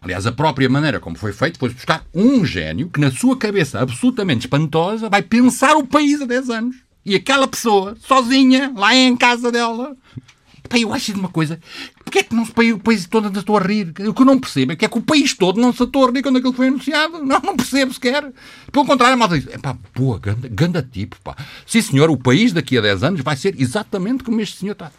Aliás, 0.00 0.26
a 0.26 0.32
própria 0.32 0.68
maneira 0.68 1.00
como 1.00 1.16
foi 1.16 1.32
feito 1.32 1.58
foi 1.58 1.70
buscar 1.70 2.04
um 2.14 2.44
gênio 2.44 2.88
que, 2.88 3.00
na 3.00 3.10
sua 3.10 3.36
cabeça 3.36 3.80
absolutamente 3.80 4.46
espantosa, 4.46 5.08
vai 5.08 5.22
pensar 5.22 5.76
o 5.76 5.86
país 5.86 6.20
a 6.20 6.26
10 6.26 6.50
anos. 6.50 6.76
E 7.04 7.14
aquela 7.14 7.46
pessoa, 7.46 7.96
sozinha, 8.00 8.72
lá 8.74 8.94
em 8.94 9.16
casa 9.16 9.50
dela. 9.50 9.96
Pá, 10.68 10.78
eu 10.78 10.92
acho 10.92 11.12
de 11.12 11.18
uma 11.18 11.28
coisa. 11.28 11.60
Porquê 12.04 12.20
é 12.20 12.22
que 12.22 12.34
não 12.34 12.44
se 12.44 12.52
o 12.72 12.78
país 12.78 13.06
todo 13.06 13.28
anda 13.28 13.40
a 13.40 13.60
rir? 13.60 13.92
O 14.08 14.12
que 14.12 14.22
eu 14.22 14.26
não 14.26 14.38
percebo 14.38 14.72
é 14.72 14.76
que 14.76 14.84
é 14.84 14.88
que 14.88 14.98
o 14.98 15.02
país 15.02 15.32
todo 15.34 15.60
não 15.60 15.72
se 15.72 15.82
atou 15.82 16.06
a 16.06 16.10
rir 16.10 16.22
quando 16.22 16.38
aquilo 16.38 16.52
foi 16.52 16.68
anunciado. 16.68 17.24
Não, 17.24 17.40
não 17.40 17.56
percebo 17.56 17.92
sequer. 17.92 18.32
Pelo 18.72 18.84
contrário, 18.84 19.14
a 19.14 19.16
malta 19.16 19.38
diz: 19.38 19.48
é 19.52 19.58
pá, 19.58 19.76
boa, 19.94 20.18
ganda, 20.18 20.48
ganda 20.48 20.82
tipo, 20.82 21.16
pá. 21.22 21.36
Sim, 21.66 21.82
senhor, 21.82 22.10
o 22.10 22.16
país 22.16 22.52
daqui 22.52 22.76
a 22.76 22.80
10 22.80 23.04
anos 23.04 23.20
vai 23.20 23.36
ser 23.36 23.54
exatamente 23.60 24.24
como 24.24 24.40
este 24.40 24.58
senhor 24.58 24.72
está. 24.72 24.90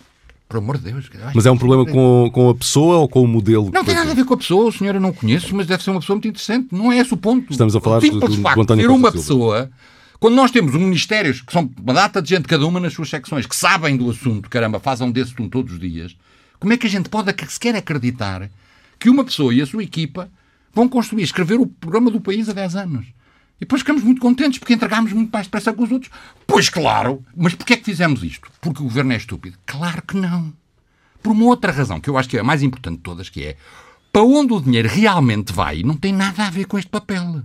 Por 0.48 0.58
amor 0.58 0.78
de 0.78 0.92
Deus. 0.92 1.10
Mas 1.34 1.46
é 1.46 1.52
um 1.52 1.58
problema 1.58 1.86
com, 1.86 2.30
com 2.34 2.50
a 2.50 2.56
pessoa 2.56 2.98
ou 2.98 3.10
com 3.10 3.22
o 3.22 3.28
modelo? 3.28 3.70
Não 3.74 3.84
tem 3.84 3.96
nada 3.96 4.12
a 4.12 4.14
ver 4.14 4.24
com 4.24 4.34
a 4.34 4.38
pessoa. 4.38 4.70
O 4.70 4.72
senhor 4.72 4.96
eu 4.96 5.02
não 5.02 5.12
conheço, 5.12 5.54
mas 5.56 5.68
deve 5.68 5.84
ser 5.84 5.92
uma 5.92 6.00
pessoa 6.00 6.16
muito 6.16 6.28
interessante. 6.30 6.68
Não 6.72 6.92
é 6.92 6.98
esse 7.00 7.14
o 7.14 7.18
ponto. 7.18 7.52
Estamos 7.52 7.76
a 7.76 7.82
falar 7.82 8.00
do, 8.00 8.20
do, 8.20 8.28
de 8.30 8.76
ter 8.76 8.90
uma 8.90 9.12
pessoa... 9.12 9.70
Quando 10.20 10.34
nós 10.34 10.50
temos 10.50 10.74
um 10.74 10.80
ministérios 10.80 11.42
que 11.42 11.54
são 11.54 11.70
uma 11.80 11.94
data 11.94 12.22
de 12.22 12.30
gente, 12.30 12.48
cada 12.48 12.66
uma 12.66 12.80
nas 12.80 12.94
suas 12.94 13.08
secções, 13.08 13.46
que 13.46 13.56
sabem 13.56 13.96
do 13.96 14.10
assunto, 14.10 14.50
caramba, 14.50 14.80
fazem 14.80 15.12
desse 15.12 15.34
assunto 15.34 15.52
todos 15.52 15.74
os 15.74 15.80
dias, 15.80 16.16
como 16.60 16.74
é 16.74 16.78
que 16.78 16.88
a 16.88 16.90
gente 16.90 17.08
pode 17.08 17.32
sequer 17.50 17.76
acreditar 17.76 18.50
que 19.00 19.12
uma 19.12 19.24
pessoa 19.24 19.54
e 19.54 19.62
a 19.62 19.66
sua 19.66 19.84
equipa 19.84 20.28
vão 20.74 20.90
construir, 20.90 21.22
escrever 21.22 21.60
o 21.60 21.68
programa 21.68 22.10
do 22.10 22.20
país 22.20 22.50
há 22.50 22.54
10 22.54 22.76
anos? 22.78 23.06
E 23.58 23.62
depois 23.62 23.82
ficamos 23.82 24.04
muito 24.04 24.22
contentes 24.22 24.60
porque 24.60 24.74
entregámos 24.74 25.12
muito 25.12 25.32
mais 25.32 25.48
depressa 25.48 25.74
que 25.74 25.82
os 25.82 25.92
outros. 25.92 26.12
Pois 26.46 26.70
claro, 26.70 27.24
mas 27.36 27.56
porquê 27.56 27.74
é 27.74 27.78
que 27.78 27.86
fizemos 27.86 28.24
isto? 28.24 28.50
Porque 28.62 28.82
o 28.82 28.86
governo 28.86 29.14
é 29.14 29.18
estúpido? 29.18 29.58
Claro 29.66 30.02
que 30.02 30.16
não 30.16 30.54
por 31.28 31.32
uma 31.32 31.46
outra 31.46 31.72
razão, 31.74 32.00
que 32.00 32.10
eu 32.10 32.18
acho 32.18 32.30
que 32.30 32.38
é 32.38 32.40
a 32.40 32.44
mais 32.44 32.64
importante 32.64 32.98
de 32.98 33.04
todas, 33.04 33.30
que 33.30 33.44
é 33.44 33.58
para 34.14 34.22
onde 34.22 34.54
o 34.54 34.62
dinheiro 34.62 34.88
realmente 34.88 35.52
vai, 35.52 35.84
não 35.84 35.96
tem 35.96 36.14
nada 36.14 36.46
a 36.46 36.50
ver 36.50 36.66
com 36.66 36.80
este 36.80 36.90
papel. 36.90 37.42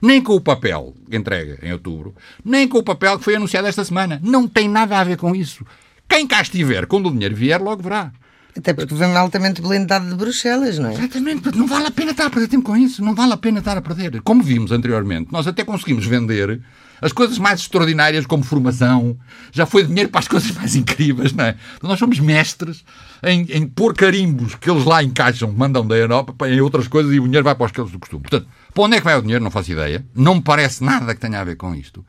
Nem 0.00 0.22
com 0.22 0.34
o 0.34 0.40
papel 0.40 0.94
entregue 1.10 1.58
em 1.60 1.72
outubro, 1.72 2.14
nem 2.44 2.68
com 2.68 2.78
o 2.78 2.82
papel 2.82 3.18
que 3.18 3.24
foi 3.24 3.34
anunciado 3.34 3.66
esta 3.66 3.84
semana. 3.84 4.20
Não 4.22 4.46
tem 4.46 4.68
nada 4.68 4.96
a 4.96 5.02
ver 5.02 5.16
com 5.16 5.34
isso. 5.34 5.66
Quem 6.08 6.28
cá 6.28 6.40
estiver, 6.40 6.86
quando 6.86 7.08
o 7.08 7.12
dinheiro 7.12 7.34
vier, 7.34 7.60
logo 7.60 7.82
verá. 7.82 8.12
Até 8.58 8.74
porque 8.74 8.92
vem 8.94 9.16
altamente 9.16 9.62
blindado 9.62 10.08
de 10.08 10.14
Bruxelas, 10.16 10.78
não 10.78 10.90
é? 10.90 10.94
Exatamente, 10.94 11.56
não 11.56 11.66
vale 11.66 11.86
a 11.86 11.90
pena 11.92 12.10
estar 12.10 12.26
a 12.26 12.30
perder 12.30 12.48
tempo 12.48 12.64
com 12.64 12.76
isso, 12.76 13.04
não 13.04 13.14
vale 13.14 13.32
a 13.32 13.36
pena 13.36 13.60
estar 13.60 13.76
a 13.76 13.82
perder. 13.82 14.20
Como 14.22 14.42
vimos 14.42 14.72
anteriormente, 14.72 15.32
nós 15.32 15.46
até 15.46 15.64
conseguimos 15.64 16.04
vender 16.04 16.60
as 17.00 17.12
coisas 17.12 17.38
mais 17.38 17.60
extraordinárias, 17.60 18.26
como 18.26 18.42
formação, 18.42 19.16
já 19.52 19.64
foi 19.64 19.84
dinheiro 19.84 20.10
para 20.10 20.18
as 20.18 20.26
coisas 20.26 20.50
mais 20.50 20.74
incríveis, 20.74 21.32
não 21.32 21.44
é? 21.44 21.56
Então, 21.76 21.88
nós 21.88 22.00
somos 22.00 22.18
mestres 22.18 22.84
em, 23.22 23.42
em 23.50 23.66
pôr 23.68 23.94
carimbos 23.94 24.56
que 24.56 24.68
eles 24.68 24.84
lá 24.84 25.04
encaixam, 25.04 25.52
mandam 25.52 25.86
da 25.86 25.96
Europa 25.96 26.48
em 26.48 26.60
outras 26.60 26.88
coisas 26.88 27.12
e 27.12 27.20
o 27.20 27.24
dinheiro 27.24 27.44
vai 27.44 27.54
para 27.54 27.66
os 27.66 27.70
que 27.70 27.80
eles 27.80 27.92
do 27.92 27.98
costume. 28.00 28.22
Portanto, 28.22 28.48
para 28.74 28.82
onde 28.82 28.96
é 28.96 28.98
que 28.98 29.04
vai 29.04 29.16
o 29.16 29.22
dinheiro? 29.22 29.44
Não 29.44 29.52
faço 29.52 29.70
ideia. 29.70 30.04
Não 30.14 30.34
me 30.34 30.42
parece 30.42 30.82
nada 30.82 31.14
que 31.14 31.20
tenha 31.20 31.40
a 31.40 31.44
ver 31.44 31.56
com 31.56 31.72
isto. 31.74 32.04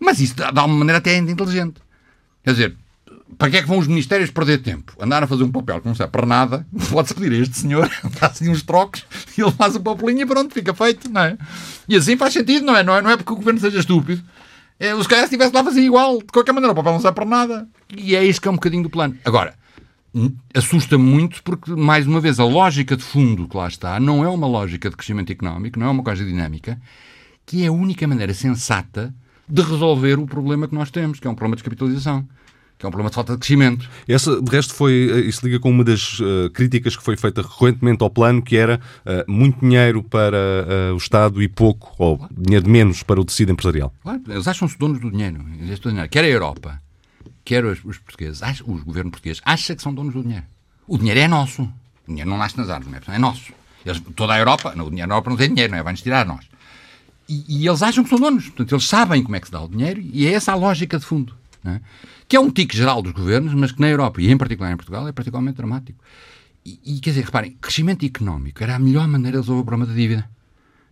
Mas 0.00 0.20
isso, 0.20 0.34
de 0.34 0.42
alguma 0.42 0.78
maneira, 0.78 0.98
até 0.98 1.14
é 1.14 1.18
inteligente. 1.18 1.80
Quer 2.42 2.50
dizer, 2.50 2.76
para 3.36 3.50
que 3.50 3.56
é 3.56 3.62
que 3.62 3.68
vão 3.68 3.78
os 3.78 3.86
ministérios 3.86 4.30
perder 4.30 4.58
tempo? 4.58 4.92
Andar 5.00 5.22
a 5.22 5.26
fazer 5.26 5.42
um 5.42 5.50
papel 5.50 5.80
que 5.80 5.86
não 5.86 5.94
serve 5.94 6.12
para 6.12 6.26
nada, 6.26 6.66
pode-se 6.90 7.14
pedir 7.14 7.32
a 7.32 7.42
este 7.42 7.58
senhor, 7.58 7.90
dá 8.20 8.28
assim 8.28 8.48
uns 8.48 8.62
trocos, 8.62 9.04
e 9.36 9.42
ele 9.42 9.50
faz 9.52 9.74
o 9.76 9.80
papelinho 9.80 10.22
e 10.22 10.26
pronto, 10.26 10.54
fica 10.54 10.72
feito, 10.72 11.10
não 11.10 11.20
é? 11.20 11.36
E 11.88 11.96
assim 11.96 12.16
faz 12.16 12.32
sentido, 12.32 12.64
não 12.64 12.76
é? 12.76 12.82
Não 12.82 12.96
é, 12.96 13.02
não 13.02 13.10
é 13.10 13.16
porque 13.16 13.32
o 13.32 13.36
governo 13.36 13.60
seja 13.60 13.78
estúpido. 13.80 14.22
É, 14.78 14.94
os 14.94 15.06
caras 15.06 15.24
estivessem 15.24 15.54
lá 15.54 15.64
fazer 15.64 15.80
igual, 15.80 16.18
de 16.18 16.26
qualquer 16.26 16.52
maneira, 16.52 16.72
o 16.72 16.76
papel 16.76 16.92
não 16.92 17.00
serve 17.00 17.14
para 17.14 17.24
nada. 17.24 17.68
E 17.96 18.14
é 18.14 18.24
isso 18.24 18.40
que 18.40 18.46
é 18.46 18.50
um 18.50 18.54
bocadinho 18.54 18.82
do 18.82 18.90
plano. 18.90 19.16
Agora, 19.24 19.54
assusta 20.54 20.96
muito 20.96 21.42
porque, 21.42 21.70
mais 21.72 22.06
uma 22.06 22.20
vez, 22.20 22.38
a 22.38 22.44
lógica 22.44 22.96
de 22.96 23.02
fundo 23.02 23.48
que 23.48 23.56
lá 23.56 23.68
está 23.68 23.98
não 23.98 24.24
é 24.24 24.28
uma 24.28 24.46
lógica 24.46 24.90
de 24.90 24.96
crescimento 24.96 25.32
económico, 25.32 25.78
não 25.78 25.86
é 25.86 25.90
uma 25.90 26.02
coisa 26.02 26.24
dinâmica, 26.24 26.80
que 27.44 27.64
é 27.64 27.68
a 27.68 27.72
única 27.72 28.06
maneira 28.06 28.34
sensata 28.34 29.14
de 29.48 29.62
resolver 29.62 30.18
o 30.18 30.26
problema 30.26 30.66
que 30.66 30.74
nós 30.74 30.90
temos, 30.90 31.20
que 31.20 31.26
é 31.26 31.30
um 31.30 31.34
problema 31.34 31.56
de 31.56 31.62
capitalização 31.62 32.26
que 32.78 32.84
é 32.84 32.88
um 32.88 32.92
problema 32.92 33.08
de 33.10 33.14
falta 33.14 33.32
de 33.32 33.38
crescimento. 33.38 33.88
Essa, 34.06 34.40
de 34.40 34.50
resto, 34.50 34.74
foi, 34.74 35.10
eh, 35.10 35.20
isso 35.20 35.44
liga 35.44 35.58
com 35.58 35.70
uma 35.70 35.82
das 35.82 36.20
uh, 36.20 36.50
críticas 36.52 36.94
que 36.94 37.02
foi 37.02 37.16
feita 37.16 37.40
recorrentemente 37.40 38.02
ao 38.02 38.10
plano, 38.10 38.42
que 38.42 38.56
era 38.56 38.80
uh, 39.04 39.30
muito 39.30 39.60
dinheiro 39.60 40.02
para 40.02 40.36
uh, 40.36 40.94
o 40.94 40.96
Estado 40.96 41.42
e 41.42 41.48
pouco, 41.48 41.94
ou 41.98 42.18
claro. 42.18 42.34
dinheiro 42.36 42.64
de 42.64 42.70
menos 42.70 43.02
para 43.02 43.20
o 43.20 43.24
tecido 43.24 43.52
empresarial. 43.52 43.92
Claro, 44.02 44.20
eles 44.28 44.46
acham-se 44.46 44.76
donos 44.78 45.00
do 45.00 45.10
dinheiro. 45.10 45.44
Quer 46.10 46.24
a 46.24 46.28
Europa, 46.28 46.80
quer 47.44 47.64
os, 47.64 47.82
os 47.84 47.98
portugueses, 47.98 48.42
o 48.60 48.84
governo 48.84 49.10
português, 49.10 49.40
acha 49.44 49.74
que 49.74 49.82
são 49.82 49.94
donos 49.94 50.12
do 50.12 50.22
dinheiro. 50.22 50.44
O 50.86 50.98
dinheiro 50.98 51.20
é 51.20 51.28
nosso. 51.28 51.62
O 51.62 52.08
dinheiro 52.08 52.28
não 52.28 52.36
nasce 52.38 52.58
nas 52.58 52.68
árvores, 52.68 53.08
é? 53.08 53.14
é 53.14 53.18
nosso. 53.18 53.52
Eles, 53.84 54.00
toda 54.14 54.34
a 54.34 54.38
Europa, 54.38 54.74
não, 54.76 54.86
o 54.86 54.90
dinheiro 54.90 55.08
na 55.08 55.14
Europa 55.14 55.30
não 55.30 55.36
tem 55.36 55.48
dinheiro, 55.48 55.72
não 55.72 55.78
é? 55.78 55.82
vai-nos 55.82 56.02
tirar 56.02 56.22
a 56.22 56.24
nós. 56.24 56.44
E, 57.28 57.44
e, 57.48 57.66
eles 57.66 57.82
acham 57.82 58.04
que 58.04 58.10
são 58.10 58.18
donos. 58.18 58.44
Portanto, 58.44 58.72
eles 58.72 58.86
sabem 58.86 59.22
como 59.22 59.34
é 59.34 59.40
que 59.40 59.46
se 59.46 59.52
dá 59.52 59.60
o 59.60 59.68
dinheiro 59.68 60.00
e 60.00 60.26
é 60.26 60.32
essa 60.32 60.52
a 60.52 60.54
lógica 60.54 60.98
de 60.98 61.04
fundo. 61.04 61.35
É? 61.66 61.80
Que 62.28 62.36
é 62.36 62.40
um 62.40 62.50
tique 62.50 62.76
geral 62.76 63.02
dos 63.02 63.12
governos, 63.12 63.52
mas 63.54 63.72
que 63.72 63.80
na 63.80 63.88
Europa 63.88 64.20
e 64.20 64.30
em 64.30 64.36
particular 64.36 64.72
em 64.72 64.76
Portugal 64.76 65.06
é 65.08 65.12
particularmente 65.12 65.56
dramático. 65.56 65.98
E, 66.64 66.80
e 66.84 67.00
quer 67.00 67.10
dizer, 67.10 67.24
reparem, 67.24 67.56
crescimento 67.60 68.04
económico 68.04 68.62
era 68.62 68.76
a 68.76 68.78
melhor 68.78 69.06
maneira 69.08 69.38
de 69.38 69.42
resolver 69.42 69.62
o 69.62 69.64
problema 69.64 69.86
da 69.86 69.96
dívida. 69.96 70.28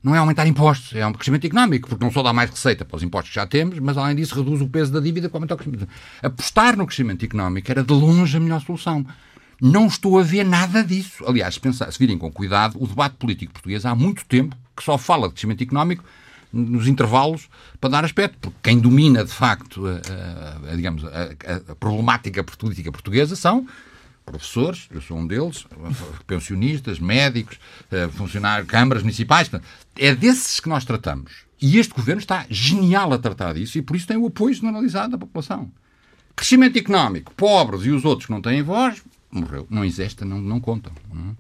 Não 0.03 0.15
é 0.15 0.19
aumentar 0.19 0.47
impostos, 0.47 0.95
é 0.95 1.07
um 1.07 1.13
crescimento 1.13 1.47
económico, 1.47 1.89
porque 1.89 2.05
não 2.05 2.13
só 2.13 2.23
dá 2.23 2.33
mais 2.33 2.51
receita 2.51 2.85
para 2.85 2.97
os 2.97 3.03
impostos 3.03 3.31
que 3.31 3.37
já 3.37 3.47
temos, 3.47 3.79
mas 3.79 3.97
além 3.97 4.15
disso 4.15 4.35
reduz 4.35 4.61
o 4.61 4.69
peso 4.69 4.93
da 4.93 5.01
dívida 5.01 5.31
para 5.31 5.39
aumentar 5.39 5.55
o 5.55 5.59
crescimento. 5.59 5.89
Apostar 6.23 6.77
no 6.77 6.87
crescimento 6.87 7.25
económico 7.25 7.71
era 7.71 7.83
de 7.83 7.93
longe 7.93 8.37
a 8.37 8.41
melhor 8.41 8.61
solução. 8.61 9.07
Não 9.61 9.87
estou 9.87 10.19
a 10.19 10.23
ver 10.23 10.45
nada 10.45 10.85
disso. 10.85 11.25
Aliás, 11.27 11.55
se, 11.55 11.61
pensar, 11.61 11.91
se 11.91 11.99
virem 11.99 12.19
com 12.19 12.31
cuidado, 12.31 12.77
o 12.83 12.87
debate 12.87 13.17
político 13.17 13.53
português 13.55 13.87
há 13.87 13.95
muito 13.95 14.25
tempo 14.27 14.55
que 14.77 14.83
só 14.83 14.99
fala 14.99 15.27
de 15.29 15.35
crescimento 15.35 15.63
económico 15.63 16.05
nos 16.55 16.87
intervalos 16.87 17.49
para 17.81 17.91
dar 17.91 18.05
aspecto, 18.05 18.39
porque 18.41 18.59
quem 18.63 18.79
domina 18.79 19.25
de 19.25 19.33
facto 19.33 19.87
a, 19.87 20.73
a 20.73 20.77
digamos, 20.77 21.05
a, 21.05 21.11
a, 21.71 21.75
problemática 21.75 22.43
política 22.45 22.93
portuguesa 22.93 23.37
são 23.37 23.67
professores, 24.25 24.89
eu 24.91 25.01
sou 25.01 25.19
um 25.19 25.27
deles, 25.27 25.67
pensionistas, 26.27 26.99
médicos, 26.99 27.59
eh, 27.91 28.09
funcionários, 28.09 28.67
câmaras 28.67 29.03
municipais. 29.03 29.51
É 29.97 30.15
desses 30.15 30.61
que 30.61 30.69
nós 30.69 30.85
tratamos. 30.85 31.45
E 31.61 31.79
este 31.79 31.93
governo 31.93 32.21
está 32.21 32.47
genial 32.49 33.13
a 33.13 33.19
tratar 33.19 33.53
disso 33.53 33.77
e 33.79 33.83
por 33.83 33.97
isso 33.97 34.07
tem 34.07 34.17
o 34.17 34.27
apoio 34.27 34.55
generalizado 34.55 35.13
da 35.13 35.19
população. 35.19 35.71
Crescimento 36.35 36.79
económico, 36.79 37.33
pobres 37.35 37.85
e 37.85 37.91
os 37.91 38.05
outros 38.05 38.27
que 38.27 38.33
não 38.33 38.41
têm 38.41 38.63
voz, 38.63 39.03
morreu. 39.31 39.67
Não 39.71 39.85
existe, 39.85 40.25
não, 40.25 40.41
não 40.41 40.61
contam. 40.61 40.93
Não 41.13 41.31
é? 41.31 41.35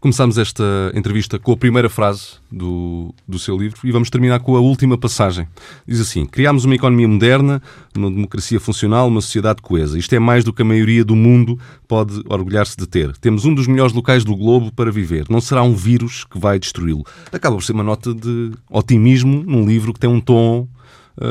Começamos 0.00 0.38
esta 0.38 0.64
entrevista 0.94 1.38
com 1.38 1.52
a 1.52 1.56
primeira 1.56 1.88
frase 1.88 2.34
do, 2.50 3.14
do 3.26 3.38
seu 3.38 3.56
livro 3.56 3.78
e 3.84 3.92
vamos 3.92 4.10
terminar 4.10 4.40
com 4.40 4.56
a 4.56 4.60
última 4.60 4.96
passagem. 4.96 5.46
Diz 5.86 6.00
assim: 6.00 6.26
Criámos 6.26 6.64
uma 6.64 6.74
economia 6.74 7.08
moderna, 7.08 7.62
uma 7.96 8.10
democracia 8.10 8.60
funcional, 8.60 9.08
uma 9.08 9.20
sociedade 9.20 9.62
coesa. 9.62 9.98
Isto 9.98 10.14
é 10.14 10.18
mais 10.18 10.44
do 10.44 10.52
que 10.52 10.62
a 10.62 10.64
maioria 10.64 11.04
do 11.04 11.14
mundo 11.14 11.58
pode 11.86 12.22
orgulhar-se 12.28 12.76
de 12.76 12.86
ter. 12.86 13.16
Temos 13.18 13.44
um 13.44 13.54
dos 13.54 13.66
melhores 13.66 13.92
locais 13.92 14.24
do 14.24 14.36
globo 14.36 14.72
para 14.72 14.90
viver. 14.90 15.26
Não 15.28 15.40
será 15.40 15.62
um 15.62 15.74
vírus 15.74 16.24
que 16.24 16.38
vai 16.38 16.58
destruí-lo. 16.58 17.04
Acaba 17.32 17.56
por 17.56 17.62
ser 17.62 17.72
uma 17.72 17.84
nota 17.84 18.14
de 18.14 18.52
otimismo 18.70 19.42
num 19.46 19.66
livro 19.66 19.92
que 19.92 20.00
tem 20.00 20.10
um 20.10 20.20
tom 20.20 20.68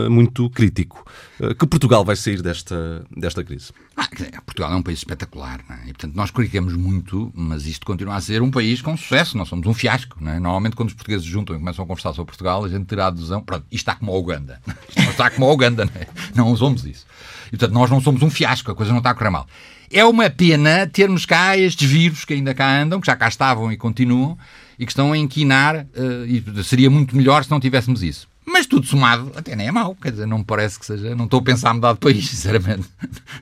muito 0.09 0.49
crítico. 0.49 1.03
Uh, 1.39 1.55
que 1.55 1.65
Portugal 1.65 2.05
vai 2.05 2.15
sair 2.15 2.41
desta, 2.41 3.03
desta 3.15 3.43
crise? 3.43 3.71
Ah, 3.97 4.07
Portugal 4.45 4.71
é 4.71 4.75
um 4.75 4.81
país 4.81 4.99
espetacular, 4.99 5.61
é? 5.69 5.89
e 5.89 5.93
portanto 5.93 6.15
nós 6.15 6.31
criticamos 6.31 6.73
muito, 6.73 7.31
mas 7.35 7.65
isto 7.65 7.85
continua 7.85 8.15
a 8.15 8.21
ser 8.21 8.41
um 8.41 8.51
país 8.51 8.81
com 8.81 8.95
sucesso, 8.95 9.37
nós 9.37 9.47
somos 9.47 9.67
um 9.67 9.73
fiasco. 9.73 10.17
É? 10.21 10.39
Normalmente 10.39 10.75
quando 10.75 10.89
os 10.89 10.95
portugueses 10.95 11.25
juntam 11.25 11.55
e 11.55 11.59
começam 11.59 11.83
a 11.83 11.87
conversar 11.87 12.13
sobre 12.13 12.31
Portugal, 12.31 12.63
a 12.63 12.69
gente 12.69 12.85
terá 12.85 13.07
a 13.07 13.11
pronto, 13.41 13.65
isto 13.71 13.89
está 13.89 13.95
como 13.95 14.11
a 14.11 14.17
Uganda. 14.17 14.61
Isto 14.89 15.11
está 15.11 15.29
como 15.29 15.45
a 15.45 15.53
Uganda, 15.53 15.85
não, 15.85 16.01
é? 16.01 16.07
não 16.35 16.55
somos 16.55 16.85
isso. 16.85 17.05
E 17.47 17.51
portanto 17.51 17.73
nós 17.73 17.89
não 17.89 17.99
somos 17.99 18.21
um 18.21 18.29
fiasco, 18.29 18.71
a 18.71 18.75
coisa 18.75 18.91
não 18.91 18.99
está 18.99 19.11
a 19.11 19.13
correr 19.15 19.29
mal. 19.29 19.47
É 19.91 20.05
uma 20.05 20.29
pena 20.29 20.85
termos 20.85 21.25
cá 21.25 21.57
estes 21.57 21.89
vírus 21.89 22.23
que 22.23 22.33
ainda 22.33 22.53
cá 22.53 22.79
andam, 22.79 23.01
que 23.01 23.07
já 23.07 23.15
cá 23.15 23.27
estavam 23.27 23.71
e 23.71 23.77
continuam, 23.77 24.37
e 24.77 24.85
que 24.85 24.91
estão 24.91 25.11
a 25.11 25.17
inquinar, 25.17 25.77
uh, 25.77 26.25
e 26.27 26.63
seria 26.63 26.91
muito 26.91 27.17
melhor 27.17 27.43
se 27.43 27.49
não 27.49 27.59
tivéssemos 27.59 28.03
isso. 28.03 28.28
Mas 28.49 28.65
tudo 28.65 28.85
somado, 28.85 29.31
até 29.35 29.55
nem 29.55 29.67
é 29.67 29.71
mau, 29.71 29.95
quer 29.95 30.11
dizer, 30.11 30.25
não 30.25 30.39
me 30.39 30.43
parece 30.43 30.79
que 30.79 30.85
seja. 30.85 31.15
Não 31.15 31.25
estou 31.25 31.39
a 31.39 31.43
pensar 31.43 31.69
a 31.69 31.73
mudar 31.73 31.93
de 31.93 31.99
país, 31.99 32.27
sinceramente. 32.29 32.87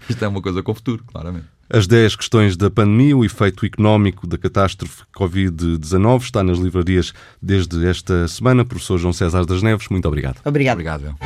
Isto 0.09 0.25
é 0.25 0.27
uma 0.27 0.41
coisa 0.41 0.61
com 0.61 0.71
o 0.71 0.75
futuro, 0.75 1.03
claramente. 1.07 1.45
As 1.69 1.85
10 1.85 2.15
questões 2.15 2.55
da 2.55 2.69
pandemia, 2.69 3.15
o 3.15 3.25
efeito 3.25 3.65
económico 3.65 4.25
da 4.25 4.37
catástrofe 4.37 5.03
Covid-19 5.17 6.21
está 6.21 6.41
nas 6.43 6.59
livrarias 6.59 7.13
desde 7.41 7.85
esta 7.85 8.27
semana. 8.27 8.63
Professor 8.63 8.97
João 8.97 9.13
César 9.13 9.45
das 9.45 9.61
Neves, 9.61 9.87
muito 9.89 10.07
obrigado. 10.07 10.39
Obrigado. 10.45 10.75
Obrigado. 10.75 11.17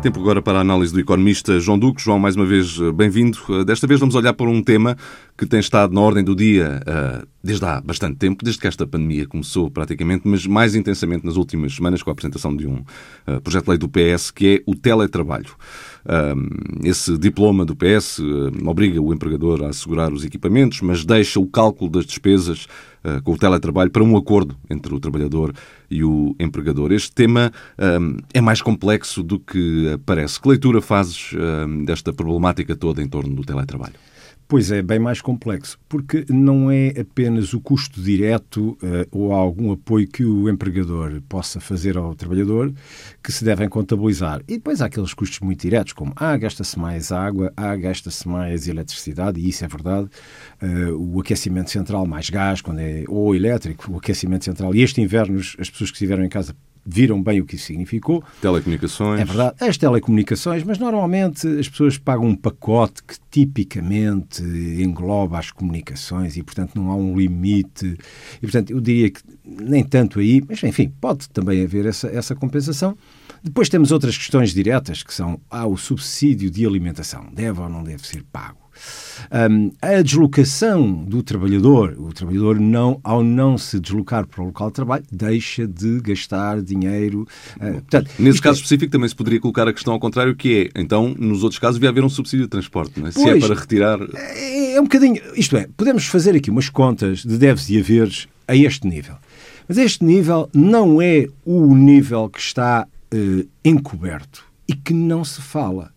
Tempo 0.00 0.20
agora 0.20 0.40
para 0.40 0.58
a 0.58 0.60
análise 0.60 0.92
do 0.92 1.00
economista 1.00 1.58
João 1.58 1.76
Duque. 1.76 2.00
João, 2.00 2.20
mais 2.20 2.36
uma 2.36 2.46
vez, 2.46 2.78
eh, 2.80 2.92
bem-vindo. 2.92 3.36
Eh, 3.50 3.64
desta 3.64 3.84
vez 3.84 3.98
vamos 3.98 4.14
olhar 4.14 4.32
para 4.32 4.48
um 4.48 4.62
tema 4.62 4.96
que 5.36 5.44
tem 5.44 5.58
estado 5.58 5.92
na 5.92 6.00
ordem 6.00 6.22
do 6.22 6.36
dia 6.36 6.80
uh, 6.82 7.26
desde 7.42 7.64
há 7.64 7.80
bastante 7.80 8.16
tempo, 8.16 8.44
desde 8.44 8.60
que 8.60 8.66
esta 8.68 8.86
pandemia 8.86 9.26
começou 9.26 9.68
praticamente, 9.68 10.22
mas 10.26 10.46
mais 10.46 10.76
intensamente 10.76 11.26
nas 11.26 11.36
últimas 11.36 11.74
semanas 11.74 12.00
com 12.00 12.10
a 12.10 12.12
apresentação 12.12 12.56
de 12.56 12.66
um 12.66 12.84
projeto 13.42 13.64
de 13.64 13.70
lei 13.70 13.78
do 13.78 13.88
PS, 13.88 14.30
que 14.32 14.56
é 14.56 14.62
o 14.66 14.74
teletrabalho. 14.74 15.54
Esse 16.82 17.16
diploma 17.16 17.64
do 17.64 17.76
PS 17.76 18.20
obriga 18.66 19.00
o 19.00 19.14
empregador 19.14 19.62
a 19.62 19.68
assegurar 19.68 20.12
os 20.12 20.24
equipamentos, 20.24 20.80
mas 20.80 21.04
deixa 21.04 21.38
o 21.38 21.46
cálculo 21.46 21.88
das 21.88 22.04
despesas 22.04 22.66
com 23.24 23.32
o 23.32 23.38
teletrabalho 23.38 23.90
para 23.90 24.02
um 24.02 24.16
acordo 24.16 24.56
entre 24.68 24.94
o 24.94 25.00
trabalhador 25.00 25.54
e 25.90 26.02
o 26.04 26.34
empregador. 26.38 26.92
Este 26.92 27.12
tema 27.12 27.52
é 28.32 28.40
mais 28.40 28.60
complexo 28.60 29.22
do 29.22 29.38
que 29.38 29.98
parece. 30.04 30.40
Que 30.40 30.48
leitura 30.48 30.80
fazes 30.80 31.30
desta 31.84 32.12
problemática 32.12 32.76
toda 32.76 33.02
em 33.02 33.08
torno 33.08 33.34
do 33.34 33.44
teletrabalho? 33.44 33.94
Pois 34.50 34.70
é, 34.70 34.80
bem 34.80 34.98
mais 34.98 35.20
complexo, 35.20 35.78
porque 35.86 36.24
não 36.30 36.70
é 36.70 36.88
apenas 36.98 37.52
o 37.52 37.60
custo 37.60 38.00
direto 38.00 38.78
uh, 38.82 39.06
ou 39.12 39.30
algum 39.30 39.72
apoio 39.72 40.08
que 40.08 40.24
o 40.24 40.48
empregador 40.48 41.20
possa 41.28 41.60
fazer 41.60 41.98
ao 41.98 42.14
trabalhador 42.14 42.72
que 43.22 43.30
se 43.30 43.44
devem 43.44 43.68
contabilizar. 43.68 44.40
E 44.48 44.54
depois 44.54 44.80
há 44.80 44.86
aqueles 44.86 45.12
custos 45.12 45.40
muito 45.40 45.60
diretos, 45.60 45.92
como 45.92 46.14
ah, 46.16 46.34
gasta-se 46.38 46.78
mais 46.78 47.12
água, 47.12 47.52
ah, 47.54 47.76
gasta-se 47.76 48.26
mais 48.26 48.66
eletricidade, 48.66 49.38
e 49.38 49.50
isso 49.50 49.66
é 49.66 49.68
verdade. 49.68 50.08
Uh, 50.62 50.96
o 50.96 51.20
aquecimento 51.20 51.70
central, 51.70 52.06
mais 52.06 52.30
gás, 52.30 52.62
quando 52.62 52.78
é, 52.78 53.04
ou 53.06 53.34
elétrico, 53.34 53.92
o 53.92 53.98
aquecimento 53.98 54.46
central. 54.46 54.74
E 54.74 54.80
este 54.80 54.98
inverno, 55.02 55.38
as 55.38 55.68
pessoas 55.68 55.90
que 55.90 55.96
estiveram 55.96 56.24
em 56.24 56.28
casa 56.30 56.56
viram 56.88 57.22
bem 57.22 57.40
o 57.40 57.44
que 57.44 57.56
isso 57.56 57.66
significou. 57.66 58.24
Telecomunicações. 58.40 59.20
É 59.20 59.24
verdade, 59.24 59.56
as 59.60 59.76
telecomunicações, 59.76 60.64
mas 60.64 60.78
normalmente 60.78 61.46
as 61.46 61.68
pessoas 61.68 61.98
pagam 61.98 62.26
um 62.26 62.34
pacote 62.34 63.02
que 63.02 63.16
tipicamente 63.30 64.42
engloba 64.42 65.38
as 65.38 65.50
comunicações 65.50 66.36
e, 66.36 66.42
portanto, 66.42 66.74
não 66.74 66.90
há 66.90 66.96
um 66.96 67.16
limite. 67.16 67.98
E, 68.38 68.40
portanto, 68.40 68.70
eu 68.70 68.80
diria 68.80 69.10
que 69.10 69.20
nem 69.44 69.84
tanto 69.84 70.18
aí, 70.18 70.42
mas, 70.48 70.62
enfim, 70.64 70.92
pode 71.00 71.28
também 71.28 71.62
haver 71.62 71.84
essa, 71.84 72.08
essa 72.08 72.34
compensação. 72.34 72.96
Depois 73.42 73.68
temos 73.68 73.92
outras 73.92 74.16
questões 74.16 74.52
diretas, 74.52 75.02
que 75.02 75.14
são 75.14 75.40
ah, 75.50 75.66
o 75.66 75.76
subsídio 75.76 76.50
de 76.50 76.66
alimentação. 76.66 77.26
Deve 77.32 77.60
ou 77.60 77.68
não 77.68 77.82
deve 77.82 78.06
ser 78.06 78.24
pago? 78.32 78.68
Um, 79.50 79.72
a 79.82 80.00
deslocação 80.00 81.04
do 81.04 81.22
trabalhador, 81.22 81.96
o 81.98 82.12
trabalhador 82.12 82.58
não, 82.60 83.00
ao 83.02 83.22
não 83.22 83.58
se 83.58 83.78
deslocar 83.80 84.26
para 84.26 84.42
o 84.42 84.46
local 84.46 84.68
de 84.68 84.74
trabalho, 84.74 85.04
deixa 85.10 85.66
de 85.66 86.00
gastar 86.00 86.62
dinheiro. 86.62 87.26
Uh, 87.56 87.72
portanto, 87.72 88.10
Nesse 88.18 88.40
caso 88.40 88.58
é... 88.58 88.62
específico 88.62 88.92
também 88.92 89.08
se 89.08 89.14
poderia 89.14 89.40
colocar 89.40 89.66
a 89.68 89.72
questão 89.72 89.92
ao 89.92 90.00
contrário, 90.00 90.34
que 90.34 90.70
é, 90.74 90.80
então, 90.80 91.14
nos 91.18 91.42
outros 91.42 91.58
casos 91.58 91.76
devia 91.76 91.90
haver 91.90 92.04
um 92.04 92.08
subsídio 92.08 92.46
de 92.46 92.50
transporte, 92.50 93.02
é? 93.04 93.10
se 93.10 93.28
é 93.28 93.38
para 93.38 93.54
retirar... 93.54 93.98
É, 94.14 94.74
é 94.74 94.80
um 94.80 94.84
bocadinho, 94.84 95.20
isto 95.34 95.56
é, 95.56 95.68
podemos 95.76 96.06
fazer 96.06 96.36
aqui 96.36 96.50
umas 96.50 96.68
contas 96.68 97.24
de 97.24 97.36
deves 97.36 97.68
e 97.68 97.78
haveres 97.78 98.28
a 98.46 98.56
este 98.56 98.86
nível. 98.86 99.16
Mas 99.68 99.76
este 99.76 100.02
nível 100.04 100.48
não 100.54 101.02
é 101.02 101.26
o 101.44 101.74
nível 101.74 102.30
que 102.30 102.40
está 102.40 102.86
uh, 103.12 103.48
encoberto 103.64 104.44
e 104.66 104.74
que 104.74 104.92
não 104.92 105.24
se 105.24 105.40
fala 105.40 105.92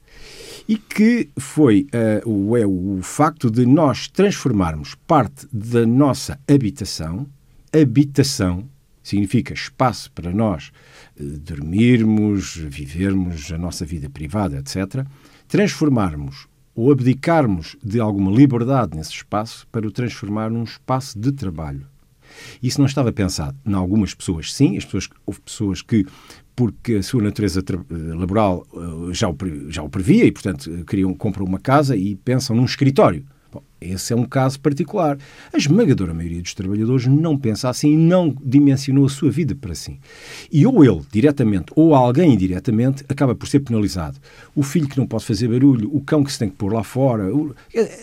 e 0.67 0.78
que 0.78 1.30
foi 1.38 1.88
uh, 2.26 2.30
o, 2.30 2.58
é 2.58 2.65
o 2.65 3.00
facto 3.02 3.50
de 3.50 3.65
nós 3.65 4.08
transformarmos 4.08 4.95
parte 5.08 5.47
da 5.52 5.86
nossa 5.86 6.39
habitação, 6.47 7.28
habitação 7.74 8.69
significa 9.04 9.54
espaço 9.54 10.12
para 10.12 10.32
nós 10.32 10.71
uh, 11.19 11.24
dormirmos, 11.39 12.56
vivermos 12.56 13.52
a 13.52 13.58
nossa 13.58 13.86
vida 13.86 14.10
privada, 14.10 14.60
etc., 14.60 15.06
transformarmos 15.47 16.47
ou 16.74 16.91
abdicarmos 16.91 17.76
de 17.84 18.00
alguma 18.00 18.32
liberdade 18.32 18.95
nesse 18.95 19.12
espaço 19.12 19.67
para 19.71 19.86
o 19.86 19.91
transformar 19.91 20.50
num 20.50 20.63
espaço 20.63 21.19
de 21.19 21.32
trabalho. 21.32 21.86
Isso 22.62 22.80
não 22.80 22.86
estava 22.86 23.12
pensado. 23.12 23.58
Em 23.65 23.74
algumas 23.74 24.13
pessoas, 24.13 24.54
sim. 24.54 24.78
As 24.78 24.86
pessoas, 24.86 25.10
houve 25.26 25.41
pessoas 25.41 25.82
que 25.82 26.06
porque 26.56 26.96
a 26.96 27.04
sua 27.04 27.22
natureza 27.22 27.64
laboral 27.90 28.66
eh, 28.74 29.14
já 29.14 29.30
o, 29.30 29.36
já 29.70 29.82
o 29.84 29.90
previa 29.90 30.26
e, 30.26 30.32
portanto, 30.32 30.70
queriam, 30.86 31.14
compram 31.14 31.46
uma 31.46 31.60
casa 31.60 31.96
e 31.96 32.16
pensam 32.16 32.56
num 32.56 32.66
escritório. 32.66 33.26
Bom, 33.52 33.62
esse 33.82 34.14
é 34.14 34.16
um 34.16 34.24
caso 34.24 34.58
particular. 34.62 35.18
A 35.52 35.58
esmagadora 35.58 36.14
maioria 36.14 36.42
dos 36.42 36.54
trabalhadores 36.54 37.06
não 37.06 37.38
pensa 37.38 37.68
assim 37.68 37.92
e 37.92 37.98
não 37.98 38.34
dimensionou 38.42 39.06
a 39.06 39.10
sua 39.10 39.30
vida 39.30 39.54
para 39.54 39.74
assim. 39.74 40.00
E 40.50 40.66
ou 40.66 40.86
ele, 40.86 41.02
diretamente, 41.12 41.66
ou 41.76 41.94
alguém 41.94 42.34
indiretamente, 42.34 43.04
acaba 43.10 43.36
por 43.36 43.50
ser 43.50 43.60
penalizado. 43.60 44.18
O 44.56 44.64
filho 44.64 44.88
que 44.88 44.98
não 44.98 45.06
pode 45.06 45.26
fazer 45.26 45.50
barulho, 45.50 45.94
o 45.94 46.00
cão 46.00 46.24
que 46.24 46.32
se 46.32 46.40
tem 46.40 46.50
que 46.50 46.56
pôr 46.56 46.72
lá 46.72 46.82
fora, 46.82 47.36
o... 47.36 47.54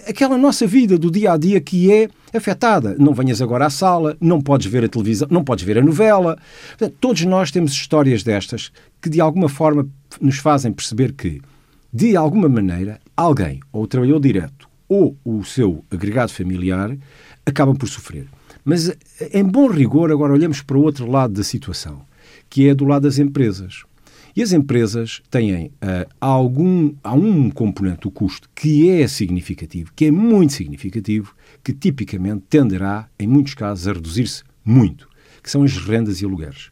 aquela 0.06 0.36
nossa 0.36 0.66
vida 0.66 0.98
do 0.98 1.10
dia 1.10 1.32
a 1.32 1.38
dia 1.38 1.60
que 1.62 1.90
é 1.90 2.10
afetada. 2.34 2.94
Não 2.98 3.14
venhas 3.14 3.40
agora 3.40 3.64
à 3.64 3.70
sala, 3.70 4.18
não 4.20 4.42
podes 4.42 4.70
ver 4.70 4.84
a 4.84 4.88
televisão, 4.88 5.28
não 5.30 5.42
podes 5.42 5.64
ver 5.64 5.78
a 5.78 5.82
novela. 5.82 6.36
Portanto, 6.76 6.94
todos 7.00 7.24
nós 7.24 7.50
temos 7.50 7.72
histórias 7.72 8.22
destas 8.22 8.70
que 9.00 9.08
de 9.08 9.18
alguma 9.18 9.48
forma 9.48 9.88
nos 10.20 10.36
fazem 10.36 10.72
perceber 10.72 11.12
que, 11.12 11.40
de 11.90 12.16
alguma 12.16 12.50
maneira, 12.50 13.00
alguém, 13.16 13.60
ou 13.72 13.84
o 13.84 13.86
trabalhador 13.86 14.20
direto, 14.20 14.67
ou 14.88 15.16
o 15.24 15.44
seu 15.44 15.84
agregado 15.90 16.32
familiar 16.32 16.96
acabam 17.44 17.76
por 17.76 17.88
sofrer. 17.88 18.26
Mas, 18.64 18.90
em 19.32 19.44
bom 19.44 19.68
rigor, 19.68 20.10
agora 20.10 20.32
olhamos 20.32 20.62
para 20.62 20.76
o 20.76 20.82
outro 20.82 21.10
lado 21.10 21.34
da 21.34 21.44
situação, 21.44 22.02
que 22.50 22.68
é 22.68 22.74
do 22.74 22.84
lado 22.84 23.02
das 23.02 23.18
empresas. 23.18 23.84
E 24.36 24.42
as 24.42 24.52
empresas 24.52 25.20
têm 25.30 25.66
uh, 25.66 25.70
algum, 26.20 26.94
há 27.02 27.12
um 27.12 27.50
componente 27.50 28.02
do 28.02 28.10
custo 28.10 28.48
que 28.54 28.88
é 28.88 29.08
significativo, 29.08 29.90
que 29.96 30.04
é 30.04 30.10
muito 30.10 30.52
significativo, 30.52 31.34
que 31.64 31.72
tipicamente 31.72 32.44
tenderá, 32.48 33.08
em 33.18 33.26
muitos 33.26 33.54
casos, 33.54 33.88
a 33.88 33.92
reduzir-se 33.92 34.44
muito, 34.64 35.08
que 35.42 35.50
são 35.50 35.62
as 35.62 35.76
rendas 35.76 36.20
e 36.20 36.24
alugueres. 36.24 36.70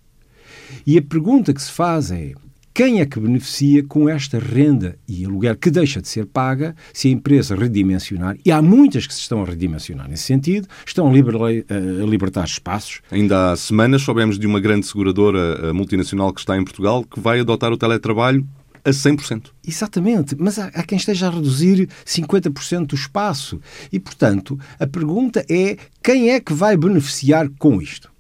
E 0.87 0.97
a 0.99 1.03
pergunta 1.03 1.53
que 1.53 1.63
se 1.63 1.73
faz 1.73 2.11
é: 2.11 2.35
quem 2.77 3.01
é 3.01 3.07
que 3.07 3.19
beneficia 3.19 3.83
com 3.83 4.07
esta 4.07 4.39
renda 4.39 4.99
e 5.09 5.25
aluguer 5.25 5.57
que 5.57 5.71
deixa 5.71 6.03
de 6.03 6.09
ser 6.09 6.27
paga 6.27 6.77
se 6.93 7.09
a 7.09 7.11
empresa 7.11 7.57
redimensionar? 7.57 8.37
E 8.45 8.53
há 8.53 8.61
muitas 8.61 9.07
que 9.07 9.15
se 9.15 9.21
estão 9.21 9.43
a 9.43 9.47
redimensionar 9.47 10.07
nesse 10.07 10.25
sentido, 10.25 10.69
estão 10.87 11.07
a, 11.09 11.11
a 11.11 12.07
libertar 12.07 12.45
espaços. 12.45 13.01
Ainda 13.11 13.53
há 13.53 13.57
semanas 13.57 14.03
soubemos 14.03 14.39
de 14.39 14.47
uma 14.47 14.61
grande 14.61 14.87
seguradora 14.87 15.73
multinacional 15.73 16.35
que 16.35 16.41
está 16.41 16.55
em 16.55 16.63
Portugal 16.63 17.03
que 17.03 17.19
vai 17.19 17.41
adotar 17.41 17.73
o 17.73 17.79
teletrabalho 17.79 18.47
a 18.85 18.91
100%. 18.91 19.53
Exatamente, 19.67 20.37
mas 20.39 20.59
há, 20.59 20.67
há, 20.67 20.83
quem 20.83 20.99
esteja 20.99 21.29
a 21.29 21.31
reduzir 21.31 21.89
50% 22.05 22.89
do 22.89 22.95
espaço. 22.95 23.59
E, 23.91 23.99
portanto, 23.99 24.61
a 24.79 24.87
pergunta 24.87 25.43
é 25.49 25.79
quem 26.03 26.29
é 26.29 26.39
que 26.39 26.53
vai 26.53 26.77
beneficiar 26.77 27.49
com 27.59 27.81
isto? 27.81 28.13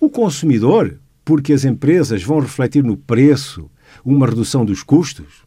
O 0.00 0.10
consumidor, 0.10 0.98
porque 1.24 1.52
as 1.52 1.64
empresas 1.64 2.24
vão 2.24 2.40
refletir 2.40 2.82
no 2.82 2.96
preço 2.96 3.70
uma 4.04 4.26
redução 4.26 4.64
dos 4.64 4.82
custos? 4.82 5.42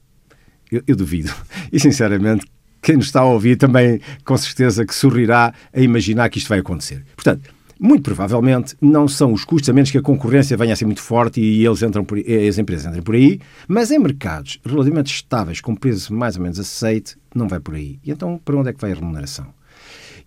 Eu, 0.71 0.81
eu 0.88 0.95
duvido. 0.95 1.34
E, 1.71 1.79
sinceramente, 1.79 2.45
quem 2.81 2.95
nos 2.95 3.08
está 3.08 3.21
a 3.21 3.25
ouvir 3.25 3.58
também, 3.58 3.99
com 4.23 4.38
certeza, 4.38 4.86
que 4.86 4.93
sorrirá 4.93 5.53
a 5.73 5.81
imaginar 5.81 6.29
que 6.29 6.38
isto 6.38 6.47
vai 6.47 6.60
acontecer. 6.60 7.03
Portanto, 7.15 7.49
muito 7.79 8.03
provavelmente 8.03 8.75
não 8.79 9.08
são 9.08 9.34
os 9.34 9.43
custos, 9.43 9.69
a 9.69 9.73
menos 9.73 9.91
que 9.91 9.97
a 9.97 10.01
concorrência 10.01 10.55
venha 10.55 10.73
a 10.73 10.75
ser 10.75 10.86
muito 10.86 11.01
forte 11.01 11.41
e 11.41 11.65
eles 11.65 11.81
entram 11.81 12.05
por, 12.05 12.17
as 12.17 12.58
empresas 12.58 12.86
entrem 12.86 13.01
por 13.01 13.15
aí, 13.15 13.39
mas 13.67 13.91
em 13.91 13.99
mercados 13.99 14.60
relativamente 14.65 15.13
estáveis, 15.13 15.60
com 15.60 15.75
preço 15.75 16.13
mais 16.13 16.38
ou 16.38 16.43
menos 16.43 16.60
aceite, 16.60 17.17
não 17.34 17.47
vai 17.47 17.60
por 17.60 17.75
aí. 17.75 17.99
E 18.03 18.12
então, 18.12 18.39
para 18.43 18.55
onde 18.55 18.69
é 18.69 18.73
que 18.73 18.79
vai 18.79 18.91
a 18.91 18.95
remuneração? 18.95 19.47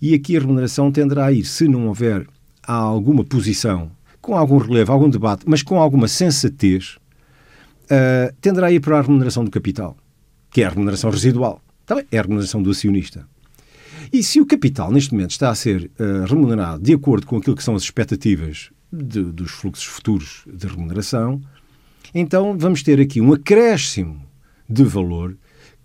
E 0.01 0.15
aqui 0.15 0.37
a 0.37 0.41
remuneração 0.41 0.93
tenderá 0.93 1.27
a 1.27 1.33
ir, 1.33 1.45
se 1.45 1.67
não 1.67 1.89
houver 1.89 2.27
alguma 2.63 3.25
posição, 3.25 3.91
com 4.21 4.37
algum 4.37 4.59
relevo, 4.59 4.93
algum 4.93 5.09
debate, 5.09 5.45
mas 5.47 5.63
com 5.63 5.81
alguma 5.81 6.07
sensatez, 6.07 6.99
uh, 7.91 8.35
tenderá 8.41 8.69
a 8.69 8.73
ir 8.73 8.81
para 8.81 8.99
a 8.99 9.03
remuneração 9.03 9.45
do 9.45 9.51
capital, 9.51 9.97
que 10.51 10.63
é 10.63 10.67
a 10.67 10.71
remuneração 10.71 11.11
residual. 11.11 11.61
Também 11.85 12.07
é 12.11 12.19
a 12.19 12.23
remuneração 12.23 12.63
do 12.63 12.71
acionista. 12.71 13.27
E 14.13 14.23
se 14.23 14.41
o 14.41 14.47
capital, 14.47 14.91
neste 14.91 15.13
momento, 15.13 15.33
está 15.33 15.51
a 15.51 15.55
ser 15.55 15.91
uh, 15.99 16.25
remunerado 16.27 16.83
de 16.83 16.95
acordo 16.95 17.27
com 17.27 17.37
aquilo 17.37 17.57
que 17.57 17.65
são 17.65 17.75
as 17.75 17.83
expectativas 17.83 18.71
de, 18.93 19.23
dos 19.23 19.51
fluxos 19.51 19.85
futuros 19.85 20.45
de 20.47 20.67
remuneração, 20.67 21.41
então 22.15 22.57
vamos 22.57 22.83
ter 22.83 23.01
aqui 23.01 23.21
um 23.21 23.33
acréscimo 23.33 24.23
de 24.69 24.83
valor 24.85 25.37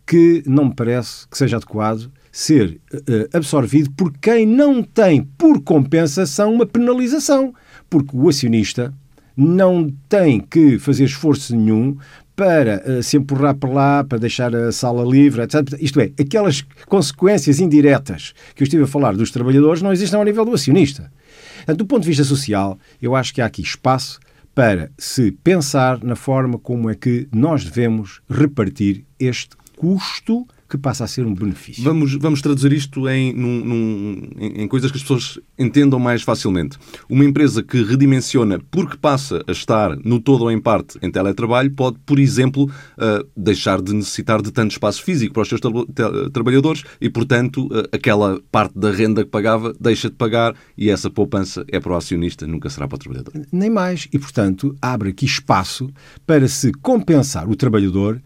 que 0.05 0.43
não 0.45 0.65
me 0.65 0.75
parece 0.75 1.27
que 1.27 1.37
seja 1.37 1.57
adequado 1.57 2.11
ser 2.31 2.81
uh, 2.93 3.37
absorvido 3.37 3.91
por 3.91 4.11
quem 4.17 4.45
não 4.45 4.81
tem, 4.81 5.23
por 5.37 5.61
compensação, 5.61 6.53
uma 6.53 6.65
penalização. 6.65 7.53
Porque 7.89 8.15
o 8.15 8.27
acionista 8.27 8.93
não 9.35 9.91
tem 10.07 10.39
que 10.39 10.77
fazer 10.79 11.05
esforço 11.05 11.55
nenhum 11.55 11.97
para 12.35 12.83
uh, 12.85 13.03
se 13.03 13.17
empurrar 13.17 13.55
para 13.55 13.69
lá, 13.69 14.03
para 14.03 14.17
deixar 14.17 14.55
a 14.55 14.71
sala 14.71 15.03
livre, 15.03 15.41
etc. 15.41 15.77
Isto 15.79 15.99
é, 16.01 16.11
aquelas 16.19 16.63
consequências 16.87 17.59
indiretas 17.59 18.33
que 18.55 18.63
eu 18.63 18.65
estive 18.65 18.83
a 18.83 18.87
falar 18.87 19.15
dos 19.15 19.31
trabalhadores 19.31 19.81
não 19.81 19.91
existem 19.91 20.17
ao 20.17 20.25
nível 20.25 20.45
do 20.45 20.53
acionista. 20.53 21.11
Portanto, 21.57 21.77
do 21.77 21.85
ponto 21.85 22.01
de 22.01 22.09
vista 22.09 22.23
social, 22.23 22.77
eu 23.01 23.15
acho 23.15 23.33
que 23.33 23.41
há 23.41 23.45
aqui 23.45 23.61
espaço 23.61 24.19
para 24.55 24.91
se 24.97 25.31
pensar 25.31 26.03
na 26.03 26.15
forma 26.15 26.59
como 26.59 26.89
é 26.89 26.95
que 26.95 27.27
nós 27.31 27.63
devemos 27.63 28.21
repartir 28.29 29.03
este 29.19 29.55
custo 29.75 30.47
que 30.73 30.77
passa 30.77 31.03
a 31.03 31.07
ser 31.07 31.23
um 31.23 31.35
benefício. 31.35 31.83
Vamos, 31.83 32.15
vamos 32.15 32.41
traduzir 32.41 32.73
isto 32.73 33.07
em, 33.07 33.31
num, 33.31 33.63
num, 33.63 34.29
em, 34.39 34.67
coisas 34.67 34.89
que 34.89 34.97
as 34.97 35.03
pessoas 35.03 35.39
entendam 35.57 35.99
mais 35.99 36.23
facilmente. 36.23 36.79
Uma 37.07 37.23
empresa 37.23 37.61
que 37.61 37.83
redimensiona 37.83 38.59
porque 38.71 38.97
passa 38.97 39.43
a 39.47 39.51
estar 39.51 39.95
no 40.03 40.19
todo 40.19 40.45
ou 40.45 40.51
em 40.51 40.59
parte 40.59 40.97
em 40.99 41.11
teletrabalho 41.11 41.69
pode, 41.71 41.99
por 42.03 42.17
exemplo, 42.17 42.63
uh, 42.63 43.27
deixar 43.37 43.81
de 43.83 43.93
necessitar 43.93 44.41
de 44.41 44.51
tanto 44.51 44.71
espaço 44.71 45.03
físico 45.03 45.35
para 45.35 45.43
os 45.43 45.49
seus 45.49 45.61
tra 45.61 46.29
trabalhadores 46.31 46.83
e, 46.99 47.07
portanto, 47.07 47.67
uh, 47.67 47.87
aquela 47.91 48.41
parte 48.51 48.77
da 48.77 48.89
renda 48.89 49.23
que 49.23 49.29
pagava 49.29 49.75
deixa 49.79 50.09
de 50.09 50.15
pagar 50.15 50.55
e 50.75 50.89
essa 50.89 51.07
poupança 51.07 51.63
é 51.67 51.79
para 51.79 51.93
o 51.93 51.95
acionista, 51.95 52.47
nunca 52.47 52.67
será 52.67 52.87
para 52.87 52.95
o 52.95 52.99
trabalhador. 52.99 53.33
Nem 53.51 53.69
mais. 53.69 54.07
E, 54.11 54.17
portanto, 54.17 54.75
abre 54.81 55.09
aqui 55.09 55.25
espaço 55.25 55.91
para 56.25 56.47
se 56.47 56.71
compensar 56.71 57.47
o 57.47 57.55
trabalhador 57.55 58.19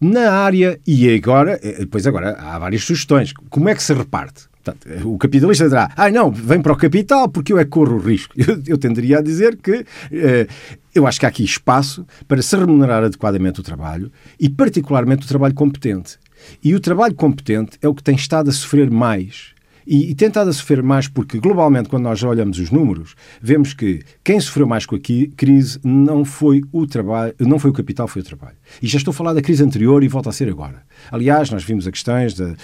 na 0.00 0.30
área, 0.32 0.78
e 0.86 1.12
agora, 1.14 1.58
eh, 1.62 1.78
depois 1.80 2.06
agora 2.06 2.32
há 2.38 2.58
várias 2.58 2.84
sugestões. 2.84 3.32
Como 3.50 3.68
é 3.68 3.74
que 3.74 3.82
se 3.82 3.92
reparte? 3.92 4.48
Portanto, 4.62 5.08
o 5.08 5.16
capitalista 5.16 5.68
dirá, 5.68 5.90
ah, 5.96 6.10
não, 6.10 6.30
vem 6.30 6.60
para 6.60 6.72
o 6.72 6.76
capital 6.76 7.28
porque 7.28 7.52
eu 7.52 7.58
é 7.58 7.64
que 7.64 7.70
corro 7.70 7.96
o 7.96 7.98
risco. 7.98 8.34
Eu, 8.38 8.62
eu 8.66 8.78
tenderia 8.78 9.18
a 9.18 9.22
dizer 9.22 9.56
que 9.56 9.84
eh, 10.12 10.46
eu 10.94 11.06
acho 11.06 11.18
que 11.18 11.26
há 11.26 11.28
aqui 11.28 11.44
espaço 11.44 12.06
para 12.26 12.42
se 12.42 12.56
remunerar 12.56 13.02
adequadamente 13.04 13.60
o 13.60 13.62
trabalho 13.62 14.10
e, 14.38 14.48
particularmente, 14.48 15.24
o 15.24 15.28
trabalho 15.28 15.54
competente. 15.54 16.18
E 16.62 16.74
o 16.74 16.80
trabalho 16.80 17.14
competente 17.14 17.78
é 17.82 17.88
o 17.88 17.94
que 17.94 18.02
tem 18.02 18.14
estado 18.14 18.50
a 18.50 18.52
sofrer 18.52 18.90
mais 18.90 19.54
e, 19.88 20.10
e 20.10 20.14
tem 20.14 20.28
estado 20.28 20.50
a 20.50 20.52
sofrer 20.52 20.82
mais 20.82 21.08
porque, 21.08 21.40
globalmente, 21.40 21.88
quando 21.88 22.02
nós 22.02 22.22
olhamos 22.22 22.58
os 22.58 22.70
números, 22.70 23.14
vemos 23.40 23.72
que 23.72 24.02
quem 24.22 24.38
sofreu 24.38 24.66
mais 24.66 24.84
com 24.84 24.96
a 24.96 24.98
crise 25.34 25.80
não 25.82 26.26
foi 26.26 26.62
o 26.70 26.86
trabalho, 26.86 27.34
não 27.40 27.58
foi 27.58 27.70
o 27.70 27.72
capital, 27.72 28.06
foi 28.06 28.20
o 28.20 28.24
trabalho. 28.24 28.56
E 28.82 28.86
já 28.86 28.98
estou 28.98 29.12
a 29.12 29.14
falar 29.14 29.32
da 29.32 29.40
crise 29.40 29.64
anterior 29.64 30.04
e 30.04 30.08
volta 30.08 30.28
a 30.28 30.32
ser 30.32 30.50
agora. 30.50 30.82
Aliás, 31.10 31.50
nós 31.50 31.64
vimos 31.64 31.86
a 31.86 31.90
questões 31.90 32.34
do 32.34 32.54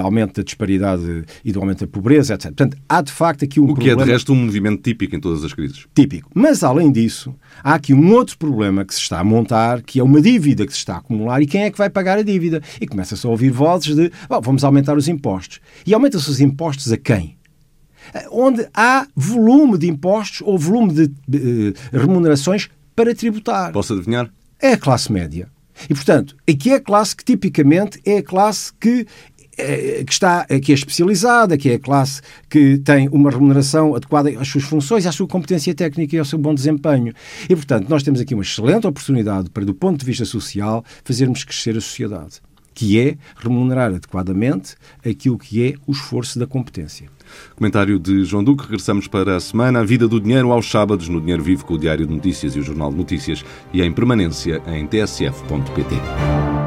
aumento 0.00 0.38
da 0.38 0.42
disparidade 0.42 1.24
e 1.44 1.52
do 1.52 1.60
aumento 1.60 1.80
da 1.80 1.86
pobreza, 1.86 2.34
etc. 2.34 2.46
Portanto, 2.46 2.76
há 2.88 3.00
de 3.00 3.12
facto 3.12 3.44
aqui 3.44 3.60
um 3.60 3.64
o 3.64 3.66
problema... 3.68 3.92
O 3.92 3.96
que 3.96 4.02
é, 4.02 4.04
de 4.04 4.10
resto, 4.10 4.32
um 4.32 4.44
movimento 4.44 4.82
típico 4.82 5.14
em 5.14 5.20
todas 5.20 5.44
as 5.44 5.52
crises. 5.52 5.86
Típico. 5.94 6.28
Mas, 6.34 6.64
além 6.64 6.90
disso, 6.90 7.32
há 7.62 7.74
aqui 7.74 7.94
um 7.94 8.12
outro 8.12 8.36
problema 8.36 8.84
que 8.84 8.92
se 8.92 9.00
está 9.00 9.20
a 9.20 9.24
montar, 9.24 9.82
que 9.82 10.00
é 10.00 10.02
uma 10.02 10.20
dívida 10.20 10.66
que 10.66 10.72
se 10.72 10.78
está 10.78 10.94
a 10.94 10.98
acumular 10.98 11.40
e 11.40 11.46
quem 11.46 11.62
é 11.62 11.70
que 11.70 11.78
vai 11.78 11.88
pagar 11.88 12.18
a 12.18 12.22
dívida? 12.22 12.60
E 12.80 12.88
começa-se 12.88 13.24
a 13.24 13.30
ouvir 13.30 13.50
vozes 13.50 13.94
de, 13.94 14.10
oh, 14.28 14.40
vamos 14.40 14.64
aumentar 14.64 14.96
os 14.96 15.06
impostos. 15.06 15.60
E 15.86 15.94
aumenta-se 15.94 16.28
os 16.28 16.40
impostos 16.40 16.55
a 16.92 16.96
quem? 16.96 17.36
Onde 18.30 18.66
há 18.72 19.06
volume 19.14 19.76
de 19.78 19.88
impostos 19.88 20.40
ou 20.42 20.58
volume 20.58 20.92
de 20.92 21.04
uh, 21.04 21.74
remunerações 21.92 22.68
para 22.94 23.14
tributar. 23.14 23.72
Posso 23.72 23.92
adivinhar? 23.92 24.30
É 24.60 24.72
a 24.72 24.76
classe 24.76 25.12
média. 25.12 25.48
E, 25.90 25.94
portanto, 25.94 26.36
aqui 26.48 26.70
é 26.70 26.76
a 26.76 26.80
classe 26.80 27.14
que 27.14 27.24
tipicamente 27.24 28.00
é 28.04 28.18
a 28.18 28.22
classe 28.22 28.72
que 28.80 29.06
eh, 29.58 30.04
que 30.04 30.12
está 30.12 30.44
que 30.44 30.70
é 30.70 30.74
especializada, 30.74 31.56
que 31.56 31.70
é 31.70 31.74
a 31.74 31.78
classe 31.78 32.20
que 32.48 32.76
tem 32.78 33.08
uma 33.08 33.30
remuneração 33.30 33.94
adequada 33.94 34.28
às 34.38 34.48
suas 34.48 34.64
funções, 34.64 35.06
à 35.06 35.12
sua 35.12 35.26
competência 35.26 35.74
técnica 35.74 36.14
e 36.14 36.18
ao 36.18 36.26
seu 36.26 36.38
bom 36.38 36.54
desempenho. 36.54 37.14
E, 37.48 37.56
portanto, 37.56 37.88
nós 37.88 38.02
temos 38.02 38.20
aqui 38.20 38.34
uma 38.34 38.42
excelente 38.42 38.86
oportunidade 38.86 39.48
para, 39.48 39.64
do 39.64 39.74
ponto 39.74 40.00
de 40.00 40.04
vista 40.04 40.26
social, 40.26 40.84
fazermos 41.02 41.42
crescer 41.42 41.70
a 41.70 41.80
sociedade, 41.80 42.40
que 42.76 43.00
é 43.00 43.16
remunerar 43.38 43.88
adequadamente 43.88 44.76
aquilo 45.04 45.38
que 45.38 45.66
é 45.66 45.74
o 45.86 45.92
esforço 45.92 46.38
da 46.38 46.46
competência. 46.46 47.08
Comentário 47.56 47.98
de 47.98 48.22
João 48.22 48.44
Duque. 48.44 48.64
Regressamos 48.64 49.08
para 49.08 49.34
a 49.34 49.40
semana. 49.40 49.80
A 49.80 49.84
vida 49.84 50.06
do 50.06 50.20
dinheiro 50.20 50.52
aos 50.52 50.70
sábados 50.70 51.08
no 51.08 51.20
Dinheiro 51.20 51.42
Vivo 51.42 51.64
com 51.64 51.74
o 51.74 51.78
Diário 51.78 52.06
de 52.06 52.12
Notícias 52.12 52.54
e 52.54 52.60
o 52.60 52.62
Jornal 52.62 52.90
de 52.90 52.98
Notícias 52.98 53.44
e 53.72 53.82
em 53.82 53.90
permanência 53.90 54.62
em 54.66 54.86
tsf.pt. 54.86 56.65